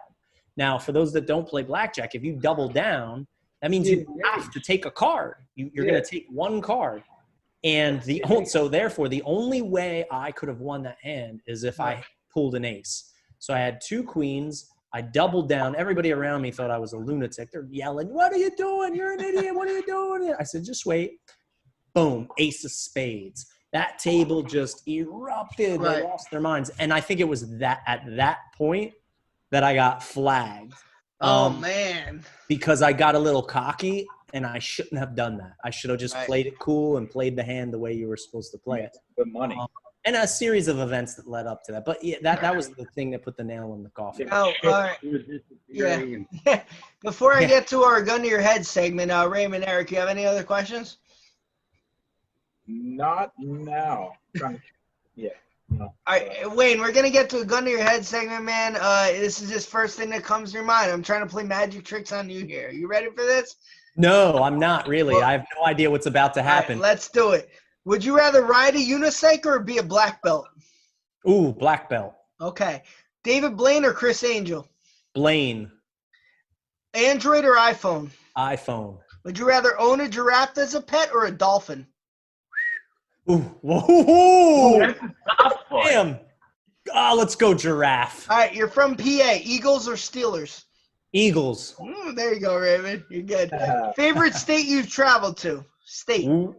Now, 0.57 0.77
for 0.77 0.91
those 0.91 1.13
that 1.13 1.25
don't 1.25 1.47
play 1.47 1.63
blackjack, 1.63 2.15
if 2.15 2.23
you 2.23 2.35
double 2.35 2.67
down, 2.67 3.25
that 3.61 3.71
means 3.71 3.89
you 3.89 4.05
have 4.25 4.51
to 4.51 4.59
take 4.59 4.85
a 4.85 4.91
card. 4.91 5.35
You, 5.55 5.71
you're 5.73 5.85
Yeah. 5.85 5.91
going 5.91 6.03
to 6.03 6.09
take 6.09 6.25
one 6.29 6.61
card. 6.61 7.03
And 7.63 8.01
the 8.03 8.21
so 8.45 8.67
therefore, 8.67 9.07
the 9.07 9.23
only 9.23 9.61
way 9.61 10.05
I 10.11 10.31
could 10.31 10.49
have 10.49 10.59
won 10.59 10.83
that 10.83 10.97
hand 11.01 11.41
is 11.47 11.63
if 11.63 11.79
I 11.79 12.03
pulled 12.31 12.55
an 12.55 12.65
ace. 12.65 13.13
So 13.39 13.53
I 13.53 13.59
had 13.59 13.79
two 13.81 14.03
queens. 14.03 14.69
I 14.93 15.01
doubled 15.01 15.49
down. 15.49 15.75
Everybody 15.75 16.11
around 16.11 16.41
me 16.41 16.51
thought 16.51 16.71
I 16.71 16.77
was 16.77 16.93
a 16.93 16.97
lunatic. 16.97 17.51
They're 17.51 17.67
yelling, 17.69 18.07
"What 18.13 18.31
are 18.33 18.37
you 18.37 18.51
doing? 18.55 18.95
You're 18.95 19.13
an 19.13 19.19
idiot! 19.19 19.53
What 19.53 19.67
are 19.67 19.73
you 19.77 19.85
doing?" 19.85 20.33
I 20.39 20.43
said, 20.43 20.63
"Just 20.63 20.85
wait." 20.85 21.19
Boom, 21.93 22.29
ace 22.37 22.63
of 22.63 22.71
spades. 22.71 23.45
That 23.73 23.99
table 23.99 24.43
just 24.43 24.87
erupted. 24.87 25.81
They 25.81 26.03
lost 26.03 26.31
their 26.31 26.39
minds, 26.41 26.71
and 26.79 26.93
I 26.93 27.01
think 27.01 27.19
it 27.19 27.27
was 27.27 27.57
that 27.59 27.81
at 27.85 28.03
that 28.15 28.37
point 28.55 28.93
that 29.51 29.63
I 29.63 29.73
got 29.73 30.03
flagged 30.03 30.73
Oh 31.19 31.45
Um, 31.47 31.61
man. 31.61 32.23
because 32.47 32.81
I 32.81 32.93
got 32.93 33.15
a 33.15 33.19
little 33.19 33.41
cocky 33.41 34.07
and 34.33 34.45
I 34.45 34.59
shouldn't 34.59 34.99
have 34.99 35.15
done 35.15 35.37
that. 35.37 35.53
I 35.63 35.69
should 35.71 35.89
have 35.89 35.99
just 35.99 36.13
Right. 36.13 36.27
played 36.27 36.45
it 36.45 36.59
cool 36.59 36.97
and 36.97 37.09
played 37.09 37.35
the 37.35 37.43
hand 37.43 37.73
the 37.73 37.79
way 37.79 37.93
you 37.93 38.07
were 38.07 38.17
supposed 38.17 38.51
to 38.51 38.57
play 38.59 38.83
it. 38.83 38.95
Good 39.17 39.31
money. 39.31 39.55
Um, 39.57 39.67
And 40.07 40.15
a 40.15 40.25
series 40.25 40.69
of 40.69 40.79
events 40.79 41.15
that 41.15 41.27
led 41.27 41.47
up 41.47 41.63
to 41.65 41.73
that. 41.73 41.83
But 41.83 42.01
yeah, 42.01 42.15
that 42.21 42.39
that 42.39 42.55
was 42.55 42.69
the 42.69 42.85
thing 42.95 43.11
that 43.11 43.23
put 43.23 43.35
the 43.35 43.43
nail 43.43 43.73
in 43.73 43.83
the 43.83 43.89
coffin. 43.89 44.29
Oh, 44.31 44.53
all 44.63 44.69
right. 44.71 44.95
It 45.03 45.11
was 45.11 45.23
disappearing 45.23 46.25
and 46.45 46.61
Before 47.03 47.33
I 47.33 47.43
get 47.43 47.67
to 47.67 47.81
our 47.83 48.01
gun 48.01 48.21
to 48.21 48.27
your 48.29 48.39
head 48.39 48.65
segment, 48.65 49.11
uh, 49.11 49.27
Raymond, 49.29 49.65
Eric, 49.67 49.91
you 49.91 49.97
have 49.97 50.07
any 50.07 50.25
other 50.25 50.43
questions? 50.43 50.97
Not 52.67 53.33
now. 53.37 54.13
Yeah. 55.19 55.29
No. 55.69 55.85
All 55.85 55.93
right, 56.07 56.55
Wayne, 56.55 56.79
we're 56.79 56.91
gonna 56.91 57.09
get 57.09 57.27
to 57.31 57.39
a 57.39 57.45
gun 57.45 57.65
to 57.65 57.71
your 57.71 57.81
head 57.81 58.05
segment, 58.05 58.45
man. 58.45 58.77
Uh, 58.79 59.07
this 59.07 59.41
is 59.41 59.49
just 59.49 59.67
first 59.67 59.97
thing 59.97 60.11
that 60.11 60.23
comes 60.23 60.51
to 60.51 60.57
your 60.57 60.63
mind. 60.65 60.91
I'm 60.91 61.01
trying 61.01 61.21
to 61.21 61.27
play 61.27 61.43
magic 61.43 61.83
tricks 61.83 62.11
on 62.11 62.29
you 62.29 62.45
here. 62.45 62.69
You 62.69 62.87
ready 62.87 63.07
for 63.07 63.23
this? 63.25 63.55
No, 63.95 64.37
I'm 64.43 64.59
not 64.59 64.87
really. 64.87 65.15
Well- 65.15 65.23
I 65.23 65.31
have 65.31 65.47
no 65.59 65.65
idea 65.65 65.89
what's 65.89 66.05
about 66.05 66.35
to 66.35 66.39
All 66.39 66.45
right, 66.45 66.53
happen. 66.53 66.77
let's 66.79 67.09
do 67.09 67.31
it. 67.31 67.49
Would 67.87 68.03
you 68.03 68.17
rather 68.17 68.43
ride 68.43 68.75
a 68.75 68.79
unicycle 68.79 69.45
or 69.45 69.59
be 69.59 69.77
a 69.77 69.83
black 69.83 70.21
belt? 70.21 70.49
Ooh, 71.25 71.53
black 71.53 71.89
belt. 71.89 72.13
Okay. 72.41 72.83
David 73.23 73.55
Blaine 73.55 73.85
or 73.85 73.93
Criss 73.93 74.25
Angel? 74.25 74.67
Blaine, 75.13 75.71
Android 76.93 77.45
or 77.45 77.55
iPhone? 77.55 78.09
iPhone. 78.37 78.97
Would 79.23 79.39
you 79.39 79.47
rather 79.47 79.79
own 79.79 80.01
a 80.01 80.09
giraffe 80.09 80.57
as 80.57 80.75
a 80.75 80.81
pet 80.81 81.11
or 81.13 81.27
a 81.27 81.31
dolphin? 81.31 81.87
Ooh, 83.31 83.57
whoa, 83.61 84.79
that's 84.79 84.99
a 84.99 85.13
tough 85.41 85.63
damn. 85.85 86.19
Oh, 86.93 87.15
let's 87.17 87.35
go 87.35 87.53
giraffe. 87.53 88.29
All 88.29 88.37
right, 88.37 88.53
you're 88.53 88.67
from 88.67 88.97
PA. 88.97 89.37
Eagles 89.41 89.87
or 89.87 89.93
Steelers? 89.93 90.65
Eagles. 91.13 91.73
Ooh, 91.81 92.11
there 92.11 92.33
you 92.33 92.41
go, 92.41 92.57
Raymond. 92.57 93.05
You're 93.09 93.23
good. 93.23 93.53
Uh, 93.53 93.93
Favorite 93.93 94.33
state 94.33 94.65
you've 94.65 94.89
traveled 94.89 95.37
to? 95.37 95.63
State. 95.85 96.27
Ooh, 96.27 96.53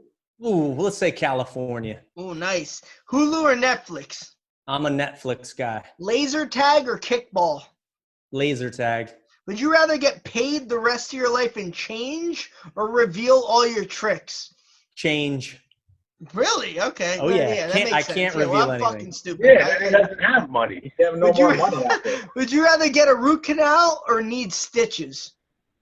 ooh, 0.45 0.73
let's 0.75 0.97
say 0.99 1.11
California. 1.11 2.01
Ooh, 2.19 2.35
nice. 2.35 2.83
Hulu 3.11 3.43
or 3.43 3.55
Netflix? 3.57 4.33
I'm 4.67 4.87
a 4.87 4.91
Netflix 4.91 5.57
guy. 5.57 5.83
Laser 5.99 6.47
tag 6.47 6.89
or 6.89 6.99
kickball? 6.99 7.63
Laser 8.33 8.71
tag. 8.71 9.11
Would 9.47 9.59
you 9.59 9.73
rather 9.73 9.97
get 9.97 10.23
paid 10.25 10.69
the 10.69 10.79
rest 10.79 11.13
of 11.13 11.19
your 11.19 11.33
life 11.33 11.57
in 11.57 11.73
change 11.73 12.51
or 12.77 12.91
reveal 12.91 13.43
all 13.49 13.67
your 13.67 13.87
tricks? 13.87 14.55
Change. 14.95 15.59
Really? 16.35 16.81
Okay. 16.81 17.17
Oh, 17.21 17.27
Well, 17.27 17.37
yeah. 17.37 17.67
that 17.69 17.73
Can't- 17.73 17.85
makes 17.85 17.93
I 17.97 18.01
sense. 18.03 18.15
can't 18.17 18.35
Yeah, 18.37 18.47
well, 18.47 18.63
I'm 18.65 18.71
anything. 18.73 18.93
fucking 18.93 19.13
stupid. 19.13 19.47
Yeah, 19.47 19.77
I- 19.81 19.85
he 19.85 19.91
doesn't 19.91 20.19
have 20.21 20.51
money. 20.51 20.93
you 20.99 21.07
have 21.07 21.17
no 21.17 21.27
Would 21.29 21.37
more 21.37 21.55
you- 21.55 21.59
money. 21.71 21.87
Would 22.37 22.53
you 22.53 22.63
rather 22.65 22.89
get 22.91 23.09
a 23.09 23.15
root 23.15 23.45
canal 23.45 24.03
or 24.09 24.21
need 24.21 24.53
stitches? 24.53 25.33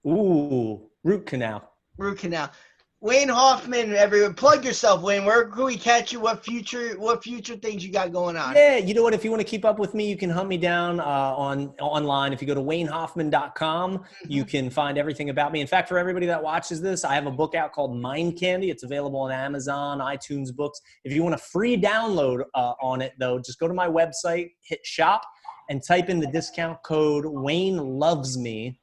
Ooh, 0.05 0.89
root 1.03 1.25
canal. 1.25 1.69
Root 1.97 2.19
canal. 2.19 2.51
Wayne 2.99 3.29
Hoffman, 3.29 3.93
everyone, 3.93 4.33
plug 4.33 4.65
yourself, 4.65 5.03
Wayne. 5.03 5.23
Where 5.23 5.45
can 5.45 5.65
we 5.65 5.77
catch 5.77 6.11
you? 6.11 6.19
What 6.19 6.43
future? 6.43 6.95
What 6.97 7.23
future 7.23 7.55
things 7.55 7.85
you 7.85 7.91
got 7.91 8.11
going 8.11 8.35
on? 8.35 8.55
Yeah, 8.55 8.77
you 8.77 8.95
know 8.95 9.03
what? 9.03 9.13
If 9.13 9.23
you 9.23 9.29
want 9.29 9.39
to 9.39 9.47
keep 9.47 9.65
up 9.65 9.77
with 9.77 9.93
me, 9.93 10.09
you 10.09 10.17
can 10.17 10.31
hunt 10.31 10.49
me 10.49 10.57
down 10.57 10.99
uh, 10.99 11.03
on 11.03 11.75
online. 11.79 12.33
If 12.33 12.41
you 12.41 12.47
go 12.47 12.55
to 12.55 12.61
waynehoffman.com, 12.61 14.03
you 14.27 14.43
can 14.43 14.71
find 14.71 14.97
everything 14.97 15.29
about 15.29 15.51
me. 15.51 15.61
In 15.61 15.67
fact, 15.67 15.87
for 15.87 15.99
everybody 15.99 16.25
that 16.25 16.41
watches 16.41 16.81
this, 16.81 17.05
I 17.05 17.13
have 17.13 17.27
a 17.27 17.31
book 17.31 17.53
out 17.53 17.71
called 17.71 17.95
Mind 17.95 18.35
Candy. 18.39 18.71
It's 18.71 18.81
available 18.81 19.19
on 19.19 19.31
Amazon, 19.31 19.99
iTunes 19.99 20.53
books. 20.53 20.81
If 21.03 21.13
you 21.13 21.21
want 21.21 21.35
a 21.35 21.37
free 21.37 21.79
download 21.79 22.45
uh, 22.55 22.73
on 22.81 23.03
it, 23.03 23.13
though, 23.19 23.37
just 23.37 23.59
go 23.59 23.67
to 23.67 23.75
my 23.75 23.87
website, 23.87 24.53
hit 24.63 24.83
shop, 24.83 25.21
and 25.69 25.83
type 25.83 26.09
in 26.09 26.19
the 26.19 26.31
discount 26.31 26.81
code 26.81 27.25
Wayne 27.27 27.77
Loves 27.77 28.39
Me. 28.39 28.79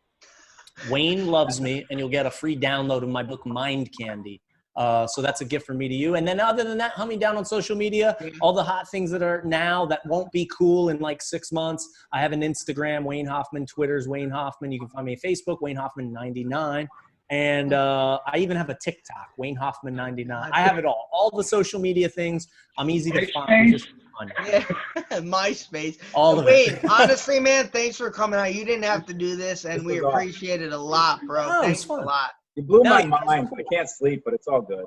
Wayne 0.91 1.27
Loves 1.27 1.61
Me, 1.61 1.85
and 1.91 1.99
you'll 1.99 2.09
get 2.09 2.27
a 2.27 2.31
free 2.31 2.57
download 2.57 3.03
of 3.03 3.09
my 3.09 3.23
book 3.23 3.45
Mind 3.47 3.91
Candy. 3.99 4.41
Uh, 4.77 5.07
so 5.07 5.23
that's 5.23 5.41
a 5.41 5.45
gift 5.45 5.67
from 5.67 5.79
me 5.79 5.89
to 5.89 5.95
you. 5.95 6.17
And 6.17 6.27
then 6.27 6.41
other 6.41 6.65
than 6.65 6.77
that, 6.79 6.93
hunt 6.93 7.09
me 7.09 7.17
down 7.17 7.37
on 7.37 7.45
social 7.45 7.77
media. 7.77 8.17
All 8.41 8.53
the 8.53 8.63
hot 8.63 8.91
things 8.91 9.11
that 9.13 9.23
are 9.23 9.43
now 9.45 9.87
that 9.87 10.05
won't 10.07 10.33
be 10.33 10.51
cool 10.57 10.89
in 10.89 10.99
like 10.99 11.23
six 11.23 11.53
months. 11.53 11.89
I 12.13 12.21
have 12.21 12.33
an 12.33 12.41
Instagram, 12.41 13.05
Wayne 13.05 13.27
Hoffman. 13.27 13.67
Twitter's 13.67 14.09
Wayne 14.09 14.31
Hoffman. 14.31 14.73
You 14.73 14.81
can 14.81 14.89
find 14.89 15.07
me 15.07 15.13
on 15.13 15.31
Facebook, 15.31 15.61
Wayne 15.61 15.77
Hoffman 15.77 16.13
99. 16.13 16.89
And 17.31 17.73
uh, 17.73 18.19
I 18.27 18.39
even 18.39 18.57
have 18.57 18.69
a 18.69 18.77
TikTok, 18.81 19.31
Wayne 19.39 19.57
Hoffman 19.57 19.95
99. 19.95 20.51
I 20.53 20.61
have 20.61 20.77
it 20.79 20.85
all. 20.85 21.09
All 21.13 21.31
the 21.35 21.43
social 21.45 21.81
media 21.81 22.09
things. 22.09 22.49
I'm 22.79 22.91
easy 22.91 23.11
to 23.13 23.27
find. 23.33 23.73
Just 23.73 23.89
fun. 24.19 24.31
Yeah, 24.47 24.65
MySpace. 25.21 25.99
All 26.13 26.39
of 26.39 26.45
Wayne, 26.45 26.75
it. 26.75 26.85
honestly, 26.91 27.41
man, 27.41 27.69
thanks 27.69 27.97
for 27.97 28.11
coming 28.11 28.39
out. 28.39 28.55
You 28.55 28.65
didn't 28.65 28.85
have 28.85 29.07
to 29.07 29.15
do 29.15 29.37
this, 29.37 29.65
and 29.65 29.81
This 29.81 29.85
we 29.87 29.95
was 29.95 30.05
awesome. 30.05 30.19
appreciate 30.21 30.63
it 30.63 30.73
a 30.73 30.79
lot, 30.79 31.21
bro. 31.27 31.49
No, 31.49 31.61
it 31.61 31.65
thanks 31.65 31.85
a 31.85 31.89
fun. 31.89 32.05
lot. 32.05 32.31
You 32.57 32.63
blew 32.63 32.83
No, 32.83 32.91
my 32.91 33.25
mind. 33.25 33.49
I 33.59 33.75
can't 33.75 33.89
sleep, 33.89 34.23
but 34.25 34.35
it's 34.35 34.47
all 34.47 34.61
good. 34.61 34.85